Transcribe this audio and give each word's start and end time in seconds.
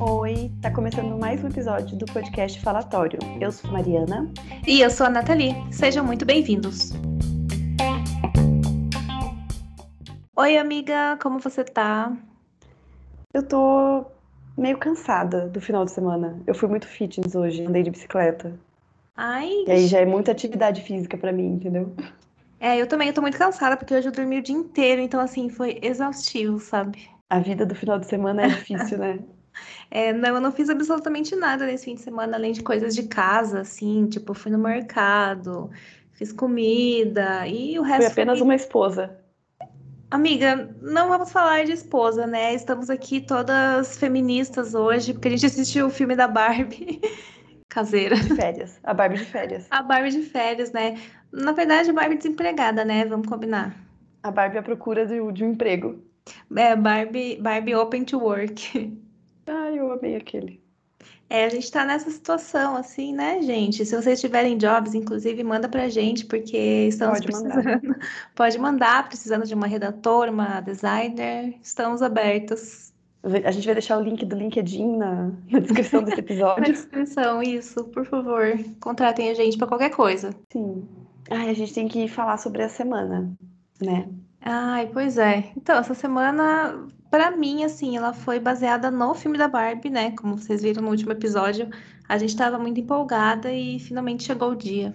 Oi, 0.00 0.50
tá 0.62 0.70
começando 0.70 1.18
mais 1.18 1.44
um 1.44 1.48
episódio 1.48 1.98
do 1.98 2.06
podcast 2.06 2.58
Falatório. 2.60 3.18
Eu 3.38 3.52
sou 3.52 3.70
Mariana. 3.70 4.32
E 4.66 4.80
eu 4.80 4.90
sou 4.90 5.06
a 5.06 5.10
Nathalie. 5.10 5.54
Sejam 5.70 6.04
muito 6.04 6.24
bem-vindos. 6.24 6.92
Oi, 10.34 10.56
amiga, 10.56 11.18
como 11.20 11.38
você 11.38 11.62
tá? 11.64 12.16
Eu 13.34 13.42
tô 13.42 14.06
meio 14.56 14.78
cansada 14.78 15.48
do 15.48 15.60
final 15.60 15.84
de 15.84 15.90
semana. 15.90 16.40
Eu 16.46 16.54
fui 16.54 16.68
muito 16.68 16.86
fitness 16.86 17.34
hoje, 17.34 17.66
andei 17.66 17.82
de 17.82 17.90
bicicleta. 17.90 18.58
Ai. 19.14 19.50
E 19.66 19.70
aí 19.70 19.86
já 19.86 19.98
é 19.98 20.06
muita 20.06 20.32
atividade 20.32 20.80
física 20.80 21.18
pra 21.18 21.30
mim, 21.30 21.56
entendeu? 21.56 21.94
É, 22.60 22.78
eu 22.78 22.86
também 22.86 23.08
eu 23.08 23.14
tô 23.14 23.22
muito 23.22 23.38
cansada 23.38 23.74
porque 23.74 23.94
hoje 23.94 24.08
eu 24.08 24.12
dormi 24.12 24.38
o 24.38 24.42
dia 24.42 24.54
inteiro, 24.54 25.00
então 25.00 25.18
assim, 25.18 25.48
foi 25.48 25.78
exaustivo, 25.80 26.60
sabe? 26.60 27.08
A 27.30 27.40
vida 27.40 27.64
do 27.64 27.74
final 27.74 27.98
de 27.98 28.06
semana 28.06 28.42
é 28.42 28.48
difícil, 28.48 28.98
né? 28.98 29.18
É, 29.90 30.12
não, 30.12 30.36
eu 30.36 30.40
não 30.40 30.52
fiz 30.52 30.70
absolutamente 30.70 31.34
nada 31.34 31.66
nesse 31.66 31.84
fim 31.86 31.96
de 31.96 32.00
semana, 32.00 32.36
além 32.36 32.52
de 32.52 32.62
coisas 32.62 32.94
de 32.94 33.02
casa, 33.02 33.60
assim, 33.62 34.06
tipo, 34.06 34.32
fui 34.32 34.50
no 34.50 34.58
mercado, 34.58 35.68
fiz 36.12 36.32
comida 36.32 37.46
e 37.48 37.76
o 37.76 37.82
resto. 37.82 38.02
Foi 38.02 38.12
apenas 38.12 38.38
foi... 38.38 38.44
uma 38.44 38.54
esposa. 38.54 39.18
Amiga, 40.08 40.72
não 40.80 41.08
vamos 41.08 41.32
falar 41.32 41.64
de 41.64 41.72
esposa, 41.72 42.26
né? 42.26 42.54
Estamos 42.54 42.88
aqui 42.88 43.20
todas 43.20 43.98
feministas 43.98 44.74
hoje, 44.74 45.12
porque 45.12 45.28
a 45.28 45.30
gente 45.32 45.46
assistiu 45.46 45.86
o 45.86 45.90
filme 45.90 46.14
da 46.14 46.28
Barbie 46.28 47.00
caseira. 47.68 48.16
De 48.16 48.34
férias. 48.34 48.78
A 48.82 48.94
Barbie 48.94 49.18
de 49.18 49.24
férias. 49.24 49.66
A 49.70 49.82
Barbie 49.82 50.10
de 50.10 50.22
férias, 50.22 50.72
né? 50.72 50.96
Na 51.32 51.52
verdade, 51.52 51.92
Barbie 51.92 52.16
desempregada, 52.16 52.84
né? 52.84 53.04
Vamos 53.04 53.26
combinar. 53.26 53.76
A 54.22 54.30
Barbie 54.30 54.58
à 54.58 54.62
procura 54.62 55.06
de, 55.06 55.14
de 55.32 55.44
um 55.44 55.52
emprego. 55.52 56.02
É, 56.56 56.76
Barbie, 56.76 57.38
Barbie 57.40 57.74
open 57.74 58.04
to 58.04 58.18
work. 58.18 58.98
Ai, 59.46 59.78
eu 59.78 59.92
amei 59.92 60.16
aquele. 60.16 60.60
É, 61.28 61.44
a 61.44 61.48
gente 61.48 61.70
tá 61.70 61.84
nessa 61.84 62.10
situação, 62.10 62.76
assim, 62.76 63.12
né, 63.14 63.40
gente? 63.40 63.84
Se 63.86 63.94
vocês 63.94 64.20
tiverem 64.20 64.58
jobs, 64.58 64.94
inclusive, 64.94 65.44
manda 65.44 65.68
pra 65.68 65.88
gente, 65.88 66.26
porque 66.26 66.56
estamos 66.88 67.20
Pode 67.20 67.26
precisando. 67.26 67.54
mandar. 67.54 67.80
Pode 68.34 68.58
mandar, 68.58 69.08
precisando 69.08 69.46
de 69.46 69.54
uma 69.54 69.68
redatora, 69.68 70.30
uma 70.30 70.60
designer. 70.60 71.54
Estamos 71.62 72.02
abertos. 72.02 72.92
A 73.44 73.50
gente 73.52 73.64
vai 73.64 73.74
deixar 73.74 73.98
o 73.98 74.02
link 74.02 74.24
do 74.26 74.34
LinkedIn 74.36 74.96
na, 74.96 75.30
na 75.50 75.60
descrição 75.60 76.02
desse 76.02 76.16
Na 76.56 76.66
episódio. 76.66 76.72
descrição, 76.72 77.40
isso, 77.42 77.84
por 77.84 78.04
favor. 78.04 78.58
Contratem 78.80 79.30
a 79.30 79.34
gente 79.34 79.56
pra 79.56 79.68
qualquer 79.68 79.90
coisa. 79.90 80.34
Sim. 80.52 80.88
Ai, 81.30 81.48
a 81.50 81.54
gente 81.54 81.72
tem 81.72 81.86
que 81.88 82.08
falar 82.08 82.36
sobre 82.36 82.62
a 82.62 82.68
semana, 82.68 83.32
né? 83.80 84.08
Ai, 84.42 84.88
pois 84.92 85.16
é. 85.18 85.52
Então, 85.56 85.78
essa 85.78 85.94
semana, 85.94 86.88
pra 87.10 87.30
mim, 87.30 87.62
assim, 87.64 87.96
ela 87.96 88.12
foi 88.12 88.40
baseada 88.40 88.90
no 88.90 89.14
filme 89.14 89.38
da 89.38 89.46
Barbie, 89.46 89.90
né? 89.90 90.10
Como 90.12 90.36
vocês 90.36 90.62
viram 90.62 90.82
no 90.82 90.88
último 90.90 91.12
episódio, 91.12 91.68
a 92.08 92.18
gente 92.18 92.36
tava 92.36 92.58
muito 92.58 92.80
empolgada 92.80 93.52
e 93.52 93.78
finalmente 93.78 94.24
chegou 94.24 94.50
o 94.50 94.56
dia. 94.56 94.94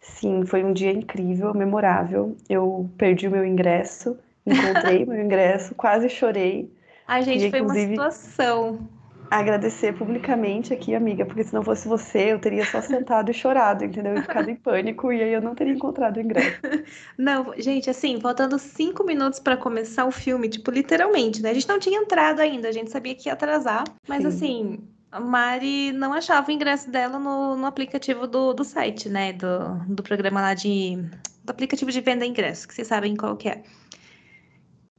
Sim, 0.00 0.44
foi 0.44 0.64
um 0.64 0.72
dia 0.72 0.90
incrível, 0.92 1.54
memorável. 1.54 2.36
Eu 2.48 2.90
perdi 2.96 3.28
o 3.28 3.30
meu 3.30 3.44
ingresso, 3.44 4.16
encontrei 4.46 5.04
meu 5.04 5.22
ingresso, 5.22 5.74
quase 5.76 6.08
chorei. 6.08 6.72
Ai, 7.06 7.22
gente, 7.22 7.46
E, 7.46 7.50
foi 7.50 7.60
uma 7.60 7.66
inclusive- 7.78 7.90
situação. 7.92 8.88
Agradecer 9.30 9.92
publicamente 9.92 10.72
aqui, 10.72 10.94
amiga, 10.94 11.26
porque 11.26 11.44
se 11.44 11.52
não 11.52 11.62
fosse 11.62 11.86
você, 11.86 12.32
eu 12.32 12.38
teria 12.38 12.64
só 12.64 12.80
sentado 12.80 13.30
e 13.30 13.34
chorado, 13.34 13.84
entendeu? 13.84 14.14
E 14.14 14.22
ficado 14.22 14.48
em 14.48 14.56
pânico, 14.56 15.12
e 15.12 15.22
aí 15.22 15.32
eu 15.32 15.42
não 15.42 15.54
teria 15.54 15.74
encontrado 15.74 16.16
o 16.16 16.20
ingresso. 16.20 16.58
Não, 17.18 17.52
gente, 17.58 17.90
assim, 17.90 18.20
faltando 18.20 18.58
cinco 18.58 19.04
minutos 19.04 19.38
pra 19.38 19.56
começar 19.56 20.04
o 20.06 20.10
filme, 20.10 20.48
tipo, 20.48 20.70
literalmente, 20.70 21.42
né? 21.42 21.50
A 21.50 21.54
gente 21.54 21.68
não 21.68 21.78
tinha 21.78 22.00
entrado 22.00 22.40
ainda, 22.40 22.68
a 22.68 22.72
gente 22.72 22.90
sabia 22.90 23.14
que 23.14 23.28
ia 23.28 23.32
atrasar, 23.32 23.84
mas 24.06 24.22
Sim. 24.22 24.28
assim, 24.28 24.88
a 25.10 25.20
Mari 25.20 25.92
não 25.92 26.12
achava 26.12 26.48
o 26.48 26.52
ingresso 26.52 26.90
dela 26.90 27.18
no, 27.18 27.56
no 27.56 27.66
aplicativo 27.66 28.26
do, 28.26 28.52
do 28.52 28.64
site, 28.64 29.08
né? 29.08 29.32
Do, 29.32 29.74
do 29.88 30.02
programa 30.02 30.40
lá 30.40 30.54
de. 30.54 30.96
Do 31.44 31.50
aplicativo 31.50 31.90
de 31.90 32.00
venda 32.00 32.24
de 32.24 32.30
ingresso, 32.30 32.68
que 32.68 32.74
vocês 32.74 32.86
sabem 32.86 33.16
qual 33.16 33.36
que 33.36 33.48
é. 33.48 33.62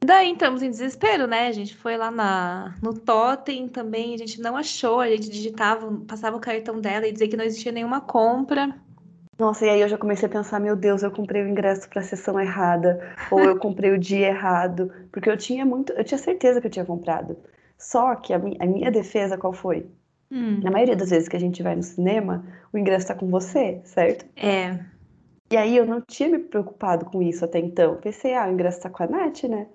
Daí 0.04 0.30
entramos 0.30 0.62
em 0.62 0.70
desespero, 0.70 1.28
né? 1.28 1.48
A 1.48 1.52
gente 1.52 1.76
foi 1.76 1.98
lá 1.98 2.10
na, 2.12 2.78
no 2.82 2.94
Totem 3.00 3.68
também, 3.70 4.14
a 4.14 4.18
gente 4.18 4.40
não 4.42 4.56
achou, 4.58 5.00
a 5.02 5.10
gente 5.10 5.30
digitava, 5.30 5.90
passava 6.08 6.38
o 6.38 6.40
cartão 6.40 6.80
dela 6.82 7.08
e 7.08 7.12
dizia 7.12 7.30
que 7.30 7.38
não 7.38 7.44
existia 7.46 7.72
nenhuma 7.72 8.02
compra. 8.02 8.80
Nossa, 9.40 9.66
e 9.66 9.70
aí 9.70 9.82
eu 9.82 9.88
já 9.88 9.98
comecei 9.98 10.28
a 10.28 10.32
pensar, 10.32 10.60
meu 10.60 10.76
Deus, 10.76 11.02
eu 11.02 11.12
comprei 11.12 11.42
o 11.42 11.48
ingresso 11.48 11.90
para 11.90 12.02
a 12.02 12.04
sessão 12.04 12.40
errada, 12.40 13.18
ou 13.30 13.48
eu 13.48 13.58
comprei 13.58 13.92
o 13.92 13.98
dia 13.98 14.28
errado, 14.28 14.92
porque 15.12 15.30
eu 15.30 15.38
tinha 15.38 15.66
muito, 15.66 15.94
eu 15.94 16.04
tinha 16.04 16.18
certeza 16.18 16.60
que 16.60 16.68
eu 16.68 16.72
tinha 16.72 16.86
comprado. 16.86 17.38
Só 17.78 18.16
que 18.16 18.34
a, 18.34 18.40
mi- 18.40 18.58
a 18.60 18.66
minha 18.66 18.92
defesa 18.92 19.38
qual 19.38 19.54
foi? 19.54 19.90
Hum, 20.31 20.64
Na 20.64 20.72
maioria 20.72 20.96
das 20.98 21.10
vezes 21.12 21.30
que 21.30 21.36
a 21.38 21.40
gente 21.40 21.64
vai 21.64 21.76
no 21.76 21.84
cinema, 21.84 22.46
o 22.74 22.78
ingresso 22.78 23.08
tá 23.08 23.16
com 23.16 23.30
você, 23.30 23.81
certo? 23.86 24.26
é. 24.36 24.90
E 25.52 25.58
aí 25.58 25.76
eu 25.78 25.86
não 25.86 26.02
tinha 26.02 26.28
me 26.30 26.40
preocupado 26.40 27.06
com 27.06 27.22
isso 27.22 27.44
até 27.46 27.60
então. 27.60 27.98
Pensei, 28.00 28.34
ah, 28.36 28.48
o 28.48 28.52
ingresso 28.52 28.81
tá 28.81 28.90
com 28.90 29.04
a 29.04 29.08
Nath, 29.08 29.44
né? 29.44 29.68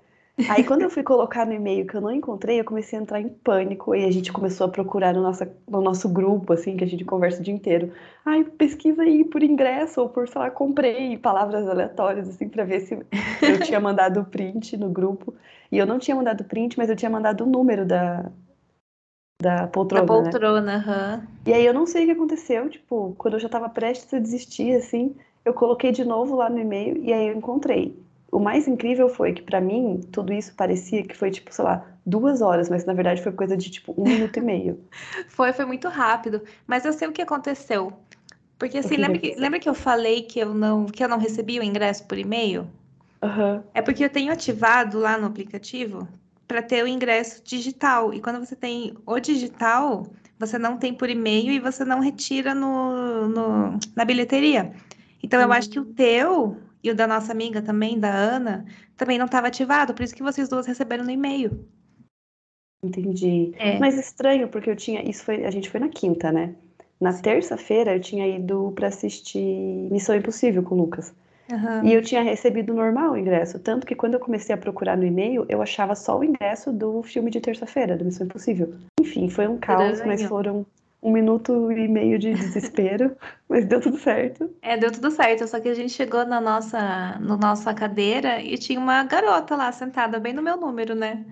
Aí 0.46 0.62
quando 0.64 0.82
eu 0.82 0.90
fui 0.90 1.02
colocar 1.02 1.46
no 1.46 1.52
e-mail 1.54 1.86
que 1.86 1.96
eu 1.96 2.00
não 2.02 2.10
encontrei, 2.10 2.60
eu 2.60 2.64
comecei 2.64 2.98
a 2.98 3.02
entrar 3.02 3.20
em 3.20 3.28
pânico 3.28 3.94
e 3.94 4.04
a 4.04 4.10
gente 4.10 4.32
começou 4.32 4.66
a 4.66 4.70
procurar 4.70 5.14
no, 5.14 5.22
nossa, 5.22 5.50
no 5.68 5.80
nosso 5.80 6.08
grupo, 6.08 6.52
assim, 6.52 6.76
que 6.76 6.84
a 6.84 6.86
gente 6.86 7.04
conversa 7.04 7.40
o 7.40 7.42
dia 7.42 7.54
inteiro. 7.54 7.92
Ai, 8.24 8.44
pesquisa 8.44 9.02
aí 9.02 9.24
por 9.24 9.42
ingresso 9.42 10.02
ou 10.02 10.08
por, 10.08 10.28
sei 10.28 10.40
lá, 10.40 10.50
comprei 10.50 11.16
palavras 11.16 11.66
aleatórias, 11.66 12.28
assim, 12.28 12.48
pra 12.48 12.64
ver 12.64 12.80
se 12.80 12.98
eu 13.46 13.58
tinha 13.60 13.80
mandado 13.80 14.20
o 14.20 14.24
print 14.24 14.76
no 14.76 14.90
grupo. 14.90 15.34
E 15.72 15.78
eu 15.78 15.86
não 15.86 15.98
tinha 15.98 16.14
mandado 16.16 16.42
o 16.42 16.44
print, 16.44 16.76
mas 16.76 16.90
eu 16.90 16.96
tinha 16.96 17.10
mandado 17.10 17.44
o 17.44 17.46
número 17.46 17.86
da, 17.86 18.30
da 19.40 19.66
Da 19.90 20.02
poltrona, 20.02 20.20
né? 20.20 20.32
poltrona, 20.32 20.74
aham. 20.76 21.26
E 21.46 21.52
aí 21.54 21.64
eu 21.64 21.72
não 21.74 21.86
sei 21.86 22.02
o 22.04 22.06
que 22.06 22.12
aconteceu, 22.12 22.68
tipo, 22.68 23.14
quando 23.16 23.34
eu 23.34 23.40
já 23.40 23.48
tava 23.48 23.68
prestes 23.68 24.12
a 24.12 24.18
desistir, 24.18 24.74
assim, 24.76 25.16
eu 25.44 25.54
coloquei 25.54 25.90
de 25.92 26.04
novo 26.04 26.36
lá 26.36 26.50
no 26.50 26.58
e-mail 26.58 27.02
e 27.02 27.12
aí 27.12 27.28
eu 27.28 27.36
encontrei. 27.36 27.96
O 28.34 28.40
mais 28.40 28.66
incrível 28.66 29.08
foi 29.08 29.32
que 29.32 29.42
pra 29.42 29.60
mim 29.60 30.00
tudo 30.10 30.32
isso 30.32 30.52
parecia 30.56 31.04
que 31.04 31.16
foi 31.16 31.30
tipo, 31.30 31.54
sei 31.54 31.64
lá, 31.64 31.86
duas 32.04 32.42
horas, 32.42 32.68
mas 32.68 32.84
na 32.84 32.92
verdade 32.92 33.22
foi 33.22 33.30
coisa 33.30 33.56
de 33.56 33.70
tipo 33.70 33.94
um 33.96 34.04
minuto 34.10 34.36
e 34.36 34.40
meio. 34.40 34.80
Foi, 35.28 35.52
foi 35.52 35.64
muito 35.64 35.88
rápido. 35.88 36.42
Mas 36.66 36.84
eu 36.84 36.92
sei 36.92 37.06
o 37.06 37.12
que 37.12 37.22
aconteceu. 37.22 37.92
Porque 38.58 38.78
assim, 38.78 38.88
que 38.88 38.96
lembra 38.96 39.18
que 39.20 39.34
lembra 39.36 39.60
que 39.60 39.68
eu 39.68 39.74
falei 39.74 40.22
que 40.22 40.40
eu 40.40 40.52
não, 40.52 40.86
que 40.86 41.04
eu 41.04 41.08
não 41.08 41.18
recebi 41.18 41.60
o 41.60 41.62
ingresso 41.62 42.04
por 42.08 42.18
e-mail? 42.18 42.66
Aham. 43.22 43.62
É 43.72 43.80
porque 43.80 44.04
eu 44.04 44.10
tenho 44.10 44.32
ativado 44.32 44.98
lá 44.98 45.16
no 45.16 45.26
aplicativo 45.26 46.08
para 46.48 46.60
ter 46.62 46.82
o 46.84 46.88
ingresso 46.88 47.42
digital. 47.44 48.12
E 48.12 48.20
quando 48.20 48.44
você 48.44 48.56
tem 48.56 48.94
o 49.06 49.18
digital, 49.20 50.06
você 50.38 50.58
não 50.58 50.76
tem 50.76 50.92
por 50.92 51.08
e-mail 51.08 51.52
e 51.52 51.58
você 51.60 51.84
não 51.84 52.00
retira 52.00 52.54
no, 52.54 53.28
no- 53.28 53.78
na 53.96 54.04
bilheteria. 54.04 54.72
Então 55.22 55.40
eu 55.40 55.52
acho 55.52 55.70
que 55.70 55.80
o 55.80 55.84
teu 55.84 56.56
e 56.84 56.90
o 56.90 56.94
da 56.94 57.06
nossa 57.06 57.32
amiga 57.32 57.62
também, 57.62 57.98
da 57.98 58.12
Ana, 58.12 58.66
também 58.94 59.16
não 59.16 59.24
estava 59.24 59.46
ativado. 59.48 59.94
Por 59.94 60.02
isso 60.02 60.14
que 60.14 60.22
vocês 60.22 60.50
duas 60.50 60.66
receberam 60.66 61.02
no 61.02 61.10
e-mail. 61.10 61.66
Entendi. 62.84 63.54
É. 63.56 63.78
Mas 63.78 63.98
estranho, 63.98 64.48
porque 64.48 64.68
eu 64.68 64.76
tinha. 64.76 65.02
Isso 65.08 65.24
foi. 65.24 65.46
A 65.46 65.50
gente 65.50 65.70
foi 65.70 65.80
na 65.80 65.88
quinta, 65.88 66.30
né? 66.30 66.54
Na 67.00 67.12
terça-feira 67.14 67.96
eu 67.96 68.00
tinha 68.00 68.26
ido 68.28 68.72
pra 68.74 68.88
assistir 68.88 69.88
Missão 69.90 70.14
Impossível 70.14 70.62
com 70.62 70.74
o 70.74 70.78
Lucas. 70.78 71.14
Aham. 71.50 71.82
E 71.84 71.92
eu 71.92 72.02
tinha 72.02 72.22
recebido 72.22 72.74
normal 72.74 73.12
o 73.12 73.16
ingresso. 73.16 73.58
Tanto 73.58 73.86
que 73.86 73.94
quando 73.94 74.14
eu 74.14 74.20
comecei 74.20 74.54
a 74.54 74.58
procurar 74.58 74.96
no 74.96 75.04
e-mail, 75.04 75.46
eu 75.48 75.62
achava 75.62 75.94
só 75.94 76.18
o 76.18 76.24
ingresso 76.24 76.70
do 76.70 77.02
filme 77.02 77.30
de 77.30 77.40
terça-feira, 77.40 77.96
do 77.96 78.04
Missão 78.04 78.26
Impossível. 78.26 78.74
Enfim, 79.00 79.28
foi 79.30 79.48
um 79.48 79.58
caos, 79.58 80.04
mas 80.04 80.22
foram 80.22 80.66
um 81.04 81.12
minuto 81.12 81.70
e 81.72 81.88
meio 81.88 82.18
de 82.18 82.34
desespero, 82.34 83.16
mas 83.48 83.66
deu 83.66 83.80
tudo 83.80 83.98
certo. 83.98 84.50
É, 84.62 84.76
deu 84.76 84.90
tudo 84.90 85.10
certo, 85.12 85.46
só 85.46 85.60
que 85.60 85.68
a 85.68 85.74
gente 85.74 85.92
chegou 85.92 86.24
na 86.26 86.40
nossa, 86.40 87.18
na 87.20 87.36
nossa 87.36 87.72
cadeira 87.74 88.40
e 88.42 88.56
tinha 88.58 88.80
uma 88.80 89.04
garota 89.04 89.54
lá 89.56 89.70
sentada 89.72 90.18
bem 90.18 90.32
no 90.32 90.42
meu 90.42 90.56
número, 90.56 90.94
né? 90.94 91.24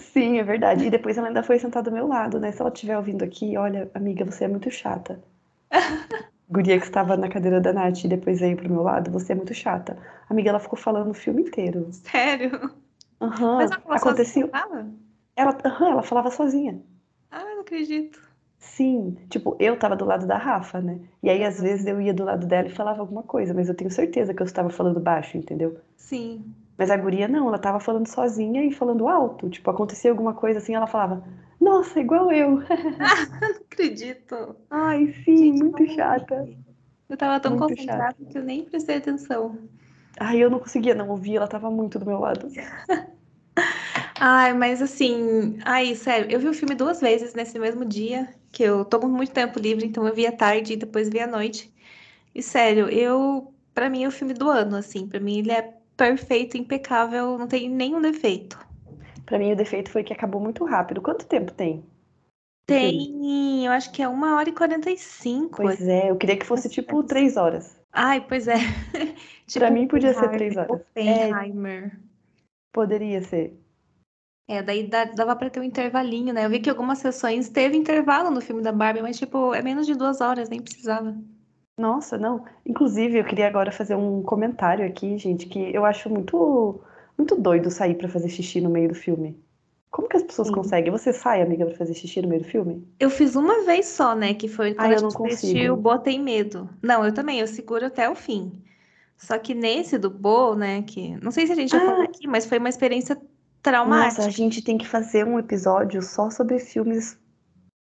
Sim, 0.00 0.38
é 0.38 0.42
verdade. 0.42 0.86
E 0.86 0.90
depois 0.90 1.16
ela 1.16 1.28
ainda 1.28 1.44
foi 1.44 1.56
sentada 1.60 1.88
do 1.90 1.94
meu 1.94 2.06
lado, 2.08 2.40
né? 2.40 2.50
Se 2.50 2.60
ela 2.60 2.70
estiver 2.72 2.96
ouvindo 2.96 3.22
aqui, 3.24 3.56
olha, 3.56 3.88
amiga, 3.94 4.24
você 4.24 4.42
é 4.44 4.48
muito 4.48 4.68
chata. 4.68 5.22
Guria 6.50 6.78
que 6.78 6.84
estava 6.84 7.16
na 7.16 7.30
cadeira 7.30 7.62
da 7.62 7.72
Nath 7.72 8.04
e 8.04 8.08
depois 8.08 8.40
veio 8.40 8.54
pro 8.56 8.68
meu 8.70 8.82
lado, 8.82 9.10
você 9.10 9.32
é 9.32 9.34
muito 9.34 9.54
chata. 9.54 9.96
Amiga, 10.28 10.50
ela 10.50 10.60
ficou 10.60 10.78
falando 10.78 11.10
o 11.10 11.14
filme 11.14 11.40
inteiro. 11.42 11.90
Sério? 11.90 12.74
Aham, 13.20 13.56
Mas 13.56 13.70
ela 13.70 13.80
falou 13.82 13.98
acontecia. 13.98 14.50
sozinha? 14.52 14.98
Ela, 15.36 15.58
aham, 15.64 15.90
ela 15.92 16.02
falava 16.04 16.30
sozinha. 16.30 16.82
Ah, 17.30 17.40
eu 17.42 17.54
não 17.56 17.62
acredito. 17.62 18.20
Sim, 18.60 19.16
tipo, 19.30 19.56
eu 19.58 19.76
tava 19.78 19.96
do 19.96 20.04
lado 20.04 20.26
da 20.26 20.36
Rafa, 20.36 20.80
né? 20.80 21.00
E 21.22 21.30
aí, 21.30 21.42
às 21.44 21.60
vezes, 21.60 21.86
eu 21.86 22.00
ia 22.00 22.12
do 22.14 22.24
lado 22.24 22.46
dela 22.46 22.68
e 22.68 22.70
falava 22.70 23.00
alguma 23.00 23.22
coisa, 23.22 23.54
mas 23.54 23.68
eu 23.68 23.74
tenho 23.74 23.90
certeza 23.90 24.34
que 24.34 24.42
eu 24.42 24.46
estava 24.46 24.68
falando 24.70 25.00
baixo, 25.00 25.36
entendeu? 25.38 25.78
Sim. 25.96 26.44
Mas 26.76 26.90
a 26.90 26.96
guria 26.96 27.26
não, 27.28 27.48
ela 27.48 27.58
tava 27.58 27.80
falando 27.80 28.06
sozinha 28.06 28.64
e 28.64 28.72
falando 28.72 29.08
alto. 29.08 29.48
Tipo, 29.50 29.70
acontecia 29.70 30.10
alguma 30.10 30.34
coisa 30.34 30.58
assim, 30.58 30.74
ela 30.74 30.86
falava, 30.86 31.24
nossa, 31.60 32.00
igual 32.00 32.30
eu. 32.32 32.60
Não 33.40 33.50
acredito. 33.66 34.56
Ai, 34.70 35.12
sim, 35.24 35.36
Gente, 35.36 35.62
muito 35.62 35.86
chata. 35.94 36.48
Eu 37.08 37.16
tava 37.16 37.40
tão 37.40 37.52
Muito 37.52 37.68
concentrada 37.68 38.16
que 38.30 38.38
eu 38.38 38.42
nem 38.42 38.64
prestei 38.64 38.96
atenção. 38.96 39.56
Ai, 40.18 40.38
eu 40.42 40.50
não 40.50 40.58
conseguia 40.58 40.94
não 40.94 41.08
ouvir, 41.08 41.36
ela 41.36 41.48
tava 41.48 41.70
muito 41.70 41.98
do 41.98 42.06
meu 42.06 42.18
lado. 42.20 42.48
Ai, 44.20 44.52
mas 44.52 44.82
assim, 44.82 45.58
ai, 45.64 45.94
sério, 45.94 46.30
eu 46.30 46.38
vi 46.38 46.46
o 46.48 46.54
filme 46.54 46.74
duas 46.74 47.00
vezes 47.00 47.32
nesse 47.34 47.58
mesmo 47.58 47.84
dia, 47.84 48.28
que 48.52 48.62
eu 48.62 48.84
tô 48.84 49.00
com 49.00 49.08
muito 49.08 49.32
tempo 49.32 49.58
livre, 49.58 49.86
então 49.86 50.06
eu 50.06 50.14
vi 50.14 50.26
à 50.26 50.32
tarde 50.32 50.74
e 50.74 50.76
depois 50.76 51.08
vi 51.08 51.18
à 51.20 51.26
noite. 51.26 51.72
E 52.34 52.42
sério, 52.42 52.88
eu, 52.90 53.52
para 53.74 53.90
mim 53.90 54.04
é 54.04 54.08
o 54.08 54.12
filme 54.12 54.34
do 54.34 54.50
ano, 54.50 54.76
assim, 54.76 55.08
para 55.08 55.20
mim 55.20 55.38
ele 55.38 55.52
é 55.52 55.62
perfeito, 55.96 56.56
impecável, 56.56 57.38
não 57.38 57.48
tem 57.48 57.68
nenhum 57.68 58.00
defeito. 58.00 58.58
Para 59.26 59.38
mim 59.38 59.52
o 59.52 59.56
defeito 59.56 59.90
foi 59.90 60.04
que 60.04 60.12
acabou 60.12 60.40
muito 60.40 60.64
rápido. 60.64 61.00
Quanto 61.00 61.26
tempo 61.26 61.52
tem? 61.52 61.84
Tem, 62.66 63.66
eu 63.66 63.72
acho 63.72 63.90
que 63.90 64.02
é 64.02 64.08
uma 64.08 64.36
hora 64.36 64.48
e 64.48 64.52
45. 64.52 65.56
Pois 65.56 65.80
é, 65.80 66.10
eu 66.10 66.16
queria 66.16 66.36
que 66.36 66.46
fosse 66.46 66.68
tipo 66.68 67.02
três 67.02 67.36
horas. 67.36 67.76
Ai, 67.92 68.20
pois 68.26 68.46
é. 68.48 68.54
Tipo, 69.46 69.66
pra 69.66 69.70
mim 69.70 69.88
podia 69.88 70.14
ser 70.14 70.30
três 70.30 70.56
horas. 70.56 70.70
Oppenheimer. 70.70 71.86
É, 71.86 71.90
poderia 72.72 73.22
ser. 73.22 73.58
É, 74.52 74.62
daí 74.62 74.88
dava 74.88 75.36
pra 75.36 75.48
ter 75.48 75.60
um 75.60 75.64
intervalinho, 75.64 76.34
né? 76.34 76.44
Eu 76.44 76.50
vi 76.50 76.60
que 76.60 76.68
algumas 76.70 76.98
sessões 76.98 77.48
teve 77.48 77.76
intervalo 77.76 78.30
no 78.30 78.40
filme 78.40 78.60
da 78.62 78.72
Barbie, 78.72 79.00
mas, 79.02 79.16
tipo, 79.18 79.54
é 79.54 79.62
menos 79.62 79.86
de 79.86 79.94
duas 79.94 80.20
horas, 80.20 80.48
nem 80.48 80.60
precisava. 80.62 81.16
Nossa, 81.76 82.16
não. 82.18 82.44
Inclusive, 82.66 83.18
eu 83.18 83.24
queria 83.24 83.46
agora 83.48 83.72
fazer 83.72 83.94
um 83.96 84.22
comentário 84.22 84.86
aqui, 84.86 85.16
gente, 85.18 85.46
que 85.46 85.58
eu 85.74 85.84
acho 85.84 86.08
muito, 86.10 86.80
muito 87.16 87.34
doido 87.40 87.70
sair 87.70 87.94
para 87.96 88.08
fazer 88.08 88.28
xixi 88.28 88.60
no 88.60 88.70
meio 88.70 88.88
do 88.88 88.94
filme. 88.94 89.42
Como 89.90 90.08
que 90.08 90.16
as 90.16 90.22
pessoas 90.22 90.48
Sim. 90.48 90.54
conseguem? 90.54 90.90
Você 90.92 91.12
sai, 91.12 91.42
amiga, 91.42 91.66
pra 91.66 91.76
fazer 91.76 91.94
xixi 91.94 92.20
no 92.22 92.28
meio 92.28 92.42
do 92.42 92.48
filme? 92.48 92.86
Eu 92.98 93.10
fiz 93.10 93.34
uma 93.34 93.64
vez 93.64 93.86
só, 93.86 94.14
né? 94.14 94.34
Que 94.34 94.46
foi 94.48 94.74
quando 94.74 94.92
Ai, 94.92 94.96
eu 94.96 95.00
não 95.00 95.08
gente 95.08 95.16
assistiu 95.34 95.76
Botei 95.76 96.18
Medo. 96.18 96.68
Não, 96.82 97.04
eu 97.04 97.12
também, 97.14 97.40
eu 97.40 97.46
seguro 97.46 97.86
até 97.86 98.08
o 98.08 98.14
fim. 98.14 98.62
Só 99.16 99.38
que 99.38 99.54
nesse 99.54 99.98
do 99.98 100.10
Bo, 100.10 100.54
né, 100.56 100.82
que 100.82 101.16
não 101.22 101.30
sei 101.32 101.46
se 101.46 101.52
a 101.52 101.56
gente 101.56 101.70
já 101.72 101.78
Ah. 101.78 101.86
falou 101.86 102.02
aqui, 102.04 102.26
mas 102.28 102.46
foi 102.46 102.58
uma 102.58 102.68
experiência 102.68 103.20
traumática. 103.62 104.22
Nossa, 104.22 104.28
a 104.28 104.32
gente 104.32 104.62
tem 104.62 104.78
que 104.78 104.86
fazer 104.86 105.26
um 105.26 105.38
episódio 105.38 106.02
só 106.02 106.30
sobre 106.30 106.58
filmes 106.58 107.18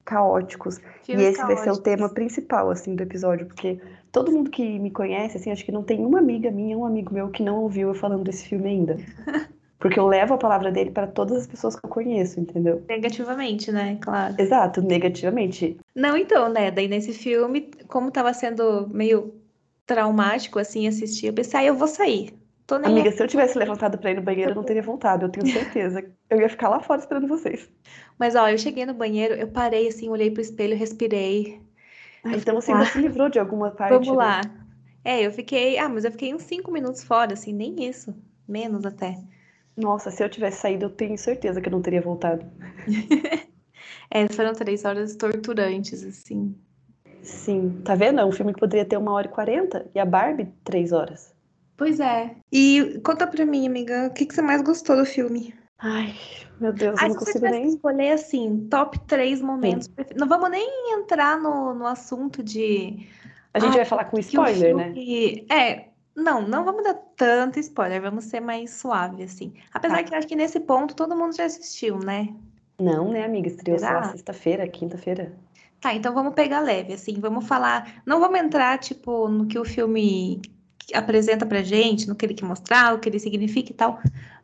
caóticos. 0.05 0.79
Filmes 1.03 1.25
e 1.25 1.29
esse 1.29 1.41
vai 1.41 1.55
ser 1.55 1.61
o 1.61 1.63
caóticos. 1.63 1.79
tema 1.79 2.09
principal, 2.09 2.69
assim, 2.71 2.95
do 2.95 3.03
episódio, 3.03 3.45
porque 3.45 3.79
todo 4.11 4.31
mundo 4.31 4.49
que 4.49 4.79
me 4.79 4.91
conhece, 4.91 5.37
assim, 5.37 5.51
acho 5.51 5.63
que 5.63 5.71
não 5.71 5.83
tem 5.83 6.05
uma 6.05 6.19
amiga 6.19 6.49
minha, 6.49 6.77
um 6.77 6.85
amigo 6.85 7.13
meu 7.13 7.29
que 7.29 7.43
não 7.43 7.61
ouviu 7.61 7.89
eu 7.89 7.93
falando 7.93 8.23
desse 8.23 8.47
filme 8.47 8.69
ainda. 8.69 8.97
Porque 9.79 9.97
eu 9.97 10.05
levo 10.07 10.33
a 10.33 10.37
palavra 10.37 10.69
dele 10.73 10.91
para 10.91 11.07
todas 11.07 11.37
as 11.37 11.47
pessoas 11.47 11.73
que 11.73 11.85
eu 11.85 11.89
conheço, 11.89 12.37
entendeu? 12.37 12.83
Negativamente, 12.87 13.71
né? 13.71 13.97
Claro. 14.01 14.35
Exato, 14.37 14.81
negativamente. 14.81 15.77
Não, 15.95 16.17
então, 16.17 16.49
né? 16.49 16.69
Daí 16.69 16.89
nesse 16.89 17.13
filme, 17.13 17.71
como 17.87 18.11
tava 18.11 18.33
sendo 18.33 18.89
meio 18.89 19.33
traumático, 19.85 20.59
assim, 20.59 20.85
assistir, 20.85 21.27
eu 21.27 21.33
pensei, 21.33 21.61
ah, 21.61 21.63
eu 21.63 21.75
vou 21.75 21.87
sair. 21.87 22.37
Amiga, 22.81 23.11
se 23.11 23.21
eu 23.23 23.27
tivesse 23.27 23.57
levantado 23.57 23.97
pra 23.97 24.11
ir 24.11 24.15
no 24.15 24.21
banheiro, 24.21 24.51
eu 24.51 24.55
não 24.55 24.63
teria 24.65 24.81
voltado, 24.83 25.25
eu 25.25 25.29
tenho 25.31 25.45
certeza. 25.47 26.03
Eu 26.29 26.39
ia 26.41 26.49
ficar 26.49 26.69
lá 26.69 26.79
fora 26.81 26.99
esperando 26.99 27.27
vocês. 27.27 27.69
Mas, 28.19 28.35
ó, 28.35 28.47
eu 28.49 28.57
cheguei 28.57 28.85
no 28.85 28.93
banheiro, 28.93 29.33
eu 29.35 29.47
parei, 29.51 29.87
assim, 29.87 30.09
olhei 30.09 30.29
pro 30.31 30.41
espelho, 30.41 30.75
respirei. 30.77 31.59
Ah, 32.23 32.37
então 32.37 32.55
você 32.55 32.71
ainda 32.71 32.85
se 32.85 32.97
livrou 32.97 33.29
de 33.29 33.39
alguma 33.39 33.71
parte, 33.75 34.15
Vamos 34.15 34.15
né? 34.15 34.33
lá. 34.33 34.41
É, 35.03 35.25
eu 35.25 35.31
fiquei. 35.31 35.77
Ah, 35.77 35.89
mas 35.89 36.05
eu 36.05 36.11
fiquei 36.11 36.33
uns 36.33 36.43
cinco 36.43 36.71
minutos 36.71 37.03
fora, 37.03 37.33
assim, 37.33 37.53
nem 37.53 37.87
isso. 37.87 38.13
Menos 38.47 38.85
até. 38.85 39.17
Nossa, 39.75 40.11
se 40.11 40.23
eu 40.23 40.29
tivesse 40.29 40.61
saído, 40.61 40.85
eu 40.85 40.89
tenho 40.91 41.17
certeza 41.17 41.59
que 41.59 41.67
eu 41.67 41.71
não 41.71 41.81
teria 41.81 42.01
voltado. 42.03 42.45
É, 44.11 44.27
foram 44.29 44.53
três 44.53 44.85
horas 44.85 45.15
torturantes, 45.15 46.03
assim. 46.03 46.55
Sim, 47.21 47.81
tá 47.81 47.95
vendo? 47.95 48.19
É 48.19 48.25
um 48.25 48.31
filme 48.33 48.53
que 48.53 48.59
poderia 48.59 48.85
ter 48.85 48.97
uma 48.97 49.13
hora 49.13 49.27
e 49.27 49.31
quarenta 49.31 49.89
e 49.95 49.99
a 49.99 50.05
Barbie, 50.05 50.53
três 50.65 50.91
horas. 50.91 51.33
Pois 51.79 51.99
é. 51.99 52.35
E 52.51 52.99
conta 53.05 53.25
pra 53.25 53.45
mim, 53.45 53.65
amiga, 53.65 54.07
o 54.07 54.13
que, 54.13 54.25
que 54.25 54.35
você 54.35 54.41
mais 54.41 54.61
gostou 54.61 54.97
do 54.97 55.05
filme? 55.05 55.53
Ai, 55.79 56.13
meu 56.59 56.73
Deus, 56.73 56.99
Ah, 56.99 57.05
eu 57.05 57.11
se 57.11 57.15
não 57.17 57.25
consigo 57.25 57.45
nem. 57.45 57.67
escolher, 57.69 58.11
assim, 58.11 58.67
top 58.69 58.99
três 59.07 59.41
momentos. 59.41 59.87
prefe- 59.87 60.13
Não 60.15 60.27
vamos 60.27 60.51
nem 60.51 60.93
entrar 60.93 61.39
no, 61.39 61.73
no 61.73 61.87
assunto 61.87 62.43
de. 62.43 63.07
A 63.53 63.59
gente 63.59 63.71
Ah, 63.73 63.77
vai 63.77 63.85
falar 63.85 64.05
com 64.05 64.19
spoiler, 64.19 64.75
né? 64.75 64.93
filme. 64.93 65.45
É, 65.49 65.87
não, 66.13 66.41
não 66.45 66.65
vamos 66.65 66.83
dar 66.83 66.95
tanto 67.15 67.59
spoiler, 67.59 68.01
vamos 68.01 68.25
ser 68.25 68.41
mais 68.41 68.71
suave, 68.71 69.23
assim. 69.23 69.53
Apesar 69.73 69.97
Tá. 69.99 70.03
que 70.03 70.13
eu 70.13 70.17
acho 70.17 70.27
que 70.27 70.35
nesse 70.35 70.59
ponto 70.59 70.93
todo 70.93 71.15
mundo 71.15 71.33
já 71.33 71.45
assistiu, 71.45 71.97
né? 71.97 72.27
Não, 72.77 73.09
né, 73.09 73.23
amiga? 73.23 73.47
Estreou 73.47 73.79
só 73.79 73.85
Será? 73.87 74.03
sexta-feira, 74.11 74.67
quinta-feira. 74.67 75.31
Tá, 75.79 75.93
então 75.93 76.13
vamos 76.13 76.33
pegar 76.33 76.59
leve, 76.59 76.91
assim, 76.91 77.21
vamos 77.21 77.47
falar. 77.47 78.01
Não 78.05 78.19
vamos 78.19 78.37
entrar, 78.37 78.77
tipo, 78.79 79.29
no 79.29 79.47
que 79.47 79.57
o 79.57 79.63
filme 79.63 80.41
apresenta 80.93 81.45
pra 81.45 81.61
gente, 81.61 82.07
no 82.07 82.15
que 82.15 82.25
ele 82.25 82.33
quer 82.33 82.45
mostrar, 82.45 82.93
o 82.93 82.99
que 82.99 83.09
ele 83.09 83.19
significa 83.19 83.71
e 83.71 83.75
tal. 83.75 83.99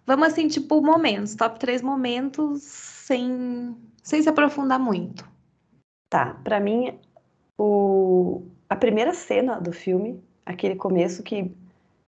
Vamos, 0.06 0.27
assim, 0.27 0.47
tipo, 0.47 0.81
momentos, 0.81 1.36
top 1.36 1.59
três 1.59 1.81
momentos, 1.81 2.62
sem, 2.63 3.75
sem 4.03 4.21
se 4.21 4.30
aprofundar 4.30 4.80
muito. 4.80 5.27
Tá, 6.09 6.38
pra 6.44 6.59
mim, 6.59 6.97
o... 7.57 8.44
a 8.69 8.75
primeira 8.75 9.13
cena 9.13 9.59
do 9.59 9.71
filme, 9.71 10.21
aquele 10.45 10.75
começo 10.75 11.24
que. 11.24 11.51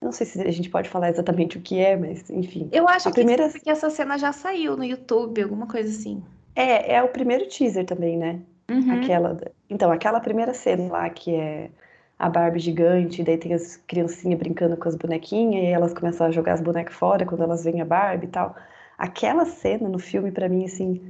Não 0.01 0.12
sei 0.12 0.25
se 0.27 0.41
a 0.41 0.51
gente 0.51 0.69
pode 0.69 0.89
falar 0.89 1.09
exatamente 1.09 1.57
o 1.57 1.62
que 1.62 1.80
é, 1.80 1.95
mas 1.95 2.30
enfim. 2.30 2.68
Eu 2.74 2.89
acho 2.89 3.07
A 3.07 3.12
que 3.12 3.15
primeira- 3.15 3.47
porque 3.47 3.69
essa 3.69 3.89
cena 3.89 4.18
já 4.18 4.33
saiu 4.33 4.75
no 4.75 4.83
YouTube, 4.83 5.41
alguma 5.41 5.65
coisa 5.65 5.89
assim. 5.89 6.21
É, 6.56 6.95
é 6.95 7.03
o 7.03 7.07
primeiro 7.07 7.47
teaser 7.47 7.85
também, 7.85 8.18
né? 8.18 8.41
Uhum. 8.69 8.91
Aquela. 8.91 9.39
Então, 9.69 9.91
aquela 9.91 10.19
primeira 10.19 10.53
cena 10.53 10.91
lá 10.91 11.09
que 11.09 11.33
é 11.33 11.69
a 12.18 12.30
Barbie 12.30 12.60
gigante, 12.60 13.21
e 13.21 13.25
daí 13.25 13.38
tem 13.38 13.54
as 13.54 13.77
criancinhas 13.88 14.39
brincando 14.39 14.77
com 14.77 14.88
as 14.88 14.95
bonequinhas, 14.95 15.63
e 15.63 15.68
elas 15.68 15.94
começam 15.94 16.27
a 16.27 16.31
jogar 16.31 16.54
as 16.54 16.62
bonecas 16.62 16.95
fora 16.95 17.25
quando 17.25 17.44
elas 17.44 17.63
veem 17.63 17.81
a 17.81 17.86
Barbie 17.86 18.27
e 18.27 18.30
tal. 18.30 18.56
Aquela 18.98 19.45
cena 19.45 19.89
no 19.89 20.00
filme, 20.00 20.31
pra 20.31 20.48
mim, 20.48 20.65
assim, 20.65 21.01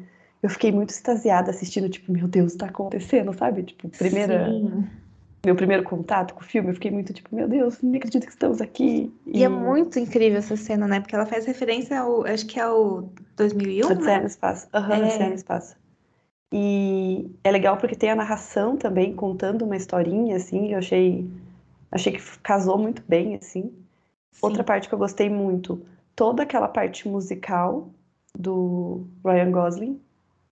eu 0.41 0.49
fiquei 0.49 0.71
muito 0.71 0.89
extasiada 0.89 1.51
assistindo, 1.51 1.87
tipo, 1.89 2.11
meu 2.11 2.27
Deus, 2.27 2.55
tá 2.55 2.65
acontecendo, 2.65 3.33
sabe? 3.33 3.63
Tipo, 3.63 3.89
primeira, 3.89 4.49
Sim. 4.49 4.85
meu 5.45 5.55
primeiro 5.55 5.83
contato 5.83 6.33
com 6.33 6.41
o 6.41 6.43
filme, 6.43 6.69
eu 6.69 6.73
fiquei 6.73 6.91
muito 6.91 7.13
tipo, 7.13 7.33
meu 7.35 7.47
Deus, 7.47 7.81
não 7.81 7.95
acredito 7.95 8.25
que 8.25 8.31
estamos 8.31 8.59
aqui. 8.61 9.13
E 9.25 9.43
é 9.43 9.49
muito 9.49 9.99
incrível 9.99 10.39
essa 10.39 10.55
cena, 10.55 10.87
né? 10.87 10.99
Porque 10.99 11.15
ela 11.15 11.25
faz 11.25 11.45
referência 11.45 11.99
ao, 11.99 12.25
acho 12.25 12.45
que 12.45 12.59
é 12.59 12.67
o 12.67 13.09
2001, 13.37 13.85
Odisseia 13.87 14.15
né? 14.15 14.19
no 14.21 14.27
espaço. 14.27 14.67
Aham, 14.73 14.95
É. 14.95 14.99
Odisseia 14.99 15.29
no 15.29 15.35
espaço. 15.35 15.82
E 16.55 17.31
é 17.43 17.49
legal 17.49 17.77
porque 17.77 17.95
tem 17.95 18.11
a 18.11 18.15
narração 18.15 18.77
também, 18.77 19.15
contando 19.15 19.65
uma 19.65 19.75
historinha, 19.75 20.35
assim, 20.35 20.73
eu 20.73 20.77
achei, 20.77 21.27
achei 21.91 22.13
que 22.13 22.21
casou 22.43 22.77
muito 22.77 23.01
bem, 23.07 23.33
assim. 23.33 23.73
Outra 24.39 24.61
Sim. 24.61 24.67
parte 24.67 24.87
que 24.87 24.93
eu 24.93 24.99
gostei 24.99 25.31
muito, 25.31 25.83
toda 26.15 26.43
aquela 26.43 26.67
parte 26.67 27.07
musical 27.07 27.89
do 28.37 29.07
Ryan 29.25 29.51
Gosling. 29.51 29.99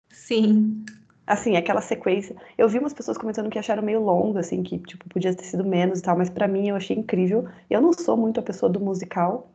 Sim. 0.09 0.83
Assim, 1.27 1.55
aquela 1.55 1.81
sequência. 1.81 2.35
Eu 2.57 2.67
vi 2.67 2.79
umas 2.79 2.93
pessoas 2.93 3.15
comentando 3.15 3.51
que 3.51 3.59
acharam 3.59 3.83
meio 3.83 4.03
longo, 4.03 4.39
assim, 4.39 4.63
que 4.63 4.79
tipo, 4.79 5.07
podia 5.07 5.35
ter 5.35 5.43
sido 5.43 5.63
menos 5.63 5.99
e 5.99 6.01
tal, 6.01 6.17
mas 6.17 6.31
pra 6.31 6.47
mim 6.47 6.69
eu 6.69 6.75
achei 6.75 6.97
incrível. 6.97 7.47
Eu 7.69 7.79
não 7.79 7.93
sou 7.93 8.17
muito 8.17 8.39
a 8.39 8.43
pessoa 8.43 8.71
do 8.71 8.79
musical, 8.79 9.51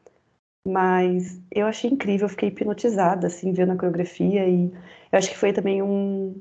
mas 0.65 1.41
eu 1.51 1.67
achei 1.67 1.91
incrível, 1.91 2.27
eu 2.27 2.31
fiquei 2.31 2.51
hipnotizada, 2.51 3.27
assim, 3.27 3.53
vendo 3.53 3.73
a 3.73 3.77
coreografia 3.77 4.49
e 4.49 4.73
eu 5.17 5.19
acho 5.19 5.31
que 5.31 5.39
foi 5.39 5.53
também 5.53 5.83
um. 5.83 6.35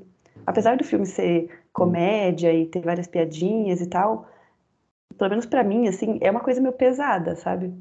Apesar 0.46 0.76
do 0.76 0.84
filme 0.84 1.06
ser 1.06 1.48
comédia 1.72 2.52
e 2.52 2.66
ter 2.66 2.80
várias 2.80 3.06
piadinhas 3.06 3.80
e 3.80 3.86
tal, 3.86 4.28
pelo 5.16 5.30
menos 5.30 5.46
pra 5.46 5.64
mim, 5.64 5.88
assim, 5.88 6.18
é 6.20 6.30
uma 6.30 6.40
coisa 6.40 6.60
meio 6.60 6.74
pesada, 6.74 7.34
sabe? 7.36 7.72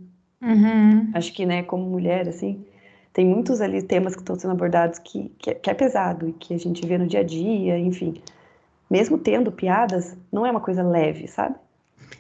Uhum. 0.42 1.12
Acho 1.14 1.34
que, 1.34 1.46
né, 1.46 1.64
como 1.64 1.86
mulher, 1.86 2.28
assim, 2.28 2.66
tem 3.14 3.26
muitos 3.26 3.62
ali 3.62 3.84
temas 3.84 4.16
que 4.16 4.22
estão 4.22 4.38
sendo 4.38 4.52
abordados 4.52 5.00
que, 5.00 5.30
que, 5.38 5.50
é, 5.52 5.54
que 5.54 5.70
é 5.70 5.74
pesado 5.74 6.30
e 6.30 6.34
que 6.34 6.54
a 6.54 6.58
gente 6.58 6.86
vê 6.88 6.98
no 6.98 7.08
dia 7.08 7.20
a 7.20 7.24
dia, 7.24 7.78
enfim. 7.78 8.16
Mesmo 8.90 9.18
tendo 9.18 9.52
piadas, 9.52 10.18
não 10.32 10.46
é 10.46 10.52
uma 10.52 10.62
coisa 10.62 10.82
leve, 10.82 11.28
sabe? 11.28 11.56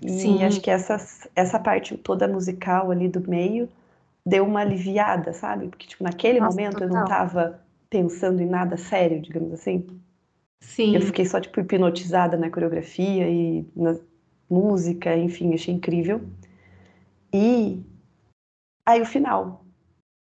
E 0.01 0.09
Sim. 0.09 0.43
acho 0.43 0.61
que 0.61 0.69
essa, 0.69 0.97
essa 1.35 1.59
parte 1.59 1.97
toda 1.97 2.27
musical 2.27 2.91
ali 2.91 3.07
do 3.07 3.21
meio 3.27 3.69
deu 4.25 4.45
uma 4.45 4.61
aliviada, 4.61 5.31
sabe? 5.31 5.67
Porque, 5.69 5.87
tipo, 5.87 6.03
naquele 6.03 6.39
Nossa, 6.39 6.55
momento 6.57 6.83
eu 6.83 6.89
não 6.89 7.03
total. 7.03 7.07
tava 7.07 7.64
pensando 7.95 8.41
em 8.41 8.45
nada 8.45 8.75
sério, 8.75 9.21
digamos 9.21 9.53
assim. 9.53 9.87
Sim. 10.59 10.95
Eu 10.95 11.01
fiquei 11.01 11.25
só, 11.25 11.39
tipo, 11.39 11.61
hipnotizada 11.61 12.35
na 12.35 12.49
coreografia 12.49 13.29
e 13.29 13.65
na 13.73 13.95
música, 14.49 15.15
enfim, 15.15 15.53
achei 15.53 15.73
incrível. 15.73 16.21
E 17.33 17.81
aí 18.85 19.01
o 19.01 19.05
final. 19.05 19.65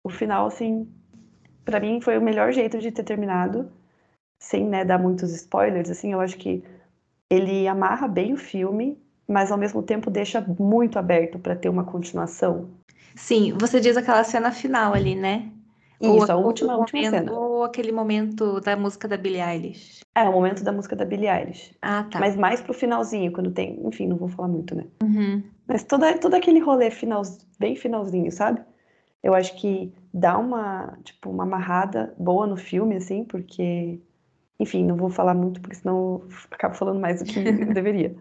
O 0.03 0.09
final, 0.09 0.47
assim, 0.47 0.91
pra 1.63 1.79
mim 1.79 2.01
foi 2.01 2.17
o 2.17 2.21
melhor 2.21 2.51
jeito 2.51 2.79
de 2.79 2.91
ter 2.91 3.03
terminado, 3.03 3.71
sem, 4.41 4.67
né, 4.67 4.83
dar 4.83 4.99
muitos 4.99 5.33
spoilers, 5.33 5.89
assim, 5.89 6.11
eu 6.11 6.19
acho 6.19 6.37
que 6.37 6.61
ele 7.29 7.65
amarra 7.65 8.09
bem 8.09 8.33
o 8.33 8.37
filme, 8.37 9.01
mas 9.25 9.53
ao 9.53 9.57
mesmo 9.57 9.81
tempo 9.81 10.11
deixa 10.11 10.41
muito 10.41 10.99
aberto 10.99 11.39
pra 11.39 11.55
ter 11.55 11.69
uma 11.69 11.85
continuação. 11.85 12.71
Sim, 13.15 13.53
você 13.57 13.79
diz 13.79 13.95
aquela 13.95 14.25
cena 14.25 14.51
final 14.51 14.93
ali, 14.93 15.15
né? 15.15 15.49
Isso, 16.01 16.31
a 16.31 16.35
última, 16.35 16.73
a 16.73 16.77
última 16.77 17.01
momento- 17.01 17.11
cena. 17.25 17.31
Ou 17.33 17.63
aquele 17.63 17.91
momento 17.91 18.59
da 18.61 18.75
música 18.75 19.07
da 19.07 19.17
Billie 19.17 19.41
Eilish. 19.41 20.01
É, 20.15 20.23
o 20.27 20.31
momento 20.31 20.63
da 20.63 20.71
música 20.71 20.95
da 20.95 21.05
Billie 21.05 21.29
Eilish. 21.29 21.75
Ah, 21.81 22.03
tá. 22.11 22.19
Mas 22.19 22.35
mais 22.35 22.61
pro 22.61 22.73
finalzinho, 22.73 23.31
quando 23.31 23.51
tem. 23.51 23.79
Enfim, 23.85 24.07
não 24.07 24.17
vou 24.17 24.27
falar 24.27 24.47
muito, 24.47 24.75
né? 24.75 24.85
Uhum. 25.01 25.41
Mas 25.67 25.83
todo, 25.83 26.03
todo 26.19 26.33
aquele 26.35 26.59
rolê 26.59 26.91
final, 26.91 27.21
bem 27.59 27.75
finalzinho, 27.75 28.31
sabe? 28.31 28.61
Eu 29.23 29.33
acho 29.33 29.55
que 29.55 29.93
dá 30.13 30.37
uma, 30.37 30.97
tipo, 31.03 31.29
uma 31.29 31.43
amarrada 31.43 32.13
boa 32.17 32.45
no 32.45 32.57
filme, 32.57 32.97
assim, 32.97 33.23
porque, 33.23 33.99
enfim, 34.59 34.83
não 34.83 34.97
vou 34.97 35.09
falar 35.09 35.33
muito, 35.33 35.61
porque 35.61 35.77
senão 35.77 36.21
eu 36.23 36.27
acabo 36.51 36.75
falando 36.75 36.99
mais 36.99 37.19
do 37.21 37.25
que 37.25 37.39
eu 37.39 37.43
deveria. 37.73 38.13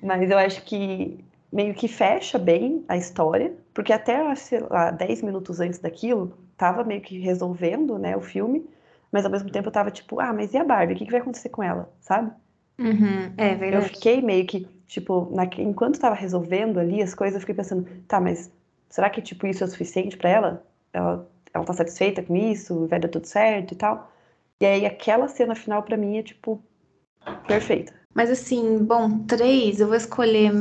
Mas 0.00 0.30
eu 0.30 0.38
acho 0.38 0.62
que 0.64 1.18
meio 1.52 1.74
que 1.74 1.88
fecha 1.88 2.38
bem 2.38 2.84
a 2.88 2.96
história, 2.96 3.52
porque 3.74 3.92
até, 3.92 4.34
sei 4.36 4.60
lá, 4.60 4.90
10 4.90 5.20
minutos 5.20 5.60
antes 5.60 5.80
daquilo, 5.80 6.38
tava 6.56 6.84
meio 6.84 7.00
que 7.02 7.18
resolvendo, 7.18 7.98
né, 7.98 8.16
o 8.16 8.20
filme, 8.20 8.64
mas 9.10 9.24
ao 9.24 9.30
mesmo 9.30 9.50
tempo 9.50 9.68
eu 9.68 9.72
tava 9.72 9.90
tipo, 9.90 10.20
ah, 10.20 10.32
mas 10.32 10.54
e 10.54 10.56
a 10.56 10.64
Barbie? 10.64 10.94
O 10.94 10.96
que, 10.96 11.04
que 11.04 11.10
vai 11.10 11.20
acontecer 11.20 11.48
com 11.48 11.62
ela, 11.62 11.92
sabe? 12.00 12.32
Uhum, 12.78 13.32
é 13.36 13.54
verdade. 13.54 13.74
Eu 13.74 13.82
fiquei 13.82 14.22
meio 14.22 14.46
que, 14.46 14.66
tipo, 14.86 15.28
na, 15.34 15.44
enquanto 15.58 15.98
tava 15.98 16.14
resolvendo 16.14 16.78
ali 16.78 17.02
as 17.02 17.14
coisas, 17.14 17.34
eu 17.34 17.40
fiquei 17.40 17.54
pensando, 17.54 17.86
tá, 18.08 18.20
mas 18.20 18.50
será 18.88 19.10
que, 19.10 19.20
tipo, 19.20 19.46
isso 19.46 19.62
é 19.62 19.66
suficiente 19.66 20.16
para 20.16 20.30
ela? 20.30 20.66
ela? 20.92 21.28
Ela 21.52 21.64
tá 21.64 21.72
satisfeita 21.72 22.22
com 22.22 22.34
isso? 22.34 22.86
Vai 22.88 22.98
dar 22.98 23.08
tudo 23.08 23.26
certo 23.26 23.72
e 23.72 23.76
tal? 23.76 24.10
E 24.60 24.66
aí 24.66 24.86
aquela 24.86 25.28
cena 25.28 25.54
final 25.54 25.82
para 25.82 25.96
mim 25.96 26.18
é, 26.18 26.22
tipo, 26.22 26.60
perfeita. 27.46 27.92
Mas 28.14 28.30
assim, 28.30 28.78
bom, 28.78 29.20
três, 29.26 29.80
eu 29.80 29.86
vou 29.86 29.96
escolher. 29.96 30.52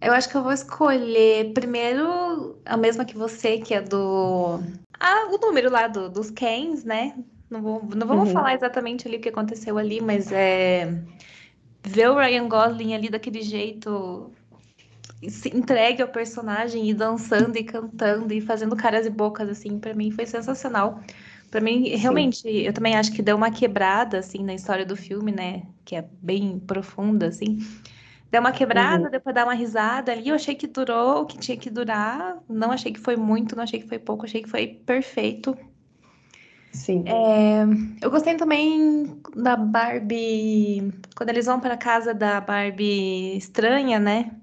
Eu 0.00 0.12
acho 0.12 0.28
que 0.28 0.36
eu 0.36 0.42
vou 0.42 0.52
escolher 0.52 1.52
primeiro 1.52 2.60
a 2.64 2.76
mesma 2.76 3.04
que 3.04 3.16
você, 3.16 3.58
que 3.58 3.74
é 3.74 3.80
do. 3.82 4.58
Ah, 4.98 5.26
o 5.30 5.38
número 5.38 5.70
lá 5.70 5.88
do, 5.88 6.08
dos 6.08 6.30
Kens, 6.30 6.84
né? 6.84 7.14
Não, 7.50 7.60
vou, 7.62 7.82
não 7.94 8.06
vamos 8.06 8.28
Uhum. 8.28 8.32
falar 8.32 8.54
exatamente 8.54 9.06
ali 9.06 9.16
o 9.16 9.20
que 9.20 9.28
aconteceu 9.28 9.76
ali, 9.76 10.00
mas 10.00 10.32
é. 10.32 10.86
Ver 11.84 12.10
o 12.10 12.16
Ryan 12.18 12.48
Gosling 12.48 12.94
ali 12.94 13.08
daquele 13.10 13.42
jeito, 13.42 14.30
se 15.28 15.48
entregue 15.56 16.02
ao 16.02 16.08
personagem 16.08 16.88
e 16.90 16.94
dançando 16.94 17.56
e 17.56 17.64
cantando 17.64 18.32
e 18.34 18.40
fazendo 18.40 18.76
caras 18.76 19.06
e 19.06 19.10
bocas, 19.10 19.48
assim, 19.48 19.78
pra 19.78 19.94
mim 19.94 20.10
foi 20.10 20.26
sensacional. 20.26 21.00
Pra 21.50 21.60
mim, 21.60 21.88
realmente, 21.96 22.46
eu 22.48 22.72
também 22.72 22.96
acho 22.96 23.12
que 23.12 23.22
deu 23.22 23.36
uma 23.36 23.50
quebrada, 23.50 24.18
assim, 24.18 24.44
na 24.44 24.54
história 24.54 24.86
do 24.86 24.96
filme, 24.96 25.32
né? 25.32 25.66
Que 25.84 25.96
é 25.96 26.02
bem 26.02 26.58
profunda, 26.60 27.28
assim. 27.28 27.58
Deu 28.30 28.40
uma 28.40 28.52
quebrada, 28.52 29.08
Uhum. 29.08 29.10
deu 29.10 29.20
pra 29.20 29.32
dar 29.32 29.44
uma 29.44 29.54
risada 29.54 30.12
ali. 30.12 30.28
Eu 30.28 30.34
achei 30.36 30.54
que 30.54 30.66
durou 30.66 31.22
o 31.22 31.26
que 31.26 31.38
tinha 31.38 31.56
que 31.56 31.70
durar. 31.70 32.42
Não 32.48 32.70
achei 32.72 32.92
que 32.92 33.00
foi 33.00 33.16
muito, 33.16 33.56
não 33.56 33.64
achei 33.64 33.80
que 33.80 33.88
foi 33.88 33.98
pouco, 33.98 34.24
achei 34.24 34.42
que 34.42 34.48
foi 34.50 34.66
perfeito. 34.68 35.56
Sim. 36.72 37.04
É, 37.04 37.62
eu 38.02 38.10
gostei 38.10 38.36
também 38.36 39.20
da 39.34 39.56
Barbie, 39.56 40.92
quando 41.16 41.30
eles 41.30 41.46
vão 41.46 41.58
para 41.60 41.76
casa 41.76 42.14
da 42.14 42.40
Barbie 42.40 43.36
estranha, 43.36 43.98
né? 43.98 44.40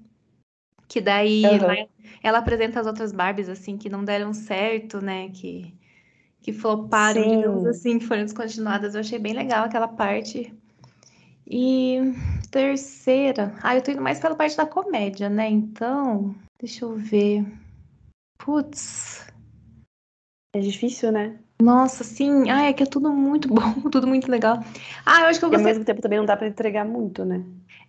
Que 0.88 1.00
daí 1.00 1.58
Aham. 1.58 1.60
lá 1.60 1.74
ela 2.22 2.38
apresenta 2.38 2.80
as 2.80 2.86
outras 2.86 3.12
Barbies 3.12 3.48
assim 3.48 3.76
que 3.78 3.88
não 3.90 4.04
deram 4.04 4.32
certo, 4.34 5.00
né? 5.02 5.30
Que 5.30 5.74
que 6.42 6.52
floparam, 6.52 7.26
digamos 7.26 7.64
Sim. 7.64 7.66
assim, 7.66 7.98
que 7.98 8.06
foram 8.06 8.24
descontinuadas. 8.24 8.94
Eu 8.94 9.00
achei 9.02 9.18
bem 9.18 9.34
legal 9.34 9.64
aquela 9.66 9.88
parte. 9.88 10.54
E 11.50 11.98
terceira, 12.50 13.54
ah, 13.62 13.74
eu 13.74 13.82
tô 13.82 13.90
indo 13.90 14.02
mais 14.02 14.20
pela 14.20 14.36
parte 14.36 14.56
da 14.56 14.66
comédia, 14.66 15.30
né? 15.30 15.48
Então, 15.48 16.34
deixa 16.60 16.84
eu 16.84 16.94
ver. 16.94 17.44
Putz, 18.38 19.26
É 20.54 20.60
difícil, 20.60 21.12
né? 21.12 21.38
nossa, 21.60 22.04
sim, 22.04 22.50
ah, 22.50 22.64
é 22.64 22.72
que 22.72 22.82
é 22.82 22.86
tudo 22.86 23.12
muito 23.12 23.48
bom, 23.52 23.88
tudo 23.90 24.06
muito 24.06 24.30
legal. 24.30 24.58
Ah, 25.04 25.22
eu 25.22 25.26
acho 25.26 25.38
que 25.38 25.44
eu 25.44 25.50
E 25.50 25.54
ao 25.54 25.58
gostei 25.58 25.72
mesmo 25.72 25.84
tempo 25.84 26.00
também 26.02 26.18
não 26.18 26.26
dá 26.26 26.36
pra 26.36 26.46
entregar 26.48 26.84
muito, 26.84 27.24
né? 27.24 27.44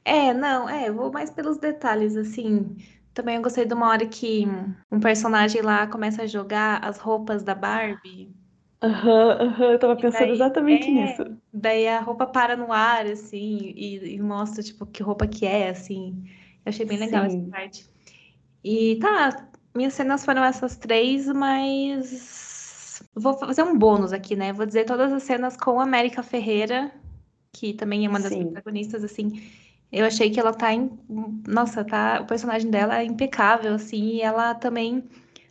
É, 0.06 0.34
não, 0.34 0.68
é, 0.70 0.90
eu 0.90 0.94
vou 0.96 1.12
mais 1.12 1.30
pelos 1.30 1.58
detalhes, 1.58 2.16
assim. 2.16 2.76
Também 3.14 3.36
eu 3.36 3.42
gostei 3.42 3.66
de 3.66 3.74
uma 3.74 3.90
hora 3.90 4.08
que 4.08 4.46
um 4.92 5.00
personagem 5.00 5.62
lá 5.62 5.86
começa 5.88 6.24
a 6.24 6.28
jogar 6.28 6.84
as 6.84 6.98
roupas 6.98 7.44
da 7.44 7.54
Barbie. 7.54 8.34
Aham, 8.82 9.32
aham, 9.42 9.72
eu 9.74 9.80
tava 9.80 9.96
E 9.98 10.02
pensando 10.02 10.30
daí, 10.30 10.32
exatamente 10.32 10.90
nisso. 10.90 11.22
é, 11.22 11.32
daí 11.54 11.88
a 11.88 12.00
roupa 12.00 12.26
para 12.26 12.56
no 12.56 12.72
ar, 12.72 13.06
assim, 13.06 13.74
e, 13.76 14.16
e 14.16 14.22
mostra, 14.22 14.64
tipo, 14.64 14.86
que 14.86 15.04
roupa 15.04 15.28
que 15.28 15.46
é, 15.46 15.70
assim. 15.70 16.24
Eu 16.66 16.70
achei 16.70 16.86
bem 16.86 16.98
legal 16.98 17.26
essa 17.26 17.38
Sim. 17.38 17.50
parte. 17.50 17.90
E 18.64 18.98
tá, 18.98 19.50
minhas 19.76 19.94
cenas 19.94 20.24
foram 20.26 20.44
essas 20.44 20.78
três, 20.78 21.28
mas 21.28 23.02
vou 23.14 23.34
fazer 23.38 23.64
um 23.64 23.78
bônus 23.78 24.14
aqui, 24.14 24.36
né? 24.36 24.54
Vou 24.54 24.66
dizer 24.66 24.86
todas 24.86 25.12
as 25.12 25.24
cenas 25.24 25.58
com 25.58 25.80
a 25.80 25.84
América 25.84 26.24
Ferreira, 26.24 26.92
que 27.54 27.74
também 27.74 28.06
é 28.06 28.10
uma 28.10 28.20
das 28.20 28.34
Sim. 28.34 28.44
protagonistas, 28.52 29.04
assim. 29.04 29.42
Eu 29.92 30.06
achei 30.06 30.30
que 30.30 30.40
ela 30.40 30.54
tá 30.54 30.74
em... 30.74 30.90
Nossa, 31.48 31.84
tá... 31.84 32.22
O 32.22 32.28
personagem 32.28 32.70
dela 32.70 33.00
é 33.00 33.04
impecável, 33.06 33.74
assim, 33.74 34.16
e 34.16 34.22
ela 34.22 34.54
também 34.56 35.04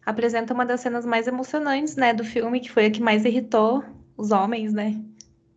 apresenta 0.08 0.54
uma 0.54 0.64
das 0.64 0.80
cenas 0.80 1.04
mais 1.04 1.26
emocionantes, 1.26 1.94
né, 1.94 2.14
do 2.14 2.24
filme, 2.24 2.60
que 2.60 2.70
foi 2.70 2.86
a 2.86 2.90
que 2.90 3.02
mais 3.02 3.26
irritou 3.26 3.84
os 4.16 4.30
homens, 4.30 4.72
né? 4.72 4.98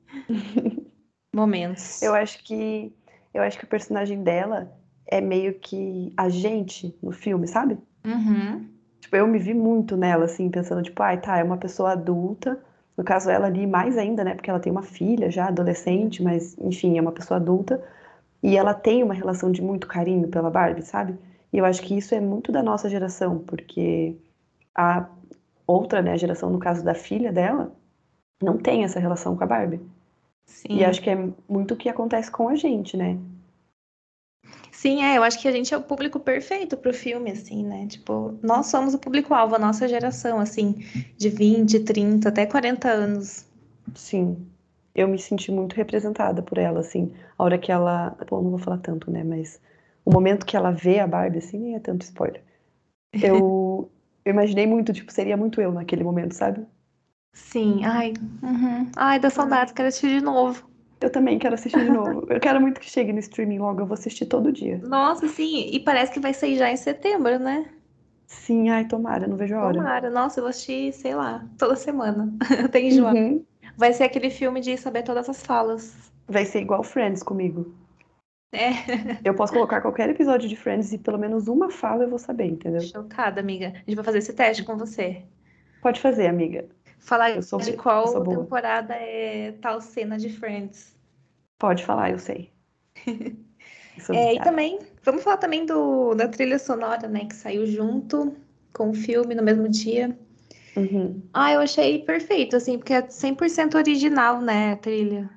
Momentos. 1.34 2.02
Eu 2.02 2.14
acho 2.14 2.44
que 2.44 2.94
eu 3.34 3.42
acho 3.42 3.58
que 3.58 3.64
o 3.64 3.68
personagem 3.68 4.22
dela 4.22 4.70
é 5.08 5.22
meio 5.22 5.54
que 5.54 6.12
a 6.18 6.28
gente 6.28 6.94
no 7.02 7.14
filme, 7.14 7.48
sabe? 7.48 7.78
Uhum. 8.06 8.68
Tipo, 9.00 9.16
eu 9.16 9.26
me 9.26 9.40
vi 9.40 9.54
muito 9.54 9.96
nela, 9.96 10.26
assim, 10.26 10.50
pensando, 10.50 10.84
tipo, 10.84 11.02
ai, 11.02 11.22
tá, 11.22 11.38
é 11.38 11.44
uma 11.44 11.58
pessoa 11.58 11.94
adulta. 11.94 12.60
No 12.98 13.06
caso, 13.06 13.30
ela 13.30 13.48
ali 13.48 13.66
mais 13.66 13.98
ainda, 13.98 14.22
né? 14.22 14.36
Porque 14.36 14.50
ela 14.50 14.60
tem 14.60 14.70
uma 14.70 14.84
filha 14.84 15.32
já, 15.32 15.48
adolescente, 15.48 16.22
mas, 16.22 16.58
enfim, 16.60 16.98
é 16.98 17.02
uma 17.02 17.14
pessoa 17.14 17.38
adulta. 17.38 17.82
E 18.44 18.58
ela 18.58 18.74
tem 18.74 19.02
uma 19.02 19.14
relação 19.14 19.50
de 19.50 19.62
muito 19.62 19.88
carinho 19.88 20.28
pela 20.28 20.50
Barbie, 20.50 20.82
sabe? 20.82 21.18
E 21.54 21.58
eu 21.58 21.64
acho 21.64 21.82
que 21.82 21.98
isso 21.98 22.14
é 22.14 22.20
muito 22.20 22.52
da 22.52 22.62
nossa 22.62 22.90
geração, 22.90 23.40
porque 23.40 24.18
a 24.76 25.08
outra, 25.68 26.02
né, 26.02 26.14
a 26.14 26.18
geração, 26.18 26.50
no 26.50 26.60
caso 26.60 26.84
da 26.84 26.94
filha 26.94 27.32
dela, 27.32 27.72
não 28.42 28.58
tem 28.58 28.84
essa 28.84 29.00
relação 29.00 29.36
com 29.36 29.44
a 29.44 29.48
Barbie. 29.48 29.82
E 30.70 30.80
Sim. 30.80 30.84
acho 30.84 31.02
que 31.02 31.10
é 31.10 31.30
muito 31.48 31.74
o 31.74 31.78
que 31.78 31.90
acontece 31.90 32.30
com 32.30 32.50
a 32.50 32.56
gente, 32.56 32.98
né? 32.98 33.18
Sim, 34.72 35.04
é, 35.04 35.18
eu 35.18 35.24
acho 35.24 35.40
que 35.40 35.48
a 35.48 35.52
gente 35.52 35.72
é 35.74 35.78
o 35.78 35.84
público 35.84 36.20
perfeito 36.20 36.76
pro 36.76 36.94
filme, 36.94 37.30
assim, 37.32 37.64
né? 37.64 37.86
Tipo, 37.88 38.38
nós 38.42 38.66
somos 38.66 38.96
o 38.96 39.00
público-alvo, 39.00 39.56
a 39.56 39.60
nossa 39.60 39.88
geração, 39.88 40.40
assim, 40.40 40.84
de 41.18 41.30
20, 41.30 41.82
30, 41.82 42.30
até 42.30 42.48
40 42.48 42.90
anos. 42.90 43.46
Sim. 43.94 44.48
Eu 44.96 45.08
me 45.08 45.20
senti 45.20 45.52
muito 45.52 45.76
representada 45.76 46.42
por 46.42 46.58
ela, 46.58 46.80
assim. 46.80 47.14
A 47.38 47.44
hora 47.44 47.58
que 47.58 47.72
ela. 47.72 48.18
Bom, 48.28 48.42
não 48.42 48.50
vou 48.50 48.60
falar 48.60 48.80
tanto, 48.80 49.12
né? 49.12 49.24
Mas 49.24 49.62
o 50.04 50.12
momento 50.12 50.46
que 50.46 50.58
ela 50.58 50.72
vê 50.72 51.00
a 51.00 51.06
Barbie, 51.06 51.38
assim, 51.38 51.60
nem 51.60 51.76
é 51.76 51.80
tanto 51.80 52.02
spoiler. 52.02 52.42
Eu, 53.22 53.90
eu 54.26 54.32
imaginei 54.32 54.68
muito, 54.68 54.94
tipo, 54.94 55.12
seria 55.12 55.38
muito 55.38 55.62
eu 55.62 55.72
naquele 55.72 56.04
momento, 56.04 56.34
sabe? 56.34 56.66
Sim, 57.34 57.84
ai, 57.86 58.14
uhum. 58.44 58.92
Ai, 58.96 59.20
dá 59.20 59.30
saudades, 59.30 59.74
quero 59.74 59.88
assistir 59.88 60.20
de 60.20 60.22
novo. 60.22 60.70
Eu 61.00 61.12
também 61.12 61.40
quero 61.40 61.56
assistir 61.56 61.80
de 61.82 61.90
novo. 61.90 62.26
Eu 62.30 62.40
quero 62.40 62.62
muito 62.62 62.80
que 62.80 62.90
chegue 62.90 63.12
no 63.12 63.20
streaming 63.20 63.60
logo, 63.60 63.82
eu 63.82 63.86
vou 63.86 63.96
assistir 63.96 64.26
todo 64.26 64.52
dia. 64.52 64.78
Nossa, 64.78 65.28
sim, 65.28 65.70
e 65.72 65.80
parece 65.80 66.12
que 66.12 66.20
vai 66.20 66.34
sair 66.34 66.58
já 66.58 66.70
em 66.70 66.78
setembro, 66.78 67.40
né? 67.40 67.66
Sim, 68.28 68.70
ai, 68.70 68.88
tomara, 68.88 69.28
não 69.28 69.36
vejo 69.36 69.56
a 69.56 69.64
hora. 69.64 69.74
Tomara, 69.74 70.10
nossa, 70.10 70.40
eu 70.40 70.44
vou 70.44 70.50
assistir, 70.50 70.94
sei 70.94 71.16
lá, 71.16 71.46
toda 71.58 71.76
semana. 71.76 72.32
Eu 72.62 72.70
tenho 72.70 72.88
enjoado. 72.88 73.18
Uhum. 73.18 73.46
Vai 73.76 73.94
ser 73.94 74.04
aquele 74.04 74.30
filme 74.30 74.62
de 74.62 74.78
saber 74.78 75.04
todas 75.04 75.28
as 75.28 75.44
falas. 75.44 76.12
Vai 76.28 76.46
ser 76.46 76.62
igual 76.62 76.84
Friends 76.84 77.24
comigo. 77.24 77.74
É, 78.52 78.70
Eu 79.24 79.34
posso 79.34 79.54
colocar 79.54 79.82
qualquer 79.82 80.10
episódio 80.10 80.50
de 80.50 80.56
Friends 80.56 80.92
e 80.92 80.98
pelo 80.98 81.18
menos 81.18 81.48
uma 81.48 81.70
fala 81.70 82.04
eu 82.04 82.10
vou 82.10 82.20
saber, 82.20 82.46
entendeu? 82.46 82.82
chocada, 82.82 83.40
amiga. 83.40 83.68
A 83.68 83.78
gente 83.80 83.96
vai 83.96 84.04
fazer 84.04 84.18
esse 84.18 84.34
teste 84.34 84.64
com 84.64 84.78
você. 84.78 85.24
Pode 85.82 86.00
fazer, 86.00 86.28
amiga. 86.28 86.68
Falar 87.00 87.32
Eu 87.32 87.42
sou, 87.42 87.60
de 87.60 87.74
qual 87.74 88.24
temporada 88.24 88.94
é 88.94 89.54
tal 89.62 89.82
cena 89.82 90.18
de 90.18 90.30
Friends. 90.30 90.96
Pode 91.58 91.84
falar, 91.86 92.12
eu 92.12 92.20
sei. 92.20 92.52
Eu 94.10 94.16
É, 94.16 94.36
e 94.36 94.40
também, 94.40 94.80
vamos 95.04 95.22
falar 95.22 95.38
também 95.38 95.66
do, 95.66 96.16
da 96.16 96.28
trilha 96.28 96.58
sonora, 96.58 97.10
né, 97.10 97.26
que 97.26 97.36
saiu 97.36 97.66
junto 97.68 98.36
com 98.74 98.90
o 98.90 98.94
filme 98.94 99.36
no 99.36 99.44
mesmo 99.44 99.68
dia. 99.68 100.18
Uhum. 100.78 101.22
Ah, 101.34 101.52
eu 101.52 101.60
achei 101.60 102.00
perfeito, 102.00 102.56
assim, 102.56 102.78
porque 102.78 102.94
é 102.94 103.02
100% 103.02 103.76
original, 103.76 104.40
né, 104.40 104.72
a 104.72 104.78
trilha. 104.78 105.30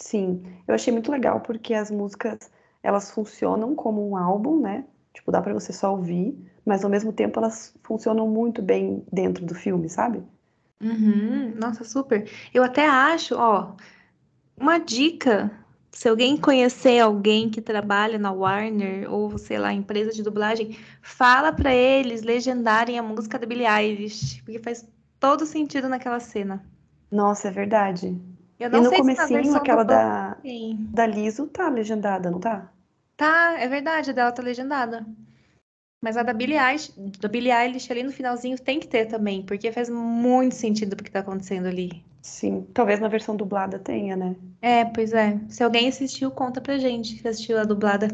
Sim, 0.00 0.42
eu 0.66 0.74
achei 0.74 0.92
muito 0.92 1.12
legal 1.12 1.40
porque 1.40 1.74
as 1.74 1.90
músicas 1.90 2.38
elas 2.82 3.10
funcionam 3.10 3.74
como 3.74 4.08
um 4.08 4.16
álbum, 4.16 4.58
né? 4.58 4.84
Tipo, 5.12 5.30
dá 5.30 5.42
pra 5.42 5.52
você 5.52 5.72
só 5.72 5.92
ouvir, 5.92 6.34
mas 6.64 6.82
ao 6.82 6.90
mesmo 6.90 7.12
tempo 7.12 7.38
elas 7.38 7.74
funcionam 7.82 8.26
muito 8.26 8.62
bem 8.62 9.04
dentro 9.12 9.44
do 9.44 9.54
filme, 9.54 9.88
sabe? 9.90 10.22
Uhum, 10.82 11.54
nossa, 11.56 11.84
super. 11.84 12.28
Eu 12.54 12.62
até 12.64 12.86
acho, 12.88 13.34
ó, 13.36 13.74
uma 14.58 14.78
dica, 14.78 15.50
se 15.92 16.08
alguém 16.08 16.36
conhecer 16.38 16.98
alguém 17.00 17.50
que 17.50 17.60
trabalha 17.60 18.18
na 18.18 18.32
Warner 18.32 19.12
ou, 19.12 19.36
sei 19.36 19.58
lá, 19.58 19.72
empresa 19.72 20.12
de 20.12 20.22
dublagem, 20.22 20.78
fala 21.02 21.52
pra 21.52 21.74
eles 21.74 22.22
legendarem 22.22 22.98
a 22.98 23.02
música 23.02 23.38
da 23.38 23.46
Billie 23.46 23.66
Eilish, 23.66 24.42
porque 24.44 24.58
faz 24.58 24.88
todo 25.18 25.44
sentido 25.44 25.88
naquela 25.90 26.20
cena. 26.20 26.64
Nossa, 27.10 27.48
é 27.48 27.50
verdade. 27.50 28.18
Eu 28.60 28.68
E 28.68 28.72
não 28.72 28.82
no 28.82 28.88
sei 28.90 28.98
se 28.98 28.98
comecinho, 28.98 29.28
versão 29.28 29.56
aquela 29.56 29.82
da, 29.82 30.36
da 30.92 31.06
Liso 31.06 31.46
tá 31.48 31.68
legendada, 31.68 32.30
não 32.30 32.38
tá? 32.38 32.70
Tá, 33.16 33.58
é 33.58 33.66
verdade, 33.66 34.10
a 34.10 34.12
dela 34.12 34.32
tá 34.32 34.42
legendada. 34.42 35.06
Mas 36.02 36.16
a 36.16 36.22
da 36.22 36.32
Billie 36.32 36.58
Eilish, 36.58 36.92
da 37.18 37.28
Billie 37.28 37.52
Eilish 37.52 37.90
ali 37.90 38.02
no 38.02 38.12
finalzinho 38.12 38.58
tem 38.58 38.80
que 38.80 38.86
ter 38.86 39.06
também, 39.06 39.42
porque 39.42 39.72
faz 39.72 39.90
muito 39.90 40.54
sentido 40.54 40.94
o 40.94 40.96
que 40.96 41.10
tá 41.10 41.20
acontecendo 41.20 41.66
ali. 41.66 42.02
Sim, 42.22 42.66
talvez 42.74 43.00
na 43.00 43.08
versão 43.08 43.36
dublada 43.36 43.78
tenha, 43.78 44.16
né? 44.16 44.36
É, 44.60 44.84
pois 44.84 45.12
é. 45.12 45.38
Se 45.48 45.62
alguém 45.62 45.88
assistiu, 45.88 46.30
conta 46.30 46.60
pra 46.60 46.78
gente 46.78 47.18
se 47.18 47.26
assistiu 47.28 47.58
a 47.58 47.64
dublada. 47.64 48.08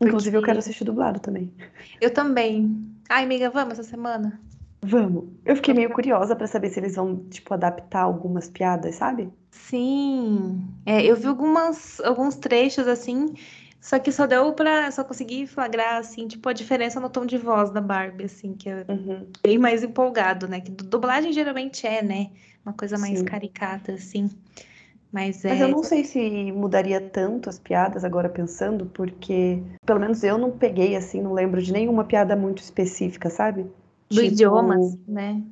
Inclusive, 0.00 0.36
eu 0.36 0.42
quero 0.42 0.58
assistir 0.58 0.84
dublado 0.84 1.20
também. 1.20 1.52
Eu 2.00 2.12
também. 2.12 2.86
Ai, 3.08 3.24
amiga, 3.24 3.50
vamos 3.50 3.78
essa 3.78 3.82
semana? 3.88 4.40
Vamos. 4.82 5.24
Eu 5.44 5.56
fiquei 5.56 5.74
meio 5.74 5.90
curiosa 5.90 6.34
pra 6.34 6.46
saber 6.46 6.70
se 6.70 6.80
eles 6.80 6.96
vão, 6.96 7.16
tipo, 7.28 7.52
adaptar 7.52 8.02
algumas 8.02 8.48
piadas, 8.48 8.94
sabe? 8.94 9.30
Sim. 9.50 10.68
É, 10.86 11.04
eu 11.04 11.16
vi 11.16 11.26
algumas, 11.26 12.00
alguns 12.00 12.36
trechos 12.36 12.86
assim, 12.86 13.34
só 13.80 13.98
que 13.98 14.12
só 14.12 14.26
deu 14.26 14.52
pra. 14.54 14.90
Só 14.90 15.04
consegui 15.04 15.46
flagrar, 15.46 15.96
assim, 15.98 16.26
tipo, 16.28 16.48
a 16.48 16.52
diferença 16.52 17.00
no 17.00 17.10
tom 17.10 17.26
de 17.26 17.36
voz 17.38 17.70
da 17.70 17.80
Barbie, 17.80 18.24
assim, 18.24 18.54
que 18.54 18.68
é 18.68 18.86
Uhum. 18.88 19.26
bem 19.42 19.58
mais 19.58 19.82
empolgado, 19.82 20.48
né? 20.48 20.60
Que 20.60 20.70
du- 20.70 20.84
dublagem 20.84 21.32
geralmente 21.32 21.86
é, 21.86 22.02
né? 22.02 22.30
Uma 22.64 22.72
coisa 22.74 22.98
mais 22.98 23.18
Sim. 23.18 23.24
caricata, 23.24 23.92
assim. 23.94 24.28
Mas 25.12 25.44
Mas 25.44 25.60
é. 25.60 25.64
eu 25.64 25.68
não 25.68 25.82
sei 25.82 26.04
se 26.04 26.52
mudaria 26.52 27.00
tanto 27.00 27.48
as 27.48 27.58
piadas 27.58 28.04
agora 28.04 28.28
pensando, 28.28 28.86
porque 28.86 29.62
pelo 29.84 29.98
menos 30.00 30.22
eu 30.22 30.38
não 30.38 30.56
peguei 30.56 30.94
assim, 30.96 31.20
não 31.20 31.32
lembro 31.32 31.60
de 31.62 31.72
nenhuma 31.72 32.04
piada 32.04 32.36
muito 32.36 32.58
específica, 32.62 33.28
sabe? 33.30 33.62
Do 34.08 34.20
Tipo, 34.20 34.26
idioma, 34.34 34.76
né? 35.08 35.42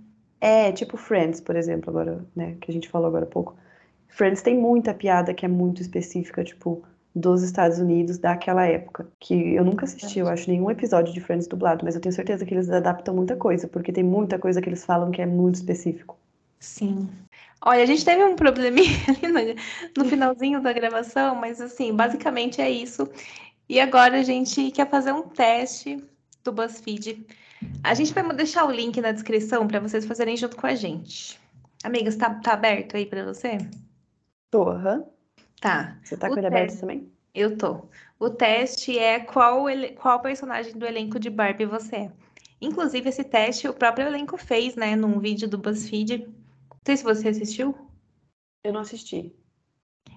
É, 0.40 0.70
tipo 0.72 0.96
Friends, 0.96 1.40
por 1.40 1.56
exemplo, 1.56 1.90
agora, 1.90 2.24
né, 2.34 2.56
que 2.60 2.70
a 2.70 2.74
gente 2.74 2.88
falou 2.88 3.08
agora 3.08 3.24
há 3.24 3.28
pouco. 3.28 3.56
Friends 4.08 4.42
tem 4.42 4.56
muita 4.56 4.92
piada 4.92 5.32
que 5.32 5.44
é 5.44 5.48
muito 5.48 5.80
específica, 5.80 6.42
tipo, 6.42 6.82
dos 7.14 7.42
Estados 7.42 7.78
Unidos 7.78 8.18
daquela 8.18 8.66
época, 8.66 9.06
que 9.18 9.54
eu 9.54 9.64
nunca 9.64 9.84
assisti, 9.84 10.18
eu 10.18 10.28
acho, 10.28 10.50
nenhum 10.50 10.70
episódio 10.70 11.12
de 11.12 11.20
Friends 11.20 11.46
dublado, 11.46 11.84
mas 11.84 11.94
eu 11.94 12.00
tenho 12.00 12.14
certeza 12.14 12.44
que 12.44 12.54
eles 12.54 12.70
adaptam 12.70 13.14
muita 13.14 13.36
coisa, 13.36 13.66
porque 13.66 13.92
tem 13.92 14.04
muita 14.04 14.38
coisa 14.38 14.60
que 14.60 14.68
eles 14.68 14.84
falam 14.84 15.10
que 15.10 15.20
é 15.20 15.26
muito 15.26 15.56
específico. 15.56 16.16
Sim. 16.60 17.08
Olha, 17.60 17.82
a 17.82 17.86
gente 17.86 18.04
teve 18.04 18.22
um 18.24 18.36
probleminha 18.36 18.90
ali 19.36 19.56
no, 19.96 20.04
finalzinho 20.04 20.60
da 20.60 20.72
gravação, 20.72 21.34
mas 21.34 21.60
assim, 21.60 21.94
basicamente 21.94 22.60
é 22.60 22.70
isso. 22.70 23.08
E 23.68 23.80
agora 23.80 24.18
a 24.18 24.22
gente 24.22 24.70
quer 24.70 24.88
fazer 24.88 25.12
um 25.12 25.22
teste 25.22 26.02
do 26.42 26.52
BuzzFeed. 26.52 27.26
A 27.82 27.94
gente 27.94 28.14
vai 28.14 28.24
deixar 28.34 28.64
o 28.64 28.70
link 28.70 29.00
na 29.00 29.12
descrição 29.12 29.66
para 29.66 29.80
vocês 29.80 30.06
fazerem 30.06 30.36
junto 30.36 30.56
com 30.56 30.66
a 30.66 30.74
gente. 30.74 31.38
Amigas, 31.82 32.16
tá, 32.16 32.30
tá 32.34 32.52
aberto 32.52 32.96
aí 32.96 33.06
para 33.06 33.24
você? 33.24 33.58
Tô, 34.50 34.68
aham. 34.68 35.04
Tá, 35.60 35.98
Você 36.02 36.16
tá 36.16 36.28
O 36.28 36.30
com 36.32 36.38
ele 36.38 36.46
aberto 36.46 36.68
teste. 36.68 36.80
também? 36.80 37.12
eu 37.34 37.56
tô. 37.56 37.82
O 38.18 38.30
teste 38.30 38.98
é 38.98 39.20
qual, 39.20 39.68
ele- 39.68 39.92
qual 39.92 40.20
personagem 40.20 40.76
do 40.76 40.86
elenco 40.86 41.18
de 41.20 41.30
Barbie 41.30 41.66
você 41.66 41.96
é. 41.96 42.12
Inclusive, 42.60 43.08
esse 43.08 43.22
teste 43.22 43.68
o 43.68 43.74
próprio 43.74 44.06
elenco 44.06 44.36
fez, 44.36 44.74
né, 44.74 44.96
num 44.96 45.20
vídeo 45.20 45.48
do 45.48 45.58
BuzzFeed. 45.58 46.18
Não 46.26 46.78
sei 46.84 46.96
se 46.96 47.04
você 47.04 47.28
assistiu. 47.28 47.76
Eu 48.64 48.72
não 48.72 48.80
assisti. 48.80 49.32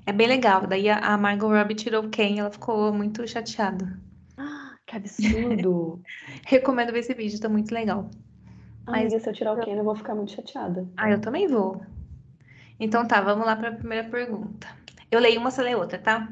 É 0.05 0.11
bem 0.11 0.27
legal. 0.27 0.65
Daí 0.65 0.89
a, 0.89 1.15
Margot 1.17 1.49
Robbie 1.49 1.75
tirou 1.75 2.05
o 2.05 2.09
Ken, 2.09 2.39
ela 2.39 2.49
ficou 2.49 2.91
muito 2.91 3.27
chateada. 3.27 3.99
Ah, 4.37 4.75
que 4.87 4.95
absurdo! 4.95 6.01
Recomendo 6.47 6.91
ver 6.91 6.99
esse 6.99 7.13
vídeo, 7.13 7.39
tá 7.39 7.47
muito 7.49 7.71
legal. 7.71 8.09
Mas- 8.87 9.01
Amiga, 9.13 9.19
se 9.19 9.29
eu 9.29 9.33
tirar 9.33 9.53
o 9.53 9.63
Ken, 9.63 9.75
eu 9.77 9.83
vou 9.83 9.95
ficar 9.95 10.15
muito 10.15 10.31
chateada. 10.31 10.87
Ah, 10.97 11.11
eu 11.11 11.21
também 11.21 11.47
vou. 11.47 11.81
Então 12.81 13.07
tá, 13.07 13.21
vamos 13.21 13.45
lá 13.45 13.55
para 13.55 13.69
a 13.69 13.75
primeira 13.75 14.09
pergunta. 14.09 14.67
Eu 15.11 15.19
leio 15.19 15.39
uma, 15.39 15.51
você 15.51 15.61
lê 15.61 15.75
outra, 15.75 15.99
tá? 15.99 16.27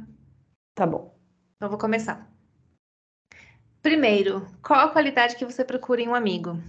Tá 0.74 0.88
bom. 0.88 1.16
Então 1.56 1.70
vou 1.70 1.78
começar. 1.78 2.28
Primeiro, 3.84 4.48
qual 4.64 4.80
a 4.80 4.90
qualidade 4.90 5.36
que 5.36 5.46
você 5.46 5.64
procura 5.64 6.02
em 6.02 6.10
um 6.10 6.16
amigo? 6.16 6.60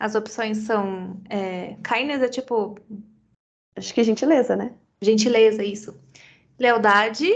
As 0.00 0.16
opções 0.16 0.58
são 0.58 1.22
é, 1.30 1.76
kindness 1.84 2.20
é 2.20 2.28
tipo 2.28 2.74
Acho 3.76 3.94
que 3.94 4.00
é 4.00 4.04
gentileza, 4.04 4.56
né? 4.56 4.74
gentileza, 5.00 5.62
isso. 5.62 5.96
Lealdade, 6.58 7.30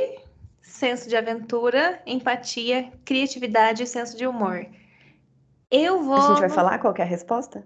senso 0.61 1.09
de 1.09 1.17
aventura, 1.17 2.03
empatia, 2.05 2.93
criatividade 3.05 3.85
e 3.85 3.87
senso 3.87 4.17
de 4.17 4.27
humor. 4.27 4.67
Eu 5.71 6.03
vou. 6.03 6.17
A 6.17 6.29
gente 6.29 6.41
vai 6.41 6.51
falar 6.51 6.81
qual 6.81 6.93
é 6.99 7.03
a 7.03 7.05
resposta? 7.05 7.65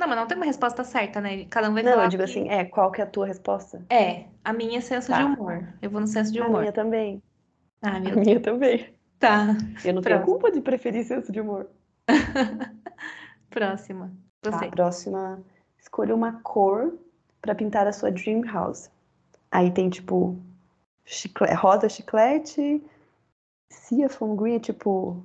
Não, 0.00 0.08
mas 0.08 0.16
não 0.16 0.26
tem 0.26 0.36
uma 0.36 0.46
resposta 0.46 0.82
certa, 0.82 1.20
né? 1.20 1.44
Cada 1.50 1.68
um 1.68 1.74
vai 1.74 1.82
Não, 1.82 1.90
falar. 1.92 2.04
eu 2.04 2.08
digo 2.08 2.24
que- 2.24 2.30
assim, 2.30 2.48
é, 2.48 2.64
qual 2.64 2.90
que 2.90 3.02
é 3.02 3.04
a 3.04 3.06
tua 3.06 3.26
resposta? 3.26 3.84
É, 3.90 4.24
a 4.42 4.50
minha 4.50 4.78
é 4.78 4.80
senso 4.80 5.12
de 5.12 5.18
Tá. 5.18 5.26
humor. 5.26 5.62
Eu 5.82 5.90
vou 5.90 6.00
no 6.00 6.06
senso 6.06 6.32
de 6.32 6.40
A 6.40 6.46
humor. 6.46 6.60
minha 6.60 6.72
também. 6.72 7.22
Ah, 7.82 7.96
A 7.96 8.00
meu 8.00 8.14
Deus. 8.14 8.26
minha 8.26 8.40
também. 8.40 8.94
Tá. 9.18 9.48
Eu 9.84 9.92
não 9.92 10.00
tenho 10.00 10.22
culpa 10.22 10.50
de 10.50 10.62
preferir 10.62 11.04
senso 11.04 11.30
de 11.30 11.38
humor. 11.42 11.68
Próxima. 13.50 14.10
Tá, 14.40 14.52
Você. 14.52 14.68
próxima. 14.68 15.42
Escolha 15.78 16.14
uma 16.14 16.40
cor 16.42 16.94
pra 17.42 17.54
pintar 17.54 17.86
a 17.86 17.92
sua 17.92 18.10
dream 18.10 18.42
house. 18.42 18.90
Aí 19.50 19.70
tem 19.70 19.90
tipo 19.90 20.38
chicle- 21.04 21.52
rosa 21.54 21.88
chiclete, 21.88 22.82
Seafoam 23.70 24.36
Green, 24.36 24.54
é 24.56 24.60
tipo 24.60 25.22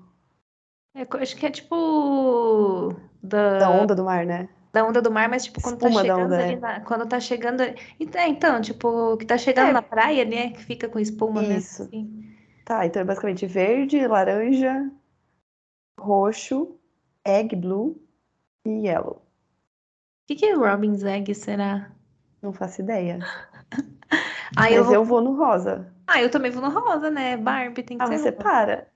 É, 0.95 1.05
acho 1.21 1.35
que 1.37 1.45
é 1.45 1.51
tipo 1.51 2.93
da, 3.21 3.59
da 3.59 3.69
onda 3.69 3.93
do 3.95 4.03
mar, 4.03 4.25
né? 4.25 4.49
Da 4.75 4.85
onda 4.85 5.01
do 5.01 5.09
mar, 5.11 5.27
mas 5.29 5.45
tipo 5.45 5.61
quando 5.61 5.79
tá 5.79 5.87
Espuma 5.89 6.03
da 6.03 6.15
chegando 6.15 6.33
ali 6.33 6.55
né? 6.55 6.59
na- 6.61 6.79
quando 6.81 7.05
tá 7.07 7.19
chegando 7.19 7.63
Então, 7.99 8.21
é, 8.21 8.27
então, 8.27 8.61
tipo, 8.61 9.15
que 9.17 9.25
tá 9.25 9.37
chegando 9.37 9.69
É. 9.69 9.73
na 9.73 9.81
praia, 9.81 10.25
né, 10.25 10.51
que 10.51 10.63
fica 10.63 10.87
com 10.89 10.99
espuma 10.99 11.41
mesmo, 11.41 11.57
Isso. 11.57 11.83
assim. 11.83 12.35
Tá, 12.65 12.85
então 12.85 13.01
é 13.01 13.05
basicamente 13.05 13.45
verde, 13.47 14.05
laranja, 14.07 14.91
roxo, 15.99 16.77
egg 17.23 17.55
blue 17.55 17.95
e 18.65 18.87
yellow. 18.87 19.17
O 19.17 20.27
que 20.27 20.35
que 20.35 20.45
é 20.45 20.53
Robin's 20.53 21.03
Egg, 21.03 21.33
será? 21.35 21.91
Não 22.41 22.51
faço 22.53 22.81
ideia. 22.81 23.19
Ah, 24.57 24.71
eu 24.71 24.77
Mas 24.77 24.85
vou... 24.85 24.95
eu 24.95 25.03
vou 25.03 25.21
no 25.21 25.35
rosa. 25.35 25.91
Ah, 26.07 26.21
eu 26.21 26.29
também 26.29 26.49
vou 26.49 26.61
no 26.61 26.69
rosa, 26.69 27.09
né? 27.11 27.35
Barbie 27.35 27.83
tem 27.83 27.97
que 27.97 28.03
Ah, 28.03 28.07
ser 28.07 28.19
você 28.19 28.29
rosa. 28.29 28.43
para. 28.43 28.87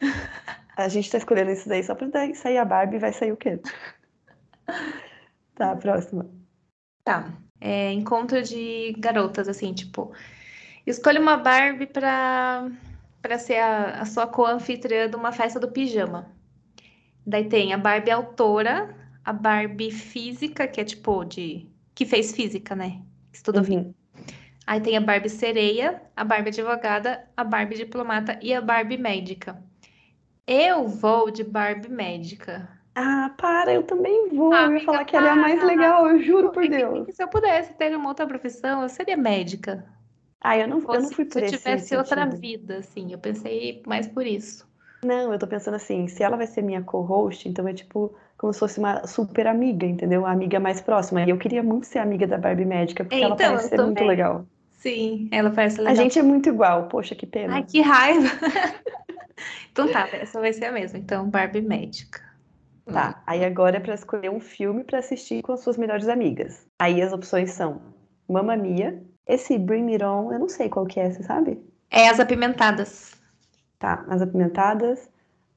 A 0.76 0.88
gente 0.88 1.08
tá 1.08 1.18
escolhendo 1.18 1.52
isso 1.52 1.68
daí 1.68 1.84
só 1.84 1.94
pra 1.94 2.08
sair 2.34 2.58
a 2.58 2.64
Barbie 2.64 2.96
e 2.96 2.98
vai 2.98 3.12
sair 3.12 3.30
o 3.30 3.36
quê? 3.36 3.60
Tá, 5.54 5.74
próxima. 5.76 6.28
Tá. 7.04 7.32
É, 7.60 7.92
encontro 7.92 8.42
de 8.42 8.92
garotas, 8.98 9.48
assim, 9.48 9.72
tipo, 9.72 10.12
escolha 10.86 11.20
uma 11.20 11.36
Barbie 11.36 11.86
pra, 11.86 12.70
pra 13.22 13.38
ser 13.38 13.58
a, 13.58 14.00
a 14.00 14.04
sua 14.04 14.26
co-anfitriã 14.26 15.08
de 15.08 15.16
uma 15.16 15.32
festa 15.32 15.60
do 15.60 15.70
pijama. 15.70 16.30
Daí 17.26 17.48
tem 17.48 17.72
a 17.72 17.78
Barbie 17.78 18.10
autora, 18.10 18.94
a 19.24 19.32
Barbie 19.32 19.90
física, 19.90 20.68
que 20.68 20.80
é 20.80 20.84
tipo 20.84 21.24
de. 21.24 21.66
que 21.94 22.04
fez 22.04 22.32
física, 22.32 22.74
né? 22.76 23.00
Estuda. 23.32 23.62
Uhum. 23.62 23.94
Aí 24.66 24.80
tem 24.80 24.96
a 24.96 25.00
Barbie 25.00 25.30
sereia, 25.30 26.02
a 26.16 26.24
Barbie 26.24 26.48
advogada, 26.48 27.26
a 27.36 27.44
Barbie 27.44 27.76
diplomata 27.76 28.38
e 28.42 28.52
a 28.52 28.60
Barbie 28.60 28.96
médica. 28.96 29.62
Eu 30.46 30.86
vou 30.88 31.30
de 31.30 31.44
Barbie 31.44 31.88
médica. 31.88 32.68
Ah, 32.94 33.30
para, 33.38 33.72
eu 33.72 33.86
também 33.86 34.28
vou. 34.34 34.56
Ah, 34.56 34.64
eu 34.64 34.74
ia 34.74 34.80
amiga, 34.80 34.80
falar 34.80 35.04
que 35.04 35.16
ela 35.16 35.28
é 35.28 35.30
a 35.30 35.36
mais 35.36 35.62
para. 35.62 35.62
legal, 35.62 36.08
eu 36.08 36.20
juro 36.22 36.50
por 36.50 36.66
É 36.66 36.68
Deus. 36.68 37.06
que 37.06 37.12
se 37.12 37.22
eu 37.22 37.28
pudesse 37.28 37.74
ter 37.74 37.94
uma 37.96 38.08
outra 38.08 38.26
profissão, 38.26 38.82
eu 38.82 38.88
seria 38.88 39.16
médica. 39.16 39.86
Ah, 40.40 40.56
eu 40.58 40.68
não, 40.68 40.78
eu 40.92 41.00
não 41.02 41.10
fui 41.10 41.24
por 41.24 41.38
se 41.38 41.42
eu 41.42 41.44
esse 41.44 41.60
tivesse 41.60 41.96
outra 41.96 42.26
sentido. 42.26 42.40
vida, 42.40 42.78
assim, 42.78 43.12
eu 43.12 43.18
pensei 43.18 43.82
mais 43.86 44.08
por 44.08 44.26
isso. 44.26 44.66
Não, 45.04 45.32
eu 45.32 45.38
tô 45.38 45.46
pensando 45.46 45.74
assim, 45.76 46.08
se 46.08 46.22
ela 46.24 46.36
vai 46.36 46.46
ser 46.48 46.60
minha 46.62 46.82
co-host, 46.82 47.48
então 47.48 47.68
é 47.68 47.72
tipo 47.74 48.12
como 48.36 48.52
se 48.52 48.58
fosse 48.58 48.78
uma 48.80 49.06
super 49.06 49.46
amiga, 49.46 49.86
entendeu? 49.86 50.26
A 50.26 50.32
amiga 50.32 50.58
mais 50.58 50.80
próxima. 50.80 51.22
E 51.22 51.30
eu 51.30 51.38
queria 51.38 51.62
muito 51.62 51.86
ser 51.86 51.98
amiga 52.00 52.26
da 52.26 52.38
Barbie 52.38 52.64
médica, 52.64 53.04
porque 53.04 53.22
É, 53.22 53.24
ela 53.24 53.36
então, 53.36 53.38
parece 53.38 53.62
eu 53.62 53.68
ser 53.68 53.78
muito 53.78 54.02
também. 54.02 54.04
legal. 54.04 54.48
Sim, 54.72 55.28
ela 55.32 55.50
parece 55.52 55.80
A 55.82 55.94
legal. 55.94 55.94
gente 55.94 56.18
é 56.18 56.22
muito 56.22 56.48
igual, 56.50 56.88
poxa, 56.88 57.14
que 57.14 57.26
pena. 57.26 57.56
Ai, 57.56 57.64
que 57.64 57.80
raiva! 57.80 58.28
Então 59.70 59.90
tá, 59.90 60.08
essa 60.12 60.40
vai 60.40 60.52
ser 60.52 60.66
a 60.66 60.72
mesma. 60.72 60.98
Então, 60.98 61.28
Barbie 61.30 61.60
médica. 61.62 62.33
Tá, 62.86 63.22
aí 63.26 63.44
agora 63.44 63.78
é 63.78 63.80
pra 63.80 63.94
escolher 63.94 64.30
um 64.30 64.40
filme 64.40 64.84
pra 64.84 64.98
assistir 64.98 65.42
com 65.42 65.52
as 65.52 65.60
suas 65.60 65.76
melhores 65.78 66.08
amigas. 66.08 66.66
Aí 66.78 67.00
as 67.00 67.12
opções 67.12 67.50
são 67.52 67.80
Mamma 68.28 68.56
Mia, 68.56 69.02
esse 69.26 69.58
Bring 69.58 69.92
It 69.92 70.04
On, 70.04 70.32
eu 70.32 70.38
não 70.38 70.48
sei 70.48 70.68
qual 70.68 70.84
que 70.84 71.00
é, 71.00 71.10
você 71.10 71.22
sabe? 71.22 71.58
É 71.90 72.08
as 72.08 72.20
apimentadas. 72.20 73.14
Tá, 73.78 74.04
As 74.08 74.22
Apimentadas, 74.22 75.10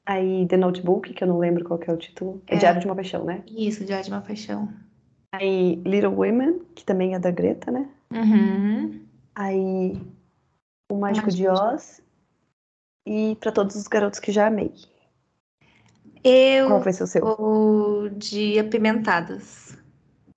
aí 0.04 0.46
The 0.48 0.56
Notebook, 0.56 1.14
que 1.14 1.24
eu 1.24 1.28
não 1.28 1.38
lembro 1.38 1.64
qual 1.64 1.78
que 1.78 1.88
é 1.88 1.92
o 1.92 1.96
título. 1.96 2.42
É, 2.46 2.56
É. 2.56 2.58
Diário 2.58 2.80
de 2.80 2.86
uma 2.86 2.94
Paixão, 2.94 3.24
né? 3.24 3.42
Isso, 3.46 3.84
Diário 3.84 4.04
de 4.04 4.10
uma 4.10 4.20
Paixão. 4.20 4.68
Aí 5.32 5.76
Little 5.86 6.14
Women, 6.14 6.60
que 6.74 6.84
também 6.84 7.14
é 7.14 7.18
da 7.18 7.30
Greta, 7.30 7.70
né? 7.70 7.88
Uhum. 8.12 9.00
Aí 9.34 10.00
O 10.90 10.96
Mágico 10.96 11.26
Mágico 11.26 11.30
de 11.30 11.36
de 11.36 11.48
Oz 11.48 12.02
e 13.06 13.36
Pra 13.40 13.52
Todos 13.52 13.76
os 13.76 13.86
Garotos 13.86 14.18
que 14.20 14.32
Já 14.32 14.46
Amei. 14.48 14.72
Eu 16.24 16.68
Qual 16.68 16.80
vai 16.80 16.92
ser 16.92 17.04
o 17.04 17.06
seu? 17.06 17.22
vou 17.24 18.08
de 18.10 18.58
apimentadas. 18.58 19.76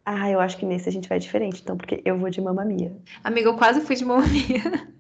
Ah, 0.06 0.30
eu 0.30 0.40
acho 0.40 0.58
que 0.58 0.66
nesse 0.66 0.90
a 0.90 0.92
gente 0.92 1.08
vai 1.08 1.20
diferente, 1.20 1.62
então, 1.62 1.78
porque 1.78 2.02
eu 2.04 2.18
vou 2.18 2.30
de 2.30 2.42
Mamma 2.42 2.66
Mia. 2.66 2.96
Amiga, 3.24 3.50
eu 3.50 3.56
quase 3.56 3.82
fui 3.82 3.96
de 3.96 4.04
Mamma 4.04 4.26
Mia. 4.28 4.92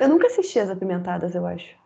Eu 0.00 0.08
nunca 0.08 0.26
assisti 0.26 0.58
As 0.58 0.70
Apimentadas, 0.70 1.34
eu 1.34 1.46
acho. 1.46 1.76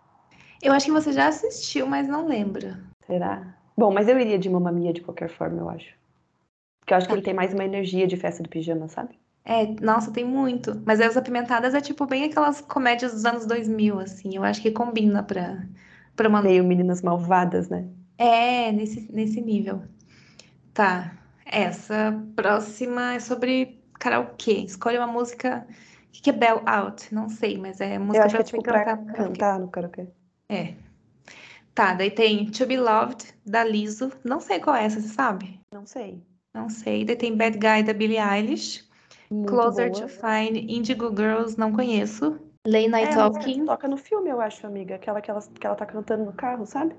Eu 0.62 0.72
acho 0.72 0.86
que 0.86 0.92
você 0.92 1.12
já 1.12 1.28
assistiu, 1.28 1.86
mas 1.86 2.08
não 2.08 2.26
lembra. 2.26 2.80
Será? 3.06 3.54
Bom, 3.76 3.92
mas 3.92 4.08
eu 4.08 4.18
iria 4.18 4.38
de 4.38 4.50
Mamma 4.50 4.72
Mia 4.72 4.92
de 4.92 5.00
qualquer 5.00 5.28
forma, 5.28 5.60
eu 5.60 5.68
acho. 5.68 5.94
Porque 6.80 6.92
eu 6.92 6.96
acho 6.96 7.06
que 7.06 7.14
ele 7.14 7.22
tem 7.22 7.34
mais 7.34 7.52
uma 7.54 7.64
energia 7.64 8.06
de 8.06 8.16
festa 8.16 8.42
do 8.42 8.48
pijama, 8.48 8.88
sabe? 8.88 9.18
É, 9.44 9.66
nossa, 9.80 10.10
tem 10.10 10.24
muito. 10.24 10.82
Mas 10.84 11.00
As 11.00 11.16
Apimentadas 11.16 11.74
é 11.74 11.80
tipo 11.80 12.06
bem 12.06 12.24
aquelas 12.24 12.60
comédias 12.60 13.12
dos 13.12 13.24
anos 13.24 13.46
2000, 13.46 14.00
assim. 14.00 14.34
Eu 14.34 14.42
acho 14.42 14.60
que 14.60 14.70
combina 14.70 15.22
pra, 15.22 15.64
pra 16.18 16.28
uma... 16.28 16.42
Meio 16.42 16.62
meninas 16.64 17.00
malvadas, 17.00 17.68
né? 17.70 17.88
É, 18.18 18.70
nesse, 18.72 19.10
nesse 19.12 19.40
nível. 19.40 19.82
Tá. 20.74 21.16
Essa 21.46 22.12
próxima 22.36 23.14
é 23.14 23.20
sobre 23.20 23.80
karaokê. 23.98 24.64
Escolhe 24.64 24.98
uma 24.98 25.06
música. 25.06 25.66
O 25.70 26.12
que 26.12 26.22
que 26.22 26.30
é 26.30 26.32
Bell 26.32 26.62
Out? 26.66 27.14
Não 27.14 27.28
sei, 27.28 27.56
mas 27.56 27.80
é 27.80 27.98
música 27.98 28.18
Eu 28.18 28.24
acho 28.24 28.36
que 28.36 28.42
pra 28.42 28.42
é 28.42 28.44
tipo 28.44 28.62
pra 28.62 28.84
cantar 28.84 28.96
no 28.96 29.06
karaokê. 29.06 29.14
cantar 29.14 29.58
no 29.60 29.68
karaokê. 29.68 30.08
É. 30.48 30.74
Tá, 31.74 31.94
daí 31.94 32.10
tem 32.10 32.50
To 32.50 32.66
Be 32.66 32.76
Loved, 32.76 33.24
da 33.46 33.62
Lizzo. 33.64 34.12
Não 34.24 34.40
sei 34.40 34.58
qual 34.60 34.74
é 34.76 34.84
essa, 34.84 35.00
você 35.00 35.08
sabe? 35.08 35.60
Não 35.72 35.86
sei. 35.86 36.22
Não 36.52 36.68
sei. 36.68 37.04
Daí 37.04 37.16
tem 37.16 37.36
Bad 37.36 37.56
Guy, 37.56 37.82
da 37.84 37.92
Billie 37.92 38.18
Eilish. 38.18 38.84
Muito 39.30 39.48
Closer 39.52 39.90
boa. 39.92 40.02
to 40.02 40.08
Fine, 40.08 40.66
Indigo 40.68 41.08
Girls, 41.16 41.58
não 41.58 41.72
conheço. 41.72 42.40
Late 42.66 42.88
Night 42.88 43.10
É, 43.10 43.14
Talking. 43.14 43.64
toca 43.64 43.88
no 43.88 43.96
filme, 43.96 44.28
eu 44.30 44.40
acho, 44.40 44.66
amiga. 44.66 44.96
Aquela 44.96 45.20
que 45.20 45.30
ela, 45.30 45.40
que 45.40 45.66
ela 45.66 45.76
tá 45.76 45.86
cantando 45.86 46.24
no 46.24 46.32
carro, 46.32 46.66
sabe? 46.66 46.94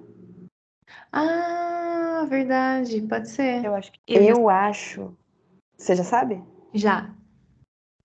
Ah, 1.11 2.25
verdade, 2.27 3.01
pode 3.03 3.29
ser. 3.29 3.63
Eu 3.63 3.75
acho 3.75 3.91
que. 3.91 3.99
Eu 4.07 4.21
Eu 4.23 4.49
acho. 4.49 5.15
Você 5.77 5.95
já 5.95 6.03
sabe? 6.03 6.43
Já. 6.73 7.13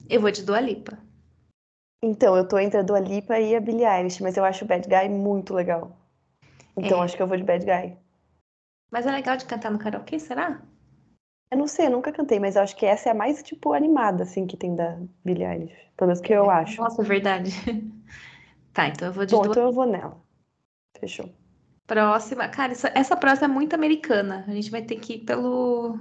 Eu 0.08 0.20
vou 0.20 0.30
de 0.30 0.42
Dua 0.42 0.60
Lipa. 0.60 0.98
Então, 2.02 2.36
eu 2.36 2.46
tô 2.46 2.58
entre 2.58 2.78
a 2.80 2.82
Dua 2.82 3.00
Lipa 3.00 3.38
e 3.38 3.56
a 3.56 3.60
Billie 3.60 3.86
Eilish, 3.86 4.22
mas 4.22 4.36
eu 4.36 4.44
acho 4.44 4.64
o 4.64 4.68
Bad 4.68 4.86
Guy 4.86 5.08
muito 5.08 5.54
legal. 5.54 5.96
Então, 6.76 7.00
É. 7.00 7.04
acho 7.04 7.16
que 7.16 7.22
eu 7.22 7.26
vou 7.26 7.36
de 7.36 7.42
Bad 7.44 7.64
Guy. 7.64 7.96
Mas 8.90 9.06
é 9.06 9.10
legal 9.10 9.36
de 9.36 9.46
cantar 9.46 9.70
no 9.70 9.78
karaokê, 9.78 10.18
será? 10.18 10.60
Eu 11.54 11.58
não 11.58 11.68
sei, 11.68 11.86
eu 11.86 11.90
nunca 11.90 12.10
cantei, 12.10 12.40
mas 12.40 12.56
eu 12.56 12.62
acho 12.62 12.74
que 12.74 12.84
essa 12.84 13.08
é 13.08 13.12
a 13.12 13.14
mais, 13.14 13.40
tipo, 13.40 13.72
animada, 13.72 14.24
assim, 14.24 14.44
que 14.44 14.56
tem 14.56 14.74
da 14.74 14.98
Billie 15.24 15.46
Eilish. 15.46 15.72
Pelo 15.96 16.08
menos 16.08 16.20
que 16.20 16.32
eu 16.32 16.50
acho. 16.50 16.82
Nossa, 16.82 17.00
é 17.00 17.04
verdade. 17.04 17.50
Tá, 18.74 18.88
então 18.88 19.06
eu 19.06 19.14
vou 19.14 19.24
de 19.24 19.32
Bom, 19.32 19.42
Dua 19.42 19.52
então 19.52 19.62
eu 19.62 19.72
vou 19.72 19.86
nela. 19.86 20.20
Fechou. 20.98 21.30
Próxima. 21.86 22.48
Cara, 22.48 22.72
essa, 22.72 22.90
essa 22.92 23.16
próxima 23.16 23.46
é 23.46 23.48
muito 23.48 23.72
americana. 23.72 24.44
A 24.48 24.50
gente 24.50 24.68
vai 24.68 24.82
ter 24.82 24.96
que 24.96 25.14
ir 25.14 25.18
pelo, 25.20 25.96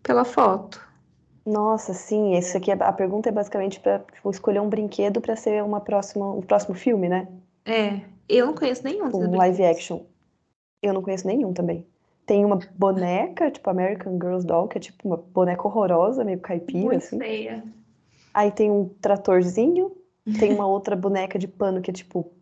pela 0.00 0.24
foto. 0.24 0.80
Nossa, 1.44 1.92
sim, 1.92 2.36
esse 2.36 2.56
aqui 2.56 2.70
é, 2.70 2.74
a 2.80 2.92
pergunta 2.92 3.30
é 3.30 3.32
basicamente 3.32 3.80
pra 3.80 3.98
tipo, 3.98 4.30
escolher 4.30 4.60
um 4.60 4.68
brinquedo 4.68 5.20
pra 5.20 5.34
ser 5.34 5.60
uma 5.64 5.80
próxima, 5.80 6.32
um 6.32 6.40
próximo 6.40 6.76
filme, 6.76 7.08
né? 7.08 7.26
É, 7.64 8.00
eu 8.28 8.46
não 8.46 8.54
conheço 8.54 8.84
nenhum 8.84 9.06
Um 9.12 9.36
live 9.36 9.64
action. 9.64 10.02
Eu 10.80 10.92
não 10.92 11.02
conheço 11.02 11.26
nenhum 11.26 11.52
também. 11.52 11.84
Tem 12.26 12.44
uma 12.44 12.58
boneca, 12.76 13.50
tipo 13.50 13.68
American 13.68 14.14
Girls 14.14 14.46
Doll, 14.46 14.68
que 14.68 14.78
é 14.78 14.80
tipo 14.80 15.06
uma 15.08 15.16
boneca 15.16 15.66
horrorosa, 15.66 16.24
meio 16.24 16.40
caipira, 16.40 16.80
Muito 16.86 17.04
assim. 17.04 17.18
feia. 17.18 17.64
Aí 18.32 18.50
tem 18.50 18.70
um 18.70 18.88
tratorzinho, 19.00 19.92
tem 20.38 20.52
uma 20.54 20.66
outra 20.66 20.94
boneca 20.96 21.38
de 21.38 21.48
pano 21.48 21.80
que 21.82 21.90
é 21.90 21.94
tipo 21.94 22.32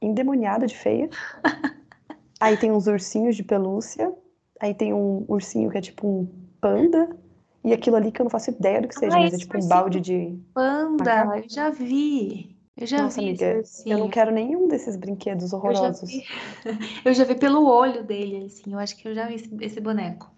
endemoniada 0.00 0.66
de 0.66 0.76
feia. 0.76 1.08
Aí 2.40 2.56
tem 2.56 2.70
uns 2.70 2.86
ursinhos 2.86 3.34
de 3.34 3.42
pelúcia. 3.42 4.12
Aí 4.60 4.72
tem 4.74 4.92
um 4.92 5.24
ursinho 5.28 5.70
que 5.70 5.78
é 5.78 5.80
tipo 5.80 6.06
um 6.06 6.28
panda. 6.60 7.16
E 7.64 7.72
aquilo 7.72 7.96
ali 7.96 8.12
que 8.12 8.20
eu 8.20 8.24
não 8.24 8.30
faço 8.30 8.50
ideia 8.50 8.80
do 8.80 8.88
que 8.88 8.94
seja, 8.94 9.16
Ah, 9.16 9.20
mas 9.20 9.34
é 9.34 9.38
tipo 9.38 9.58
um 9.58 9.66
balde 9.66 10.00
de. 10.00 10.38
Panda, 10.54 11.24
Macaco? 11.24 11.38
eu 11.38 11.48
já 11.48 11.70
vi. 11.70 12.56
Eu 12.80 12.86
já 12.86 13.02
Nossa, 13.02 13.20
vi 13.20 13.28
amiga, 13.28 13.44
eu 13.46 13.54
não 13.54 13.60
ursinho. 13.60 14.08
quero 14.08 14.30
nenhum 14.30 14.68
desses 14.68 14.96
brinquedos 14.96 15.44
Eu 15.44 15.50
já 15.50 15.56
horrorosos. 15.56 16.08
vi. 16.08 16.24
Eu 17.04 17.12
já 17.12 17.24
vi 17.24 17.34
pelo 17.34 17.66
olho 17.66 18.04
dele, 18.04 18.46
assim. 18.46 18.72
Eu 18.72 18.78
acho 18.78 18.96
que 18.96 19.08
eu 19.08 19.14
já 19.14 19.26
vi 19.26 19.34
esse, 19.34 19.50
esse 19.60 19.80
boneco. 19.80 20.30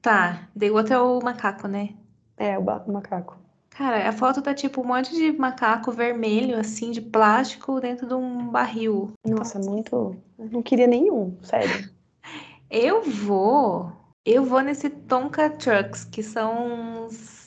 Tá, 0.00 0.48
daí 0.56 0.70
o 0.70 0.74
outro 0.76 0.94
é 0.94 1.00
o 1.00 1.20
macaco, 1.22 1.68
né? 1.68 1.90
É, 2.36 2.58
o 2.58 2.64
macaco. 2.92 3.36
Cara, 3.70 4.08
a 4.08 4.12
foto 4.12 4.40
tá 4.40 4.54
tipo 4.54 4.80
um 4.80 4.86
monte 4.86 5.12
de 5.14 5.32
macaco 5.32 5.90
vermelho, 5.90 6.58
assim, 6.58 6.90
de 6.90 7.00
plástico 7.00 7.80
dentro 7.80 8.06
de 8.06 8.14
um 8.14 8.48
barril. 8.48 9.12
Nossa, 9.26 9.58
muito. 9.58 10.16
eu 10.38 10.48
Não 10.50 10.62
queria 10.62 10.86
nenhum, 10.86 11.36
sério. 11.42 11.90
Eu 12.70 13.02
vou. 13.02 13.92
Eu 14.24 14.44
vou 14.44 14.60
nesse 14.60 14.88
Tonka 14.88 15.50
Trucks, 15.50 16.04
que 16.04 16.22
são 16.22 17.04
uns, 17.06 17.43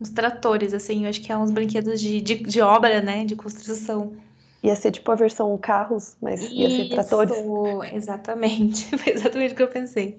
uns 0.00 0.10
tratores, 0.10 0.72
assim. 0.72 1.04
Eu 1.04 1.10
acho 1.10 1.20
que 1.20 1.30
é 1.30 1.36
uns 1.36 1.50
brinquedos 1.50 2.00
de, 2.00 2.20
de, 2.20 2.36
de 2.36 2.60
obra, 2.60 3.00
né? 3.00 3.24
De 3.24 3.36
construção. 3.36 4.16
Ia 4.62 4.76
ser 4.76 4.90
tipo 4.90 5.10
a 5.10 5.14
versão 5.14 5.56
carros, 5.56 6.16
mas 6.20 6.42
ia 6.50 6.68
ser 6.70 6.88
tratores. 6.90 7.32
Exatamente. 7.94 8.84
Foi 8.98 9.12
exatamente 9.12 9.54
o 9.54 9.56
que 9.56 9.62
eu 9.62 9.68
pensei. 9.68 10.16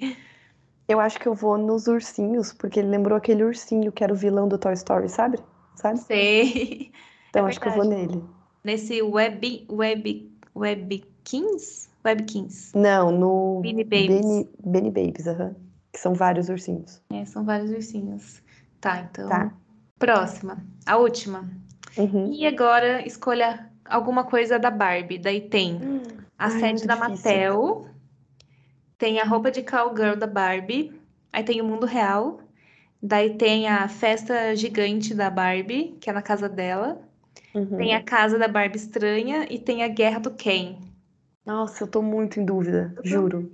Eu 0.88 1.00
acho 1.00 1.20
que 1.20 1.28
eu 1.28 1.34
vou 1.34 1.58
nos 1.58 1.88
ursinhos, 1.88 2.52
porque 2.54 2.80
ele 2.80 2.90
lembrou 2.90 3.18
aquele 3.18 3.44
ursinho 3.44 3.92
que 3.92 4.04
era 4.04 4.12
o 4.12 4.16
vilão 4.16 4.48
do 4.48 4.58
Toy 4.58 4.74
Story, 4.74 5.10
sabe? 5.10 5.40
Sabe? 5.76 6.00
Sei. 6.00 6.92
Então 7.30 7.46
É 7.46 7.50
acho 7.50 7.60
que 7.60 7.68
eu 7.68 7.72
vou 7.72 7.84
verdade. 7.86 8.08
nele. 8.08 8.24
Nesse 8.64 9.02
Web, 9.02 9.68
Web, 9.70 10.32
Webkins? 10.56 11.90
Webkins. 12.06 12.74
Não, 12.74 13.12
no 13.12 13.62
Beanie 13.62 13.84
Babies. 13.84 14.10
Benny, 14.10 14.50
Benny 14.66 14.90
Babies, 14.90 15.28
aham. 15.28 15.56
Que 15.94 16.00
são 16.00 16.14
vários 16.14 16.50
ursinhos. 16.50 17.02
É, 17.12 17.26
são 17.26 17.44
vários 17.46 17.72
ursinhos. 17.72 18.42
Tá, 18.80 19.00
então. 19.00 19.30
Tá. 19.30 19.54
Próxima. 20.02 20.58
A 20.86 20.98
última. 20.98 21.50
Uhum. 21.98 22.32
E 22.34 22.46
agora 22.48 23.06
escolha 23.06 23.70
alguma 23.86 24.24
coisa 24.24 24.58
da 24.58 24.72
Barbie. 24.72 25.18
Daí 25.18 25.42
tem 25.42 25.80
a 26.38 26.46
Ai, 26.46 26.60
sede 26.60 26.88
da 26.88 26.96
difícil. 26.96 27.10
Mattel, 27.34 27.88
tem 28.98 29.20
a 29.20 29.24
roupa 29.26 29.52
de 29.52 29.62
cowgirl 29.64 30.16
da 30.16 30.28
Barbie, 30.28 30.92
aí 31.32 31.44
tem 31.44 31.62
o 31.62 31.66
mundo 31.66 31.86
real, 31.86 32.42
daí 33.02 33.36
tem 33.38 33.68
a 33.68 33.88
festa 33.88 34.56
gigante 34.56 35.14
da 35.14 35.30
Barbie, 35.30 35.98
que 36.00 36.10
é 36.10 36.14
na 36.14 36.22
casa 36.22 36.48
dela, 36.50 37.00
Uhum. 37.54 37.78
tem 37.78 37.94
a 37.96 38.04
casa 38.04 38.38
da 38.40 38.48
Barbie 38.48 38.78
estranha 38.78 39.46
e 39.50 39.60
tem 39.60 39.84
a 39.84 39.88
guerra 39.88 40.20
do 40.20 40.32
Ken. 40.32 40.78
Nossa, 41.46 41.84
eu 41.84 41.88
tô 41.88 42.02
muito 42.02 42.40
em 42.40 42.46
dúvida, 42.46 42.96
juro. 43.04 43.52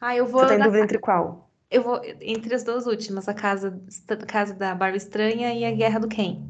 Ah, 0.00 0.16
eu 0.16 0.26
vou 0.26 0.40
Você 0.42 0.48
tá 0.48 0.54
em 0.54 0.58
na- 0.58 0.64
dúvida 0.66 0.84
entre 0.84 0.98
qual? 0.98 1.49
Eu 1.70 1.82
vou 1.82 2.00
entre 2.20 2.54
as 2.54 2.64
duas 2.64 2.86
últimas, 2.86 3.28
a 3.28 3.34
casa, 3.34 3.80
a 4.08 4.16
casa 4.26 4.54
da 4.54 4.74
Barbie 4.74 4.98
estranha 4.98 5.52
e 5.54 5.64
a 5.64 5.70
guerra 5.72 6.00
do 6.00 6.08
Ken. 6.08 6.42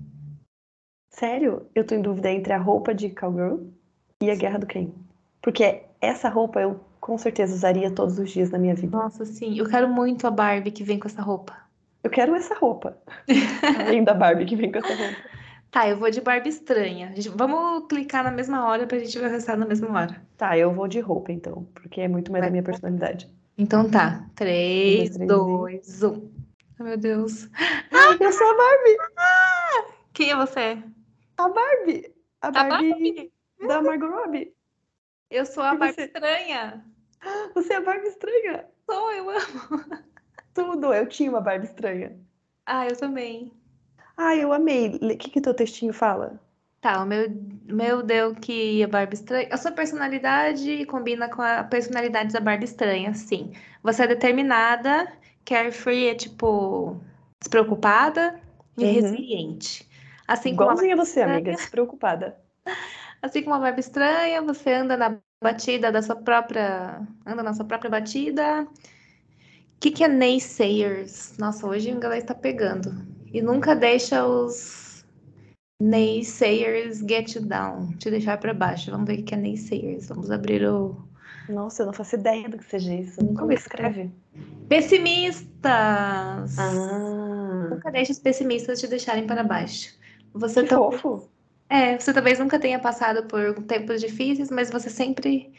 Sério? 1.10 1.66
Eu 1.74 1.84
tô 1.86 1.94
em 1.94 2.02
dúvida 2.02 2.30
entre 2.30 2.52
a 2.52 2.58
roupa 2.58 2.94
de 2.94 3.10
cowgirl 3.10 3.58
e 4.22 4.30
a 4.30 4.34
Guerra 4.34 4.58
do 4.58 4.66
Ken. 4.66 4.88
Porque 5.42 5.82
essa 6.00 6.28
roupa 6.28 6.60
eu 6.60 6.80
com 7.00 7.18
certeza 7.18 7.54
usaria 7.54 7.90
todos 7.90 8.18
os 8.18 8.30
dias 8.30 8.50
na 8.50 8.58
minha 8.58 8.74
vida. 8.74 8.96
Nossa, 8.96 9.24
sim, 9.24 9.58
eu 9.58 9.68
quero 9.68 9.88
muito 9.88 10.26
a 10.26 10.30
Barbie 10.30 10.70
que 10.70 10.84
vem 10.84 10.98
com 10.98 11.08
essa 11.08 11.20
roupa. 11.22 11.56
Eu 12.02 12.10
quero 12.10 12.34
essa 12.34 12.54
roupa. 12.54 12.96
Além 13.86 14.04
da 14.04 14.14
Barbie 14.14 14.46
que 14.46 14.56
vem 14.56 14.70
com 14.70 14.78
essa 14.78 14.94
roupa. 14.94 15.16
Tá, 15.70 15.88
eu 15.88 15.96
vou 15.96 16.10
de 16.10 16.20
Barbie 16.20 16.48
estranha. 16.48 17.12
Gente- 17.14 17.28
Vamos 17.30 17.86
clicar 17.88 18.24
na 18.24 18.30
mesma 18.30 18.66
hora 18.66 18.86
pra 18.86 18.98
gente 18.98 19.18
ver 19.18 19.26
o 19.26 19.30
resultado 19.30 19.58
na 19.58 19.66
mesma 19.66 19.88
hora. 19.92 20.22
Tá, 20.36 20.56
eu 20.56 20.72
vou 20.72 20.88
de 20.88 21.00
roupa 21.00 21.32
então, 21.32 21.66
porque 21.74 22.00
é 22.00 22.08
muito 22.08 22.30
mais 22.32 22.44
a 22.44 22.50
minha 22.50 22.62
personalidade. 22.62 23.28
Então 23.58 23.90
tá. 23.90 24.26
3, 24.34 25.10
três, 25.16 25.28
2, 25.28 26.02
1. 26.02 26.30
Ai, 26.78 26.86
meu 26.86 26.96
Deus. 26.96 27.48
Ai, 27.90 28.16
eu 28.20 28.32
sou 28.32 28.46
a 28.50 28.56
Barbie! 28.56 28.96
Quem 30.12 30.30
é 30.30 30.36
você? 30.36 30.82
A 31.36 31.48
Barbie! 31.48 32.14
A 32.40 32.48
A 32.48 32.50
Barbie 32.50 32.90
Barbie? 32.90 33.32
da 33.68 33.82
Margot 33.82 34.08
Robbie. 34.08 34.54
Eu 35.30 35.44
sou 35.46 35.62
a 35.62 35.74
E 35.74 35.78
Barbie 35.78 35.94
você? 35.94 36.04
estranha. 36.04 36.84
Você 37.54 37.74
é 37.74 37.76
a 37.76 37.80
Barbie 37.82 38.08
estranha. 38.08 38.66
Sou, 38.86 39.12
eu 39.12 39.28
amo. 39.30 39.84
Tudo, 40.54 40.92
eu 40.94 41.06
tinha 41.06 41.30
uma 41.30 41.40
Barbie 41.40 41.66
estranha. 41.66 42.18
Ah, 42.66 42.86
eu 42.86 42.96
também. 42.96 43.52
Ai, 44.16 44.42
eu 44.42 44.52
amei. 44.52 44.88
O 44.88 45.16
que 45.18 45.30
que 45.30 45.40
teu 45.40 45.54
textinho 45.54 45.92
fala? 45.92 46.40
Tá, 46.80 47.02
o 47.02 47.06
meu, 47.06 47.28
meu 47.66 48.02
deu 48.02 48.34
que 48.34 48.82
a 48.82 48.88
Barbie 48.88 49.14
estranha. 49.14 49.48
A 49.52 49.56
sua 49.58 49.70
personalidade 49.72 50.86
combina 50.86 51.28
com 51.28 51.42
a 51.42 51.62
personalidade 51.62 52.32
da 52.32 52.40
Barbie 52.40 52.64
estranha, 52.64 53.12
sim. 53.14 53.52
Você 53.82 54.04
é 54.04 54.06
determinada, 54.06 55.12
carefree 55.44 56.08
é 56.08 56.14
tipo 56.14 56.98
despreocupada 57.38 58.40
e 58.80 58.84
Uhum. 58.84 58.92
resiliente. 58.92 59.86
Assim 60.26 60.56
como 60.56 60.70
a 60.72 60.74
Igualzinha 60.74 60.96
você, 60.96 61.20
estranha. 61.22 61.42
amiga, 61.42 61.52
despreocupada. 61.52 62.38
Assim 63.22 63.42
como 63.42 63.54
a 63.56 63.58
Barbie 63.58 63.80
estranha, 63.80 64.42
você 64.42 64.72
anda 64.72 64.96
na 64.96 65.18
batida 65.42 65.92
da 65.92 66.02
sua 66.02 66.16
própria. 66.16 67.06
Anda 67.26 67.42
na 67.42 67.52
sua 67.54 67.64
própria 67.66 67.90
batida. 67.90 68.62
O 68.64 69.80
que, 69.80 69.90
que 69.90 70.04
é 70.04 70.08
naysayers? 70.08 71.36
Nossa, 71.38 71.66
hoje 71.66 71.90
o 71.90 71.94
inglês 71.96 72.24
tá 72.24 72.34
pegando. 72.34 72.90
E 73.32 73.40
nunca 73.40 73.74
deixa 73.74 74.26
os 74.26 74.89
naysayers 75.80 77.00
get 77.08 77.34
you 77.34 77.40
down, 77.42 77.92
te 77.98 78.10
deixar 78.10 78.38
pra 78.38 78.52
baixo. 78.52 78.90
Vamos 78.90 79.06
ver 79.06 79.20
o 79.20 79.24
que 79.24 79.34
é 79.34 79.36
naysayers. 79.36 80.08
Vamos 80.08 80.30
abrir 80.30 80.64
o. 80.66 80.96
Nossa, 81.48 81.82
eu 81.82 81.86
não 81.86 81.92
faço 81.92 82.14
ideia 82.14 82.48
do 82.48 82.58
que 82.58 82.64
seja 82.64 82.94
isso. 82.94 83.18
Como 83.34 83.50
escreve? 83.50 84.10
Pessimistas! 84.68 86.58
Ah, 86.58 87.68
Nunca 87.70 87.90
deixe 87.90 88.12
os 88.12 88.18
pessimistas 88.20 88.78
te 88.80 88.86
deixarem 88.86 89.26
para 89.26 89.42
baixo. 89.42 89.98
Você 90.32 90.62
que 90.62 90.68
também 90.68 90.98
fofo. 90.98 91.28
É, 91.68 91.98
você 91.98 92.12
talvez 92.12 92.38
nunca 92.38 92.58
tenha 92.58 92.78
passado 92.78 93.24
por 93.26 93.54
tempos 93.62 94.00
difíceis, 94.00 94.50
mas 94.50 94.70
você 94.70 94.88
sempre 94.90 95.52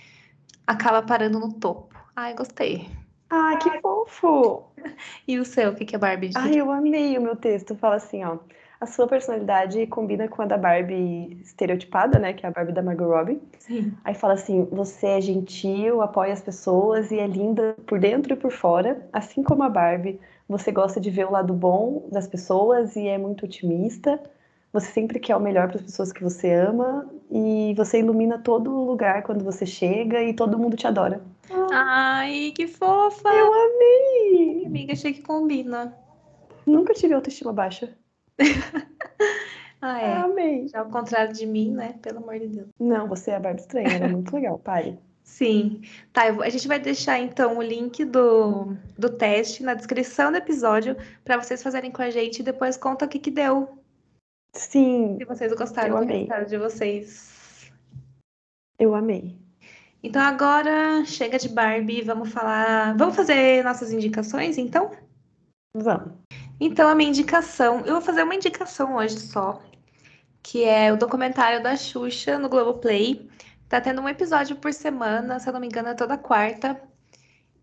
acaba 0.66 1.02
parando 1.02 1.40
no 1.40 1.54
topo. 1.54 1.96
Ai, 2.16 2.34
gostei. 2.36 2.88
Ah, 3.30 3.58
que 3.58 3.82
fofo! 3.82 4.64
E 5.28 5.40
o 5.40 5.46
seu, 5.46 5.72
o 5.72 5.76
que 5.76 5.86
que 5.86 5.96
é 5.96 6.00
Barbie? 6.00 6.32
Ai, 6.36 6.56
eu 6.56 6.72
amei 6.72 7.18
o 7.18 7.22
meu 7.22 7.36
texto. 7.36 7.76
Fala 7.76 7.96
assim, 7.96 8.24
ó. 8.24 8.40
A 8.82 8.88
sua 8.88 9.08
personalidade 9.08 9.86
combina 9.86 10.28
com 10.28 10.42
a 10.42 10.46
da 10.48 10.58
Barbie 10.58 11.38
estereotipada, 11.44 12.18
né? 12.18 12.34
Que 12.34 12.48
é 12.48 12.50
a 12.50 12.52
Barbie 12.52 12.74
da 12.74 12.82
Margot 12.82 13.06
Robbie. 13.06 13.40
Sim. 13.60 13.94
Aí 14.04 14.16
fala 14.16 14.34
assim: 14.34 14.68
você 14.72 15.06
é 15.06 15.22
gentil, 15.22 16.02
apoia 16.02 16.34
as 16.34 16.42
pessoas 16.42 17.12
e 17.12 17.20
é 17.20 17.28
linda 17.28 17.76
por 17.86 18.00
dentro 18.00 18.34
e 18.34 18.36
por 18.36 18.52
fora, 18.52 19.08
assim 19.14 19.44
como 19.44 19.62
a 19.62 19.70
Barbie. 19.70 20.20
Você 20.50 20.72
gosta 20.72 21.00
de 21.00 21.12
ver 21.12 21.28
o 21.28 21.32
lado 21.32 21.54
bom 21.54 22.10
das 22.12 22.28
pessoas 22.28 22.96
e 22.96 23.08
é 23.08 23.20
muito 23.20 23.46
otimista. 23.46 24.20
Você 24.74 24.92
sempre 24.92 25.20
quer 25.20 25.36
o 25.36 25.40
melhor 25.40 25.68
para 25.68 25.78
as 25.78 25.84
pessoas 25.84 26.12
que 26.12 26.24
você 26.24 26.52
ama 26.52 27.08
e 27.30 27.76
você 27.78 28.00
ilumina 28.00 28.40
todo 28.40 28.72
lugar 28.72 29.22
quando 29.22 29.44
você 29.44 29.64
chega 29.64 30.24
e 30.24 30.34
todo 30.34 30.58
mundo 30.58 30.76
te 30.76 30.88
adora. 30.88 31.22
Ai, 31.72 32.52
que 32.56 32.66
fofa! 32.68 33.30
Eu 33.30 33.54
amei! 33.54 34.66
Amiga, 34.66 34.94
achei 34.94 35.14
que 35.14 35.22
combina. 35.22 35.96
Nunca 36.66 36.96
tive 36.96 37.14
autoestima 37.14 37.54
baixa. 37.54 37.94
Ah, 39.84 40.00
é. 40.00 40.14
Amei. 40.18 40.68
Já 40.68 40.82
ao 40.82 40.90
contrário 40.90 41.34
de 41.34 41.44
mim, 41.44 41.72
né? 41.72 41.96
Pelo 42.04 42.20
amor 42.20 42.38
de 42.38 42.48
Deus. 42.50 42.68
Não, 42.80 43.08
você 43.08 43.32
é 43.32 43.36
a 43.36 43.40
Barbie 43.40 43.62
estranha, 43.62 43.88
ela 43.90 44.06
é 44.06 44.10
muito 44.10 44.32
legal, 44.32 44.60
pare. 44.60 45.00
Sim. 45.24 45.82
Tá, 46.14 46.32
vou- 46.32 46.44
a 46.44 46.50
gente 46.50 46.68
vai 46.68 46.78
deixar 46.80 47.18
então 47.18 47.58
o 47.58 47.64
link 47.64 48.06
do, 48.06 48.76
do 48.96 49.10
teste 49.10 49.64
na 49.64 49.74
descrição 49.74 50.32
do 50.32 50.38
episódio 50.38 50.96
para 51.24 51.42
vocês 51.42 51.64
fazerem 51.64 51.90
com 51.90 52.04
a 52.04 52.12
gente 52.12 52.40
e 52.42 52.44
depois 52.44 52.78
conta 52.78 53.06
o 53.06 53.10
que 53.10 53.18
que 53.18 53.32
deu. 53.32 53.70
Sim, 54.56 55.16
Se 55.18 55.26
vocês 55.26 55.52
gostaram 55.54 55.90
Eu 55.90 55.98
amei. 55.98 56.16
resultado 56.18 56.48
de 56.48 56.58
vocês. 56.60 57.72
eu 58.78 58.94
amei. 58.94 59.36
Então 60.04 60.22
agora 60.22 61.04
chega 61.06 61.40
de 61.40 61.50
Barbie, 61.50 62.04
vamos 62.04 62.30
falar. 62.32 62.96
Vamos 62.98 63.16
fazer 63.16 63.64
nossas 63.64 63.92
indicações, 63.92 64.60
então? 64.60 64.92
Vamos. 65.76 66.21
Então, 66.64 66.88
a 66.88 66.94
minha 66.94 67.10
indicação, 67.10 67.80
eu 67.88 67.94
vou 67.94 68.02
fazer 68.02 68.22
uma 68.22 68.36
indicação 68.36 68.96
hoje 68.98 69.20
só, 69.20 69.60
que 70.44 70.64
é 70.64 70.94
o 70.94 70.96
documentário 70.96 71.64
da 71.64 71.76
Xuxa 71.76 72.38
no 72.38 72.48
Globoplay. 72.48 73.28
Tá 73.68 73.82
tendo 73.82 74.00
um 74.00 74.08
episódio 74.08 74.56
por 74.56 74.72
semana, 74.72 75.40
se 75.40 75.50
eu 75.50 75.54
não 75.54 75.60
me 75.60 75.66
engano, 75.66 75.90
é 75.90 75.96
toda 75.96 76.20
quarta. 76.20 76.80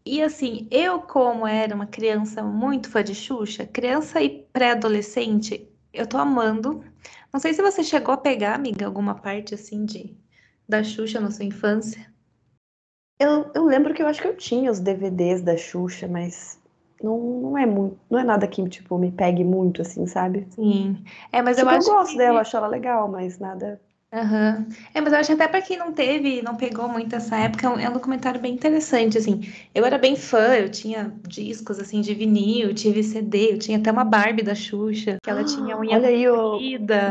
E 0.04 0.20
assim, 0.20 0.66
eu, 0.68 1.00
como 1.00 1.46
era 1.46 1.76
uma 1.76 1.87
criança 1.87 2.42
muito 2.42 2.90
fã 2.90 3.04
de 3.04 3.14
Xuxa, 3.14 3.64
criança 3.66 4.20
e 4.20 4.42
pré-adolescente, 4.52 5.70
eu 5.92 6.04
tô 6.04 6.18
amando. 6.18 6.84
Não 7.32 7.38
sei 7.38 7.54
se 7.54 7.62
você 7.62 7.84
chegou 7.84 8.12
a 8.14 8.18
pegar, 8.18 8.56
amiga, 8.56 8.84
alguma 8.84 9.14
parte 9.14 9.54
assim 9.54 9.84
de 9.84 10.16
da 10.68 10.82
Xuxa 10.82 11.20
na 11.20 11.30
sua 11.30 11.44
infância. 11.44 12.12
Eu, 13.20 13.48
eu 13.54 13.64
lembro 13.64 13.94
que 13.94 14.02
eu 14.02 14.08
acho 14.08 14.20
que 14.20 14.26
eu 14.26 14.37
tinha 14.37 14.72
os 14.72 14.80
DVDs 14.80 15.40
da 15.40 15.56
Xuxa, 15.56 16.08
mas 16.08 16.58
não, 17.02 17.18
não 17.18 17.58
é 17.58 17.66
muito, 17.66 17.98
não 18.11 18.18
é 18.18 18.24
nada 18.24 18.46
que 18.48 18.66
tipo 18.68 18.98
me 18.98 19.11
pegue 19.12 19.44
muito 19.44 19.82
assim, 19.82 20.06
sabe? 20.06 20.46
Sim. 20.50 21.04
É, 21.32 21.42
mas 21.42 21.56
Tipo, 21.56 21.68
eu 21.68 21.72
eu 21.72 21.78
acho 21.78 21.90
gosto 21.90 22.11
que... 22.12 22.18
dela, 22.18 22.40
acho 22.40 22.56
ela 22.56 22.66
legal, 22.68 23.08
mas 23.08 23.38
nada. 23.38 23.80
Aham. 24.12 24.66
É, 24.94 25.00
mas 25.02 25.12
eu 25.12 25.18
acho 25.18 25.32
até 25.34 25.46
pra 25.46 25.61
quem 25.61 25.76
não 25.76 25.92
teve, 25.92 26.40
não 26.40 26.56
pegou 26.56 26.88
muito 26.88 27.14
essa 27.14 27.37
época, 27.37 27.66
é 27.66 27.70
um, 27.70 27.78
é 27.78 27.90
um 27.90 27.92
documentário 27.92 28.40
bem 28.40 28.54
interessante, 28.54 29.18
assim. 29.18 29.42
Eu 29.74 29.84
era 29.84 29.98
bem 29.98 30.16
fã, 30.16 30.54
eu 30.56 30.70
tinha 30.70 31.12
discos, 31.26 31.78
assim, 31.78 32.00
de 32.00 32.14
vinil, 32.14 32.74
tive 32.74 33.02
CD, 33.02 33.52
eu 33.52 33.58
tinha 33.58 33.76
até 33.78 33.92
uma 33.92 34.04
Barbie 34.04 34.42
da 34.42 34.54
Xuxa, 34.54 35.18
que 35.22 35.28
ela 35.28 35.44
tinha 35.44 35.76
unha 35.76 35.96
Olha 35.98 36.08
aí 36.08 36.26
o, 36.26 36.58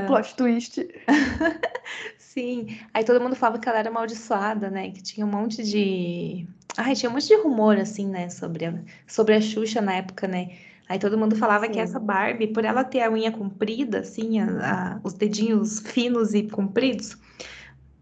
plot 0.07 0.35
twist. 0.35 0.87
Sim. 2.17 2.67
Aí 2.93 3.03
todo 3.03 3.21
mundo 3.21 3.35
falava 3.35 3.59
que 3.59 3.69
ela 3.69 3.79
era 3.79 3.89
amaldiçoada, 3.89 4.69
né? 4.69 4.91
Que 4.91 5.01
tinha 5.03 5.25
um 5.25 5.29
monte 5.29 5.63
de... 5.63 6.47
Ai, 6.77 6.95
tinha 6.95 7.09
um 7.09 7.13
monte 7.13 7.27
de 7.27 7.35
rumor, 7.35 7.77
assim, 7.77 8.07
né? 8.07 8.29
Sobre 8.29 8.65
a, 8.65 8.73
sobre 9.07 9.33
a 9.35 9.41
Xuxa 9.41 9.81
na 9.81 9.95
época, 9.95 10.27
né? 10.27 10.57
Aí 10.87 10.99
todo 10.99 11.17
mundo 11.17 11.35
falava 11.35 11.67
que 11.67 11.79
Sim. 11.79 11.81
essa 11.81 11.99
Barbie, 11.99 12.47
por 12.47 12.63
ela 12.63 12.83
ter 12.83 13.01
a 13.01 13.11
unha 13.11 13.31
comprida, 13.31 13.99
assim, 13.99 14.39
a- 14.39 14.95
a- 14.95 14.99
os 15.03 15.13
dedinhos 15.13 15.79
finos 15.81 16.33
e 16.33 16.43
compridos, 16.47 17.17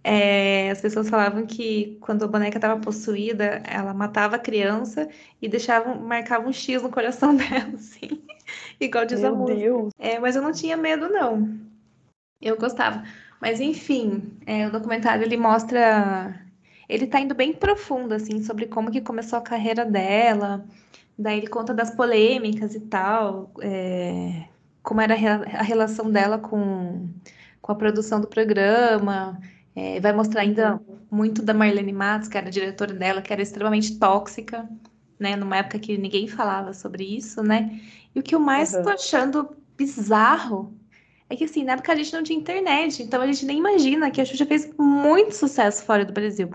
é, 0.03 0.69
as 0.71 0.81
pessoas 0.81 1.09
falavam 1.09 1.45
que 1.47 1.97
quando 2.01 2.23
a 2.25 2.27
boneca 2.27 2.57
estava 2.57 2.79
possuída, 2.79 3.61
ela 3.65 3.93
matava 3.93 4.35
a 4.37 4.39
criança 4.39 5.09
e 5.41 5.49
deixava, 5.49 5.95
marcava 5.95 6.47
um 6.47 6.53
X 6.53 6.83
no 6.83 6.89
coração 6.91 7.35
dela, 7.37 7.75
assim, 7.75 8.21
igual 8.79 9.05
diz 9.05 9.23
a 9.23 9.31
Meu 9.31 9.37
música. 9.37 9.59
Deus. 9.59 9.93
É, 9.99 10.19
mas 10.19 10.35
eu 10.35 10.41
não 10.43 10.51
tinha 10.53 10.77
medo, 10.77 11.09
não. 11.09 11.59
Eu 12.41 12.57
gostava. 12.57 13.03
Mas 13.41 13.59
enfim, 13.59 14.37
é, 14.45 14.67
o 14.67 14.71
documentário 14.71 15.23
ele 15.23 15.37
mostra. 15.37 16.44
Ele 16.89 17.07
tá 17.07 17.19
indo 17.19 17.35
bem 17.35 17.53
profundo, 17.53 18.13
assim, 18.13 18.41
sobre 18.43 18.67
como 18.67 18.91
que 18.91 19.01
começou 19.01 19.39
a 19.39 19.41
carreira 19.41 19.85
dela. 19.85 20.65
Daí 21.17 21.37
ele 21.39 21.47
conta 21.47 21.73
das 21.73 21.91
polêmicas 21.95 22.75
e 22.75 22.81
tal, 22.81 23.51
é, 23.61 24.47
como 24.83 25.01
era 25.01 25.13
a 25.13 25.17
re- 25.17 25.27
a 25.57 25.63
relação 25.63 26.11
dela 26.11 26.37
com, 26.37 27.09
com 27.61 27.71
a 27.71 27.75
produção 27.75 28.19
do 28.21 28.27
programa. 28.27 29.39
É, 29.75 29.99
vai 29.99 30.13
mostrar 30.13 30.41
ainda 30.41 30.79
muito 31.11 31.41
da 31.41 31.53
Marlene 31.53 31.91
Matos, 31.93 32.27
que 32.29 32.37
era 32.37 32.47
a 32.47 32.51
diretora 32.51 32.93
dela, 32.93 33.21
que 33.21 33.31
era 33.33 33.41
extremamente 33.41 33.97
tóxica, 33.99 34.69
né? 35.19 35.35
Numa 35.35 35.57
época 35.57 35.79
que 35.79 35.97
ninguém 35.97 36.27
falava 36.27 36.73
sobre 36.73 37.03
isso, 37.05 37.41
né? 37.43 37.79
E 38.13 38.19
o 38.19 38.23
que 38.23 38.35
eu 38.35 38.39
mais 38.39 38.77
Aham. 38.77 38.83
tô 38.83 38.89
achando 38.89 39.55
bizarro 39.77 40.73
é 41.29 41.35
que, 41.35 41.43
assim, 41.45 41.63
na 41.63 41.73
época 41.73 41.91
a 41.93 41.95
gente 41.95 42.13
não 42.13 42.23
tinha 42.23 42.39
internet, 42.39 43.01
então 43.03 43.21
a 43.21 43.27
gente 43.27 43.45
nem 43.45 43.57
imagina 43.59 44.11
que 44.11 44.21
a 44.21 44.25
Xuxa 44.25 44.45
fez 44.45 44.71
muito 44.77 45.33
sucesso 45.35 45.83
fora 45.85 46.05
do 46.05 46.13
Brasil. 46.13 46.49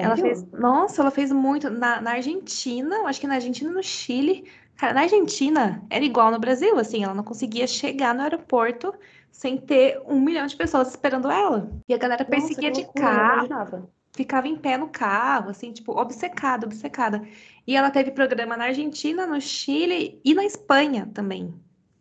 Ela 0.00 0.16
Sério? 0.16 0.22
fez, 0.22 0.44
nossa, 0.52 1.02
ela 1.02 1.10
fez 1.10 1.32
muito 1.32 1.70
na, 1.70 2.00
na 2.00 2.12
Argentina, 2.12 3.02
acho 3.06 3.20
que 3.20 3.26
na 3.26 3.34
Argentina 3.34 3.70
e 3.70 3.74
no 3.74 3.82
Chile. 3.82 4.50
Cara, 4.76 4.92
na 4.92 5.02
Argentina 5.02 5.86
era 5.88 6.04
igual 6.04 6.30
no 6.30 6.38
Brasil, 6.38 6.78
assim, 6.78 7.04
ela 7.04 7.14
não 7.14 7.24
conseguia 7.24 7.66
chegar 7.66 8.14
no 8.14 8.22
aeroporto 8.22 8.92
sem 9.30 9.58
ter 9.58 10.00
um 10.06 10.20
milhão 10.20 10.46
de 10.46 10.56
pessoas 10.56 10.88
esperando 10.90 11.30
ela. 11.30 11.70
E 11.88 11.94
a 11.94 11.98
galera 11.98 12.26
Nossa, 12.28 12.30
perseguia 12.30 12.70
que 12.70 12.82
de 12.82 12.82
loucura, 12.82 13.48
carro, 13.48 13.90
ficava 14.12 14.48
em 14.48 14.56
pé 14.56 14.76
no 14.76 14.88
carro, 14.88 15.50
assim, 15.50 15.72
tipo, 15.72 15.92
obcecada, 15.92 16.66
obcecada. 16.66 17.26
E 17.66 17.76
ela 17.76 17.90
teve 17.90 18.10
programa 18.12 18.56
na 18.56 18.66
Argentina, 18.66 19.26
no 19.26 19.40
Chile 19.40 20.20
e 20.24 20.34
na 20.34 20.44
Espanha 20.44 21.10
também. 21.14 21.54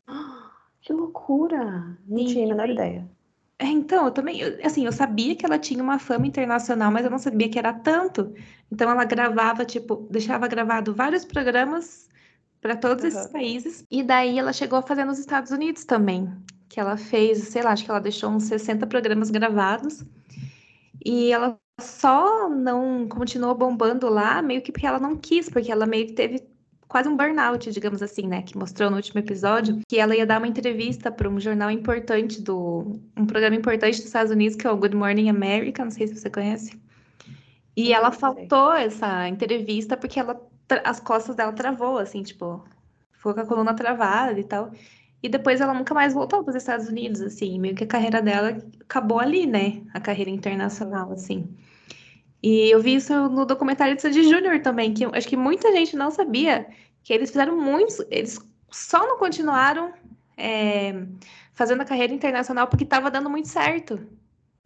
Que 0.82 0.92
loucura! 0.92 1.98
Não 2.06 2.26
tinha 2.26 2.46
a 2.46 2.50
menor 2.50 2.70
ideia. 2.70 3.10
É, 3.64 3.68
então, 3.68 4.06
eu 4.08 4.12
também, 4.12 4.42
eu- 4.42 4.60
assim, 4.66 4.86
eu 4.86 4.92
sabia 4.92 5.36
que 5.38 5.46
ela 5.46 5.58
tinha 5.58 5.82
uma 5.82 5.98
fama 5.98 6.28
internacional, 6.28 6.92
mas 6.92 7.06
eu 7.06 7.12
não 7.12 7.18
sabia 7.18 7.50
que 7.50 7.58
era 7.58 7.74
tanto. 7.74 8.34
Então 8.70 8.90
ela 8.92 9.06
gravava, 9.06 9.64
tipo, 9.66 10.06
deixava 10.12 10.48
gravado 10.50 10.94
vários 10.94 11.24
programas 11.24 12.10
para 12.62 12.76
todos 12.76 13.06
esses 13.06 13.26
Aham. 13.26 13.32
países. 13.32 13.86
E 13.90 14.04
daí 14.04 14.38
ela 14.38 14.52
chegou 14.52 14.80
a 14.80 14.82
fazer 14.82 15.06
nos 15.06 15.18
Estados 15.20 15.52
Unidos 15.52 15.86
também, 15.86 16.30
que 16.68 16.80
ela 16.80 16.98
fez, 16.98 17.40
sei 17.50 17.62
lá, 17.64 17.72
acho 17.72 17.86
que 17.86 17.92
ela 17.92 18.02
deixou 18.02 18.30
uns 18.32 18.44
60 18.46 18.86
programas 18.88 19.30
gravados. 19.30 20.04
E 21.06 21.32
ela 21.32 21.60
só 21.80 22.50
não 22.50 23.08
continuou 23.08 23.56
bombando 23.56 24.10
lá, 24.10 24.42
meio 24.42 24.62
que 24.62 24.72
porque 24.72 24.86
ela 24.88 25.00
não 25.00 25.18
quis, 25.18 25.50
porque 25.50 25.72
ela 25.72 25.86
meio 25.86 26.08
que 26.08 26.14
teve 26.14 26.40
quase 26.94 27.10
um 27.10 27.18
burnout, 27.18 27.72
digamos 27.72 28.04
assim, 28.04 28.28
né? 28.28 28.44
Que 28.44 28.56
mostrou 28.56 28.88
no 28.88 28.98
último 28.98 29.20
episódio 29.20 29.80
que 29.90 29.98
ela 29.98 30.16
ia 30.16 30.28
dar 30.28 30.38
uma 30.38 30.48
entrevista 30.48 31.12
para 31.12 31.28
um 31.28 31.40
jornal 31.40 31.72
importante 31.72 32.40
do. 32.40 33.00
um 33.18 33.26
programa 33.26 33.56
importante 33.56 33.96
dos 33.96 34.06
Estados 34.06 34.32
Unidos, 34.32 34.56
que 34.56 34.68
é 34.68 34.70
o 34.70 34.78
Good 34.78 34.96
Morning 34.96 35.28
America, 35.28 35.84
não 35.84 35.90
sei 35.90 36.08
se 36.08 36.16
você 36.16 36.30
conhece. 36.30 36.80
E 37.76 37.92
ela 37.92 38.12
faltou 38.12 38.72
essa 38.74 39.28
entrevista 39.28 39.98
porque 39.98 40.20
ela, 40.20 40.40
as 40.84 41.00
costas 41.00 41.36
dela 41.36 41.52
travou, 41.52 41.98
assim, 41.98 42.22
tipo, 42.22 42.64
ficou 43.14 43.34
com 43.34 43.40
a 43.40 43.46
coluna 43.48 43.74
travada 43.74 44.40
e 44.40 44.44
tal. 44.44 44.70
E 45.24 45.28
depois 45.28 45.62
ela 45.62 45.74
nunca 45.74 45.96
mais 45.96 46.14
voltou 46.14 46.44
para 46.44 46.52
os 46.52 46.56
Estados 46.56 46.88
Unidos, 46.88 47.22
assim, 47.22 47.60
meio 47.60 47.74
que 47.74 47.86
a 47.86 47.88
carreira 47.88 48.22
dela 48.22 48.56
acabou 48.82 49.20
ali, 49.20 49.48
né? 49.48 49.82
A 49.96 50.00
carreira 50.00 50.30
internacional, 50.30 51.12
assim. 51.12 51.58
E 52.44 52.70
eu 52.70 52.82
vi 52.82 52.96
isso 52.96 53.14
no 53.30 53.46
documentário 53.46 53.96
de 53.96 54.02
Sandy 54.02 54.24
Júnior 54.24 54.62
também, 54.62 54.94
que 54.94 55.06
acho 55.06 55.28
que 55.28 55.38
muita 55.38 55.72
gente 55.72 55.96
não 55.96 56.12
sabia 56.12 56.68
que 57.04 57.14
eles 57.14 57.30
fizeram 57.32 57.60
muitos, 57.60 58.00
eles 58.12 58.38
só 58.70 59.00
não 59.08 59.18
continuaram 59.18 59.94
é, 60.38 61.06
fazendo 61.54 61.82
a 61.82 61.86
carreira 61.86 62.14
internacional 62.14 62.68
porque 62.68 62.84
estava 62.84 63.10
dando 63.10 63.30
muito 63.30 63.48
certo. 63.48 64.00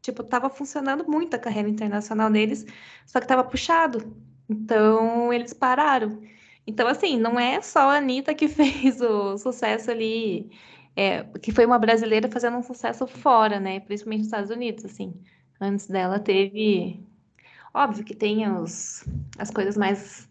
Tipo, 0.01 0.23
tava 0.23 0.49
funcionando 0.49 1.05
muito 1.09 1.35
a 1.35 1.39
carreira 1.39 1.69
internacional 1.69 2.31
deles, 2.31 2.65
só 3.05 3.19
que 3.19 3.27
tava 3.27 3.43
puxado. 3.43 4.15
Então, 4.49 5.31
eles 5.33 5.53
pararam. 5.53 6.21
Então, 6.65 6.87
assim, 6.87 7.17
não 7.17 7.39
é 7.39 7.61
só 7.61 7.89
a 7.89 7.97
Anitta 7.97 8.33
que 8.33 8.47
fez 8.49 9.01
o 9.01 9.37
sucesso 9.37 9.91
ali, 9.91 10.49
é, 10.95 11.23
que 11.41 11.51
foi 11.51 11.65
uma 11.65 11.79
brasileira 11.79 12.29
fazendo 12.29 12.57
um 12.57 12.63
sucesso 12.63 13.05
fora, 13.07 13.59
né? 13.59 13.79
Principalmente 13.81 14.19
nos 14.19 14.27
Estados 14.27 14.51
Unidos, 14.51 14.85
assim. 14.85 15.13
Antes 15.59 15.87
dela 15.87 16.19
teve. 16.19 17.06
Óbvio 17.77 18.03
que 18.05 18.15
tem 18.15 18.49
os, 18.51 19.03
as 19.37 19.51
coisas 19.51 19.77
mais 19.77 20.27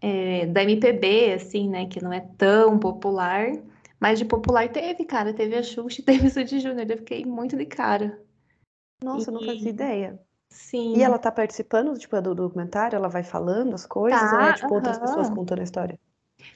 é, 0.00 0.46
da 0.46 0.62
MPB, 0.64 1.34
assim, 1.34 1.68
né? 1.68 1.86
Que 1.88 2.02
não 2.02 2.12
é 2.12 2.20
tão 2.20 2.78
popular, 2.78 3.52
Mas 4.00 4.18
de 4.18 4.24
popular 4.24 4.68
teve, 4.72 5.04
cara. 5.04 5.34
Teve 5.34 5.56
a 5.56 5.62
Xuxa 5.62 6.00
e 6.00 6.04
teve 6.06 6.26
o 6.26 6.30
Sandy 6.30 6.60
Júnior. 6.60 6.90
Eu 6.90 6.98
fiquei 6.98 7.24
muito 7.24 7.56
de 7.56 7.66
cara. 7.66 8.20
Nossa, 9.02 9.30
eu 9.30 9.34
não 9.34 9.42
fazia 9.42 9.68
E- 9.68 9.70
ideia. 9.70 10.18
Sim. 10.50 10.94
E 10.94 11.02
ela 11.02 11.18
tá 11.18 11.32
participando, 11.32 11.98
tipo, 11.98 12.20
do 12.22 12.34
documentário? 12.34 12.96
Ela 12.96 13.08
vai 13.08 13.22
falando 13.24 13.74
as 13.74 13.86
coisas? 13.86 14.32
Tá, 14.32 14.32
ou 14.32 14.40
é, 14.42 14.52
tipo, 14.52 14.74
outras 14.74 14.98
aham. 14.98 15.00
pessoas 15.00 15.30
contando 15.30 15.60
a 15.60 15.64
história? 15.64 15.98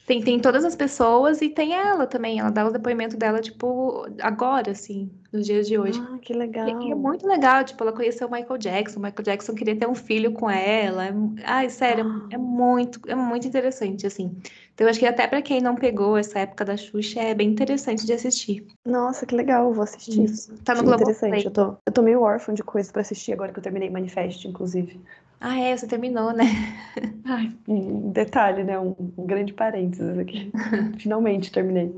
Tem, 0.07 0.23
tem 0.23 0.39
todas 0.39 0.65
as 0.65 0.77
pessoas 0.77 1.41
e 1.41 1.49
tem 1.49 1.73
ela 1.75 2.07
também. 2.07 2.39
Ela 2.39 2.51
dá 2.51 2.67
o 2.67 2.71
depoimento 2.71 3.17
dela, 3.17 3.41
tipo, 3.41 4.07
agora, 4.21 4.73
assim, 4.73 5.11
nos 5.33 5.47
dias 5.47 5.67
de 5.67 5.79
hoje. 5.79 5.99
Ah, 6.01 6.19
que 6.19 6.33
E, 6.33 6.37
legal. 6.37 6.69
e 6.69 6.91
é 6.91 6.95
muito 6.95 7.27
legal, 7.27 7.65
tipo, 7.65 7.83
ela 7.83 7.93
conheceu 7.93 8.29
o 8.29 8.31
Michael 8.31 8.59
Jackson. 8.59 9.01
O 9.01 9.03
Michael 9.03 9.23
Jackson 9.25 9.55
queria 9.55 9.77
ter 9.77 9.89
um 9.89 9.95
filho 9.95 10.33
com 10.33 10.51
ela. 10.51 11.07
É- 11.07 11.15
ai, 11.45 11.71
sério, 11.71 12.27
é, 12.31 12.35
é 12.35 12.39
muito, 12.39 13.01
é 13.09 13.15
muito 13.15 13.47
interessante, 13.49 14.07
assim. 14.07 14.37
Então, 14.75 14.87
eu 14.87 14.91
acho 14.91 14.99
que 14.99 15.07
até 15.07 15.27
pra 15.27 15.41
quem 15.41 15.61
não 15.61 15.75
pegou 15.75 16.17
essa 16.17 16.41
época 16.41 16.65
da 16.65 16.77
Xuxa, 16.77 17.21
é 17.21 17.35
bem 17.35 17.49
interessante 17.51 18.05
de 18.05 18.13
assistir. 18.13 18.67
Nossa, 18.85 19.25
que 19.25 19.35
legal, 19.35 19.73
vou 19.73 19.85
assistir. 19.85 20.27
Tá 20.65 20.75
no 20.75 20.81
Achei 20.81 20.95
interessante. 20.95 21.45
Eu 21.47 21.51
tô, 21.51 21.77
eu 21.87 21.93
tô 21.93 22.03
meio 22.03 22.21
órfã 22.21 22.53
de 22.53 22.63
coisas 22.63 22.91
pra 22.91 23.01
assistir 23.01 23.33
agora 23.33 23.53
que 23.53 23.59
eu 23.59 23.63
terminei 23.63 23.89
Manifest, 23.89 24.47
inclusive. 24.47 25.01
Ah, 25.47 25.59
é, 25.59 25.77
você 25.77 25.87
terminou, 25.87 26.33
né? 26.33 26.45
Ai, 27.27 27.53
um 27.69 28.11
detalhe, 28.11 28.65
né? 28.65 28.81
Um, 28.81 28.97
um 29.19 29.27
grande 29.27 29.53
parênteses 29.53 30.19
aqui. 30.19 30.51
Finalmente 30.99 31.53
terminei. 31.53 31.95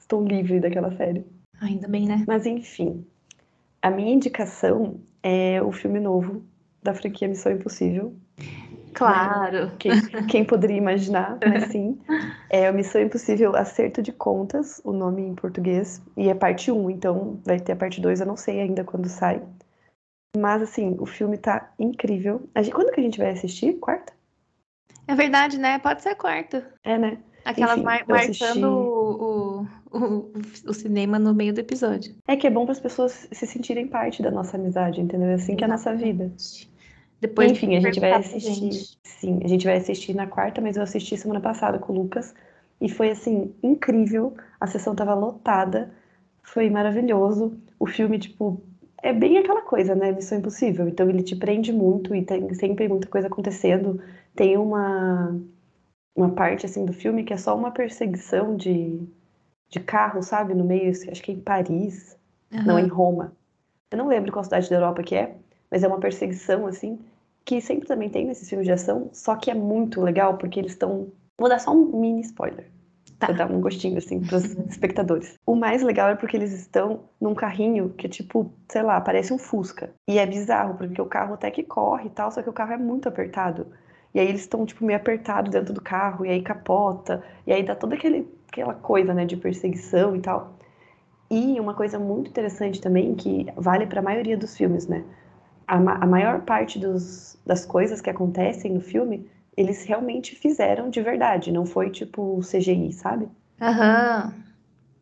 Estou 0.00 0.26
livre 0.26 0.58
daquela 0.58 0.90
série. 0.96 1.24
Ainda 1.60 1.86
bem, 1.86 2.08
né? 2.08 2.24
Mas 2.26 2.44
enfim, 2.44 3.06
a 3.80 3.88
minha 3.88 4.12
indicação 4.12 4.96
é 5.22 5.62
o 5.62 5.70
filme 5.70 6.00
novo 6.00 6.42
da 6.82 6.92
franquia 6.92 7.28
Missão 7.28 7.52
Impossível. 7.52 8.16
Claro. 8.94 9.70
Quem, 9.78 9.92
quem 10.28 10.44
poderia 10.44 10.76
imaginar, 10.76 11.38
mas 11.48 11.66
sim. 11.70 11.96
É 12.50 12.68
o 12.68 12.74
Missão 12.74 13.00
Impossível 13.00 13.54
Acerto 13.54 14.02
de 14.02 14.10
Contas, 14.10 14.80
o 14.82 14.92
nome 14.92 15.22
em 15.22 15.36
português, 15.36 16.02
e 16.16 16.28
é 16.28 16.34
parte 16.34 16.72
1, 16.72 16.90
então 16.90 17.38
vai 17.44 17.60
ter 17.60 17.72
a 17.72 17.76
parte 17.76 18.00
2, 18.00 18.20
eu 18.20 18.26
não 18.26 18.36
sei 18.36 18.60
ainda 18.60 18.82
quando 18.82 19.08
sai. 19.08 19.40
Mas 20.36 20.62
assim, 20.62 20.96
o 20.98 21.06
filme 21.06 21.36
tá 21.36 21.72
incrível. 21.78 22.48
A 22.54 22.62
gente- 22.62 22.74
quando 22.74 22.92
que 22.92 23.00
a 23.00 23.04
gente 23.04 23.18
vai 23.18 23.30
assistir? 23.30 23.74
Quarta? 23.74 24.12
É 25.06 25.14
verdade, 25.14 25.58
né? 25.58 25.78
Pode 25.78 26.02
ser 26.02 26.14
quarta. 26.14 26.72
É, 26.82 26.96
né? 26.96 27.18
Aquelas 27.44 27.72
Enfim, 27.76 27.82
mar- 27.84 28.04
assisti- 28.08 28.42
marcando 28.44 28.68
o, 28.68 29.66
o, 29.92 29.98
o, 29.98 30.32
o 30.68 30.72
cinema 30.74 31.18
no 31.18 31.34
meio 31.34 31.52
do 31.52 31.60
episódio. 31.60 32.14
É 32.26 32.36
que 32.36 32.46
é 32.46 32.50
bom 32.50 32.64
para 32.64 32.72
as 32.72 32.80
pessoas 32.80 33.28
se 33.32 33.46
sentirem 33.46 33.86
parte 33.88 34.22
da 34.22 34.30
nossa 34.30 34.56
amizade, 34.56 35.00
entendeu? 35.00 35.28
É 35.28 35.34
assim 35.34 35.56
que 35.56 35.64
é 35.64 35.66
a 35.66 35.70
nossa 35.70 35.94
vida. 35.94 36.32
Depois 37.20 37.50
Enfim, 37.52 37.76
a 37.76 37.80
gente 37.80 38.00
vai 38.00 38.12
assistir. 38.12 38.54
gente. 38.54 38.98
Sim, 39.04 39.40
a 39.44 39.48
gente 39.48 39.64
vai 39.64 39.76
assistir 39.76 40.14
na 40.14 40.26
quarta, 40.26 40.60
mas 40.60 40.76
eu 40.76 40.82
assisti 40.82 41.16
semana 41.16 41.40
passada 41.40 41.78
com 41.78 41.92
o 41.92 41.96
Lucas 41.96 42.34
e 42.80 42.88
foi 42.88 43.10
assim 43.10 43.54
incrível. 43.62 44.34
A 44.60 44.66
sessão 44.66 44.94
tava 44.94 45.14
lotada, 45.14 45.92
foi 46.42 46.70
maravilhoso. 46.70 47.60
O 47.78 47.86
filme, 47.86 48.18
tipo, 48.18 48.62
é 49.02 49.12
bem 49.12 49.38
aquela 49.38 49.62
coisa, 49.62 49.94
né? 49.94 50.12
Missão 50.12 50.38
Impossível. 50.38 50.88
Então 50.88 51.08
ele 51.08 51.22
te 51.22 51.36
prende 51.36 51.72
muito 51.72 52.14
e 52.14 52.24
tem 52.24 52.52
sempre 52.54 52.88
muita 52.88 53.08
coisa 53.08 53.26
acontecendo. 53.28 54.00
Tem 54.34 54.56
uma 54.56 55.38
uma 56.16 56.30
parte 56.34 56.66
assim 56.66 56.84
do 56.84 56.92
filme 56.92 57.24
que 57.24 57.32
é 57.34 57.36
só 57.36 57.56
uma 57.56 57.70
perseguição 57.72 58.56
de 58.56 59.00
de 59.68 59.80
carro, 59.80 60.22
sabe? 60.22 60.54
No 60.54 60.64
meio, 60.64 60.90
acho 60.90 61.22
que 61.22 61.32
é 61.32 61.34
em 61.34 61.40
Paris, 61.40 62.16
não, 62.64 62.78
Aham. 62.78 62.80
em 62.80 62.88
Roma. 62.88 63.36
Eu 63.90 63.98
não 63.98 64.08
lembro 64.08 64.32
qual 64.32 64.44
cidade 64.44 64.68
da 64.70 64.76
Europa 64.76 65.02
que 65.02 65.14
é, 65.14 65.36
mas 65.70 65.82
é 65.84 65.88
uma 65.88 66.00
perseguição, 66.00 66.66
assim, 66.66 66.98
que 67.44 67.60
sempre 67.60 67.88
também 67.88 68.10
tem 68.10 68.26
nesses 68.26 68.48
filmes 68.48 68.66
de 68.66 68.72
ação, 68.72 69.10
só 69.12 69.36
que 69.36 69.50
é 69.50 69.54
muito 69.54 70.00
legal 70.02 70.38
porque 70.38 70.60
eles 70.60 70.72
estão. 70.72 71.08
Vou 71.38 71.48
dar 71.48 71.58
só 71.60 71.72
um 71.72 72.00
mini 72.00 72.20
spoiler. 72.22 72.70
Tá. 73.22 73.26
Pra 73.28 73.36
dar 73.46 73.50
um 73.52 73.60
gostinho, 73.60 73.98
assim, 73.98 74.20
pros 74.20 74.44
espectadores. 74.68 75.38
O 75.46 75.54
mais 75.54 75.82
legal 75.82 76.08
é 76.10 76.16
porque 76.16 76.36
eles 76.36 76.52
estão 76.52 77.04
num 77.20 77.34
carrinho 77.34 77.90
que, 77.90 78.08
tipo, 78.08 78.52
sei 78.68 78.82
lá, 78.82 79.00
parece 79.00 79.32
um 79.32 79.38
Fusca. 79.38 79.90
E 80.08 80.18
é 80.18 80.26
bizarro, 80.26 80.74
porque 80.76 81.00
o 81.00 81.06
carro 81.06 81.34
até 81.34 81.50
que 81.50 81.62
corre 81.62 82.06
e 82.06 82.10
tal, 82.10 82.30
só 82.32 82.42
que 82.42 82.50
o 82.50 82.52
carro 82.52 82.72
é 82.72 82.76
muito 82.76 83.08
apertado. 83.08 83.66
E 84.14 84.18
aí 84.20 84.26
eles 84.28 84.42
estão, 84.42 84.66
tipo, 84.66 84.84
meio 84.84 84.98
apertados 84.98 85.52
dentro 85.52 85.72
do 85.72 85.80
carro, 85.80 86.26
e 86.26 86.30
aí 86.30 86.42
capota, 86.42 87.22
e 87.46 87.52
aí 87.52 87.62
dá 87.62 87.74
toda 87.74 87.94
aquele, 87.94 88.28
aquela 88.50 88.74
coisa, 88.74 89.14
né, 89.14 89.24
de 89.24 89.36
perseguição 89.36 90.16
e 90.16 90.20
tal. 90.20 90.52
E 91.30 91.58
uma 91.58 91.74
coisa 91.74 91.98
muito 91.98 92.28
interessante 92.30 92.80
também, 92.80 93.14
que 93.14 93.46
vale 93.56 93.86
para 93.86 94.00
a 94.00 94.02
maioria 94.02 94.36
dos 94.36 94.56
filmes, 94.56 94.86
né? 94.86 95.04
A, 95.66 95.78
ma- 95.80 95.96
a 96.00 96.06
maior 96.06 96.42
parte 96.42 96.78
dos, 96.78 97.38
das 97.46 97.64
coisas 97.66 98.00
que 98.00 98.10
acontecem 98.10 98.72
no 98.74 98.80
filme, 98.80 99.28
eles 99.56 99.84
realmente 99.84 100.34
fizeram 100.36 100.90
de 100.90 101.00
verdade, 101.02 101.52
não 101.52 101.66
foi 101.66 101.90
tipo 101.90 102.40
CGI, 102.42 102.92
sabe? 102.92 103.28
Aham. 103.60 104.32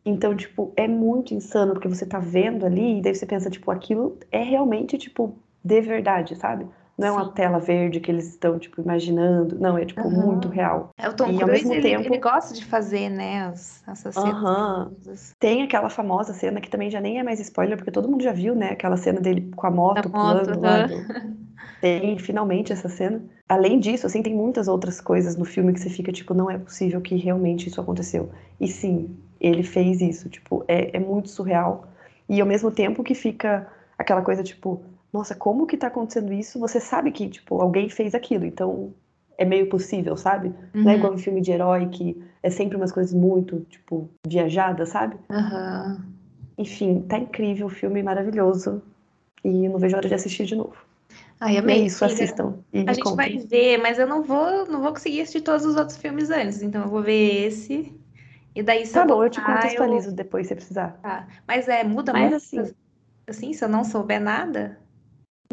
Então, 0.03 0.35
tipo, 0.35 0.73
é 0.75 0.87
muito 0.87 1.33
insano, 1.33 1.73
porque 1.73 1.87
você 1.87 2.05
tá 2.05 2.17
vendo 2.19 2.65
ali, 2.65 2.97
e 2.97 3.01
daí 3.01 3.13
você 3.13 3.25
pensa, 3.25 3.49
tipo, 3.51 3.69
aquilo 3.69 4.17
é 4.31 4.41
realmente, 4.41 4.97
tipo, 4.97 5.37
de 5.63 5.79
verdade, 5.81 6.35
sabe? 6.35 6.67
Não 6.97 7.07
é 7.07 7.11
uma 7.11 7.31
tela 7.31 7.59
verde 7.59 7.99
que 7.99 8.11
eles 8.11 8.27
estão, 8.27 8.59
tipo, 8.59 8.81
imaginando. 8.81 9.57
Não, 9.59 9.77
é, 9.77 9.85
tipo, 9.85 10.01
Aham. 10.01 10.09
muito 10.09 10.49
real. 10.49 10.89
É, 10.97 11.07
O 11.07 11.13
Tom 11.15 11.29
E, 11.31 11.41
ao 11.41 11.47
mesmo 11.47 11.73
ele, 11.73 11.81
tempo- 11.83 12.03
ele 12.05 12.17
gosta 12.19 12.53
de 12.53 12.65
fazer, 12.65 13.09
né, 13.09 13.43
as, 13.47 13.83
essas 13.87 14.15
cenas. 14.15 14.35
Aham. 14.35 14.85
famosas. 14.89 15.33
Tem 15.39 15.63
aquela 15.63 15.89
famosa 15.89 16.33
cena 16.33 16.59
que 16.61 16.69
também 16.69 16.89
já 16.89 16.99
nem 16.99 17.19
é 17.19 17.23
mais 17.23 17.39
spoiler, 17.39 17.77
porque 17.77 17.91
todo 17.91 18.09
mundo 18.09 18.23
já 18.23 18.31
viu, 18.31 18.55
né? 18.55 18.71
Aquela 18.71 18.97
cena 18.97 19.19
dele 19.21 19.51
com 19.55 19.65
a 19.67 19.71
moto 19.71 20.09
Da 20.09 20.09
moto, 20.09 20.19
pulando 20.19 20.61
lá 20.61 20.77
aham. 20.77 20.87
do... 20.87 20.95
Tem 21.79 22.17
finalmente 22.19 22.71
essa 22.71 22.87
cena. 22.87 23.21
Além 23.49 23.79
disso, 23.79 24.05
assim, 24.05 24.21
tem 24.21 24.33
muitas 24.35 24.67
outras 24.67 25.01
coisas 25.01 25.35
no 25.35 25.45
filme 25.45 25.73
que 25.73 25.79
você 25.79 25.89
fica, 25.89 26.11
tipo, 26.11 26.33
não 26.33 26.49
é 26.49 26.57
possível 26.57 27.01
que 27.01 27.15
realmente 27.15 27.67
isso 27.67 27.81
aconteceu. 27.81 28.29
E 28.59 28.67
sim, 28.67 29.15
ele 29.39 29.63
fez 29.63 29.99
isso, 29.99 30.29
tipo, 30.29 30.63
é, 30.67 30.95
é 30.95 30.99
muito 30.99 31.29
surreal. 31.29 31.87
E 32.29 32.39
ao 32.39 32.47
mesmo 32.47 32.71
tempo 32.71 33.03
que 33.03 33.15
fica 33.15 33.67
aquela 33.97 34.21
coisa, 34.21 34.43
tipo, 34.43 34.81
nossa, 35.11 35.35
como 35.35 35.65
que 35.67 35.75
tá 35.75 35.87
acontecendo 35.87 36.31
isso? 36.31 36.59
Você 36.59 36.79
sabe 36.79 37.11
que, 37.11 37.27
tipo, 37.27 37.59
alguém 37.59 37.89
fez 37.89 38.13
aquilo, 38.15 38.45
então 38.45 38.93
é 39.37 39.43
meio 39.43 39.67
possível, 39.67 40.15
sabe? 40.15 40.53
Não 40.73 40.83
é 40.83 40.93
Uhum. 40.93 40.97
igual 40.99 41.13
um 41.13 41.17
filme 41.17 41.41
de 41.41 41.51
herói 41.51 41.87
que 41.89 42.21
é 42.43 42.49
sempre 42.49 42.77
umas 42.77 42.91
coisas 42.91 43.13
muito, 43.13 43.61
tipo, 43.69 44.07
viajadas, 44.25 44.89
sabe? 44.89 45.17
Aham. 45.29 46.05
Enfim, 46.57 47.01
tá 47.01 47.17
incrível, 47.17 47.65
o 47.65 47.69
filme 47.69 48.03
maravilhoso. 48.03 48.81
E 49.43 49.67
não 49.67 49.79
vejo 49.79 49.95
a 49.95 49.97
hora 49.97 50.07
de 50.07 50.13
assistir 50.13 50.45
de 50.45 50.55
novo. 50.55 50.75
Ai, 51.41 51.57
amei. 51.57 51.85
isso, 51.85 52.05
assistam. 52.05 52.63
A 52.85 52.93
gente 52.93 53.15
vai 53.15 53.29
contem. 53.29 53.39
ver, 53.39 53.77
mas 53.79 53.99
eu 53.99 54.07
não 54.07 54.23
vou, 54.23 54.65
não 54.67 54.81
vou 54.81 54.91
conseguir 54.93 55.21
assistir 55.21 55.41
todos 55.41 55.65
os 55.65 55.75
outros 55.75 55.97
filmes 55.97 56.29
antes. 56.31 56.61
Então 56.61 56.83
eu 56.83 56.89
vou 56.89 57.03
ver 57.03 57.47
esse. 57.47 57.99
E 58.55 58.63
daí, 58.63 58.85
se 58.87 58.97
Tá 58.97 59.03
eu 59.03 59.05
bom, 59.05 59.21
eu 59.23 59.29
te 59.29 59.41
contextualizo 59.41 60.13
depois 60.13 60.47
se 60.47 60.55
precisar. 60.55 60.97
Tá. 61.01 61.27
Mas 61.47 61.67
é, 61.67 61.83
muda 61.83 62.13
Mas 62.13 62.13
muito 62.13 62.33
assim, 62.33 62.73
assim, 63.27 63.53
se 63.53 63.63
eu 63.65 63.69
não 63.69 63.83
souber 63.83 64.21
nada? 64.21 64.79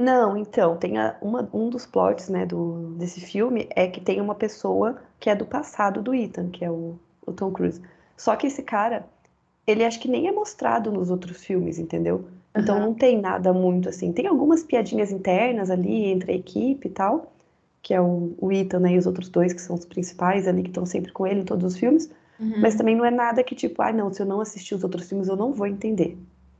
não, 0.00 0.36
então, 0.36 0.76
tem 0.78 0.96
a- 0.98 1.16
uma- 1.20 1.48
um 1.52 1.68
dos 1.68 1.84
plots, 1.84 2.28
né, 2.28 2.46
do, 2.46 2.94
desse 2.96 3.20
filme 3.20 3.68
é 3.74 3.86
que 3.88 4.00
tem 4.00 4.20
uma 4.20 4.34
pessoa 4.34 5.00
que 5.20 5.28
é 5.28 5.34
do 5.36 5.44
passado 5.44 6.00
do 6.02 6.14
Ethan, 6.14 6.50
que 6.50 6.64
é 6.64 6.70
o, 6.70 6.98
o 7.26 7.32
Tom 7.32 7.52
Cruise. 7.52 7.82
Só 8.16 8.36
que 8.36 8.46
esse 8.46 8.62
cara, 8.62 9.06
ele 9.66 9.84
acho 9.84 10.00
que 10.00 10.08
nem 10.08 10.28
é 10.28 10.32
mostrado 10.32 10.92
nos 10.92 11.10
outros 11.10 11.44
filmes, 11.44 11.78
entendeu? 11.78 12.28
Então 12.58 12.76
Aham. 12.76 12.86
não 12.86 12.94
tem 12.94 13.20
nada 13.20 13.52
muito 13.52 13.88
assim. 13.88 14.12
Tem 14.12 14.26
algumas 14.26 14.64
piadinhas 14.64 15.12
internas 15.12 15.70
ali 15.70 16.06
entre 16.06 16.32
a 16.32 16.34
equipe 16.34 16.88
e 16.88 16.90
tal, 16.90 17.32
que 17.82 17.94
é 17.94 18.00
o, 18.00 18.34
o 18.38 18.52
Ethan, 18.52 18.80
né, 18.80 18.92
e 18.92 18.98
os 18.98 19.06
outros 19.06 19.28
dois 19.28 19.52
que 19.52 19.60
são 19.60 19.76
os 19.76 19.84
principais 19.84 20.48
ali, 20.48 20.62
que 20.62 20.70
estão 20.70 20.84
sempre 20.84 21.12
com 21.12 21.26
ele 21.26 21.40
em 21.40 21.44
todos 21.44 21.72
os 21.74 21.78
filmes. 21.78 22.10
Uhum. 22.38 22.54
Mas 22.60 22.74
também 22.74 22.96
não 22.96 23.04
é 23.04 23.10
nada 23.10 23.42
que, 23.42 23.54
tipo, 23.54 23.80
ah, 23.82 23.92
não, 23.92 24.12
se 24.12 24.22
eu 24.22 24.26
não 24.26 24.40
assistir 24.40 24.74
os 24.74 24.84
outros 24.84 25.08
filmes, 25.08 25.28
eu 25.28 25.36
não 25.36 25.52
vou 25.52 25.66
entender. 25.66 26.16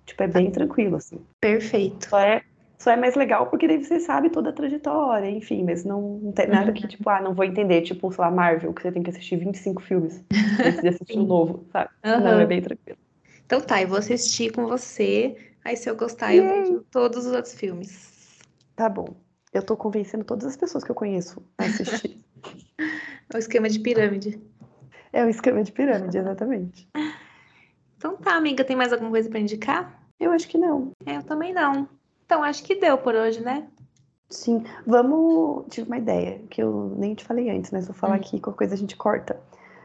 Tipo, 0.07 0.23
é 0.23 0.29
bem 0.29 0.51
tranquilo, 0.51 0.97
assim. 0.97 1.21
Perfeito. 1.41 2.09
Só 2.09 2.19
é, 2.19 2.43
só 2.79 2.91
é 2.93 2.97
mais 2.97 3.15
legal 3.15 3.47
porque 3.49 3.69
daí 3.69 3.83
você 3.85 4.01
sabe 4.01 4.31
toda 4.31 4.51
a 4.51 4.53
trajetória, 4.53 5.29
enfim, 5.31 5.65
mas 5.65 5.85
não, 5.85 6.19
não 6.23 6.33
tem 6.33 6.47
nada 6.49 6.73
que, 6.73 6.87
tipo, 6.87 7.09
ah, 7.11 7.21
não 7.21 7.35
vou 7.35 7.45
entender. 7.45 7.83
Tipo, 7.83 8.11
sei 8.13 8.23
lá, 8.25 8.31
Marvel, 8.31 8.73
que 8.73 8.83
você 8.83 8.93
tem 8.93 9.03
que 9.03 9.11
assistir 9.11 9.37
25 9.37 9.83
filmes 9.83 10.25
antes 10.63 10.81
de 10.81 10.89
assistir 10.89 11.19
um 11.19 11.25
novo, 11.27 11.67
sabe? 11.73 11.91
Aham. 12.05 12.21
Não, 12.23 12.41
é 12.41 12.47
bem 12.47 12.63
tranquilo. 12.63 12.99
Então 13.45 13.61
tá, 13.61 13.81
eu 13.83 13.89
vou 13.89 13.99
assistir 13.99 14.53
com 14.53 14.67
você. 14.67 15.37
Aí 15.69 15.77
se 15.77 15.91
eu 15.91 15.95
gostar, 15.95 16.35
eu 16.35 16.45
Yay! 16.45 16.63
vejo 16.65 16.81
todos 16.91 17.27
os 17.27 17.33
outros 17.35 17.53
filmes. 17.53 18.39
Tá 18.75 18.89
bom. 18.89 19.09
Eu 19.53 19.63
tô 19.63 19.77
convencendo 19.77 20.25
todas 20.25 20.47
as 20.47 20.57
pessoas 20.57 20.83
que 20.83 20.91
eu 20.91 20.95
conheço 20.95 21.43
a 21.59 21.65
assistir. 21.65 22.25
É 23.31 23.37
o 23.37 23.39
esquema 23.39 23.69
de 23.69 23.79
pirâmide. 23.81 24.41
é 25.13 25.23
o 25.23 25.29
esquema 25.29 25.63
de 25.63 25.71
pirâmide, 25.71 26.17
exatamente. 26.17 26.89
Então 27.99 28.17
tá, 28.17 28.35
amiga, 28.35 28.65
tem 28.65 28.75
mais 28.75 28.91
alguma 28.91 29.11
coisa 29.11 29.29
pra 29.29 29.39
indicar? 29.39 30.03
Eu 30.19 30.31
acho 30.31 30.49
que 30.49 30.57
não. 30.57 30.93
É, 31.05 31.19
eu 31.19 31.23
também 31.23 31.53
não. 31.53 31.87
Então 32.25 32.43
acho 32.43 32.65
que 32.65 32.77
deu 32.77 32.97
por 32.97 33.15
hoje, 33.15 33.43
né? 33.43 33.67
Sim, 34.31 34.65
vamos. 34.87 35.67
Tive 35.69 35.87
uma 35.89 35.99
ideia 35.99 36.41
que 36.49 36.63
eu 36.63 36.95
nem 36.97 37.15
te 37.15 37.23
falei 37.25 37.51
antes, 37.51 37.71
mas 37.71 37.87
vou 37.87 37.95
falar 37.95 38.15
Hum. 38.15 38.17
aqui, 38.21 38.41
qualquer 38.41 38.59
coisa 38.61 38.75
a 38.75 38.79
gente 38.79 38.97
corta. 38.97 39.39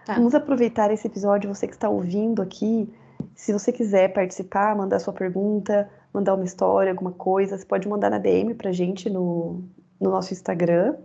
Tá. 0.05 0.13
Vamos 0.13 0.33
aproveitar 0.33 0.89
esse 0.91 1.05
episódio, 1.07 1.53
você 1.53 1.67
que 1.67 1.73
está 1.73 1.89
ouvindo 1.89 2.41
aqui. 2.41 2.87
Se 3.35 3.51
você 3.51 3.71
quiser 3.71 4.13
participar, 4.13 4.75
mandar 4.75 4.99
sua 4.99 5.13
pergunta, 5.13 5.89
mandar 6.13 6.35
uma 6.35 6.45
história, 6.45 6.91
alguma 6.91 7.11
coisa, 7.11 7.57
você 7.57 7.65
pode 7.65 7.87
mandar 7.87 8.09
na 8.09 8.19
DM 8.19 8.53
pra 8.53 8.71
gente 8.71 9.09
no, 9.09 9.63
no 9.99 10.11
nosso 10.11 10.33
Instagram. 10.33 10.95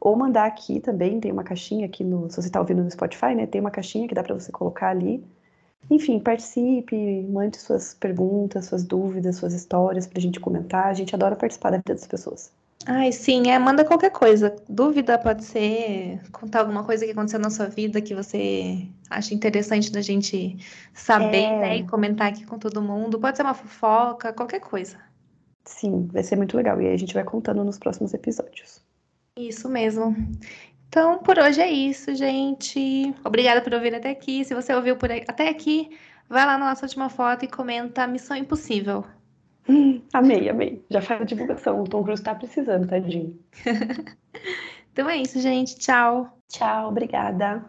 Ou 0.00 0.16
mandar 0.16 0.46
aqui 0.46 0.80
também, 0.80 1.20
tem 1.20 1.30
uma 1.32 1.44
caixinha 1.44 1.86
aqui 1.86 2.02
no. 2.02 2.28
Se 2.28 2.36
você 2.36 2.48
está 2.48 2.60
ouvindo 2.60 2.82
no 2.82 2.90
Spotify, 2.90 3.34
né? 3.34 3.46
Tem 3.46 3.60
uma 3.60 3.70
caixinha 3.70 4.08
que 4.08 4.14
dá 4.14 4.22
para 4.22 4.34
você 4.34 4.50
colocar 4.50 4.88
ali. 4.88 5.24
Enfim, 5.90 6.18
participe, 6.20 7.22
mande 7.30 7.56
suas 7.58 7.94
perguntas, 7.94 8.66
suas 8.66 8.84
dúvidas, 8.84 9.36
suas 9.36 9.52
histórias 9.54 10.06
pra 10.06 10.20
gente 10.20 10.40
comentar. 10.40 10.86
A 10.86 10.94
gente 10.94 11.14
adora 11.14 11.36
participar 11.36 11.70
da 11.70 11.76
vida 11.78 11.94
das 11.94 12.06
pessoas. 12.06 12.52
Ai, 12.86 13.12
sim, 13.12 13.48
é, 13.50 13.58
manda 13.58 13.84
qualquer 13.84 14.10
coisa. 14.10 14.54
Dúvida 14.68 15.16
pode 15.18 15.44
ser 15.44 16.20
contar 16.32 16.60
alguma 16.60 16.82
coisa 16.82 17.04
que 17.04 17.12
aconteceu 17.12 17.38
na 17.38 17.48
sua 17.50 17.66
vida 17.66 18.00
que 18.00 18.14
você 18.14 18.88
acha 19.08 19.32
interessante 19.34 19.92
da 19.92 20.00
gente 20.00 20.56
saber, 20.92 21.44
É. 21.44 21.60
né? 21.60 21.76
E 21.76 21.86
comentar 21.86 22.28
aqui 22.28 22.44
com 22.44 22.58
todo 22.58 22.82
mundo. 22.82 23.20
Pode 23.20 23.36
ser 23.36 23.44
uma 23.44 23.54
fofoca, 23.54 24.32
qualquer 24.32 24.60
coisa. 24.60 24.96
Sim, 25.64 26.08
vai 26.12 26.24
ser 26.24 26.34
muito 26.34 26.56
legal. 26.56 26.80
E 26.82 26.88
aí 26.88 26.94
a 26.94 26.96
gente 26.96 27.14
vai 27.14 27.22
contando 27.22 27.62
nos 27.62 27.78
próximos 27.78 28.12
episódios. 28.14 28.82
Isso 29.36 29.68
mesmo. 29.68 30.16
Então, 30.88 31.18
por 31.18 31.38
hoje 31.38 31.60
é 31.60 31.70
isso, 31.70 32.12
gente. 32.16 33.14
Obrigada 33.24 33.62
por 33.62 33.72
ouvir 33.74 33.94
até 33.94 34.10
aqui. 34.10 34.44
Se 34.44 34.54
você 34.54 34.74
ouviu 34.74 34.96
por 34.96 35.10
aí- 35.10 35.24
até 35.28 35.48
aqui, 35.48 35.96
vai 36.28 36.44
lá 36.44 36.58
na 36.58 36.70
nossa 36.70 36.84
última 36.84 37.08
foto 37.08 37.44
e 37.44 37.48
comenta 37.48 38.06
Missão 38.08 38.36
Impossível. 38.36 39.04
Amei, 40.12 40.48
amei. 40.48 40.84
Já 40.90 41.00
faz 41.00 41.22
a 41.22 41.24
divulgação. 41.24 41.80
O 41.82 41.88
Tom 41.88 42.02
Cruise 42.04 42.22
tá 42.22 42.34
precisando, 42.34 42.88
tadinho. 42.88 43.38
Então 44.92 45.08
é 45.08 45.16
isso, 45.16 45.40
gente. 45.40 45.76
Tchau. 45.78 46.38
Tchau, 46.48 46.88
obrigada. 46.88 47.60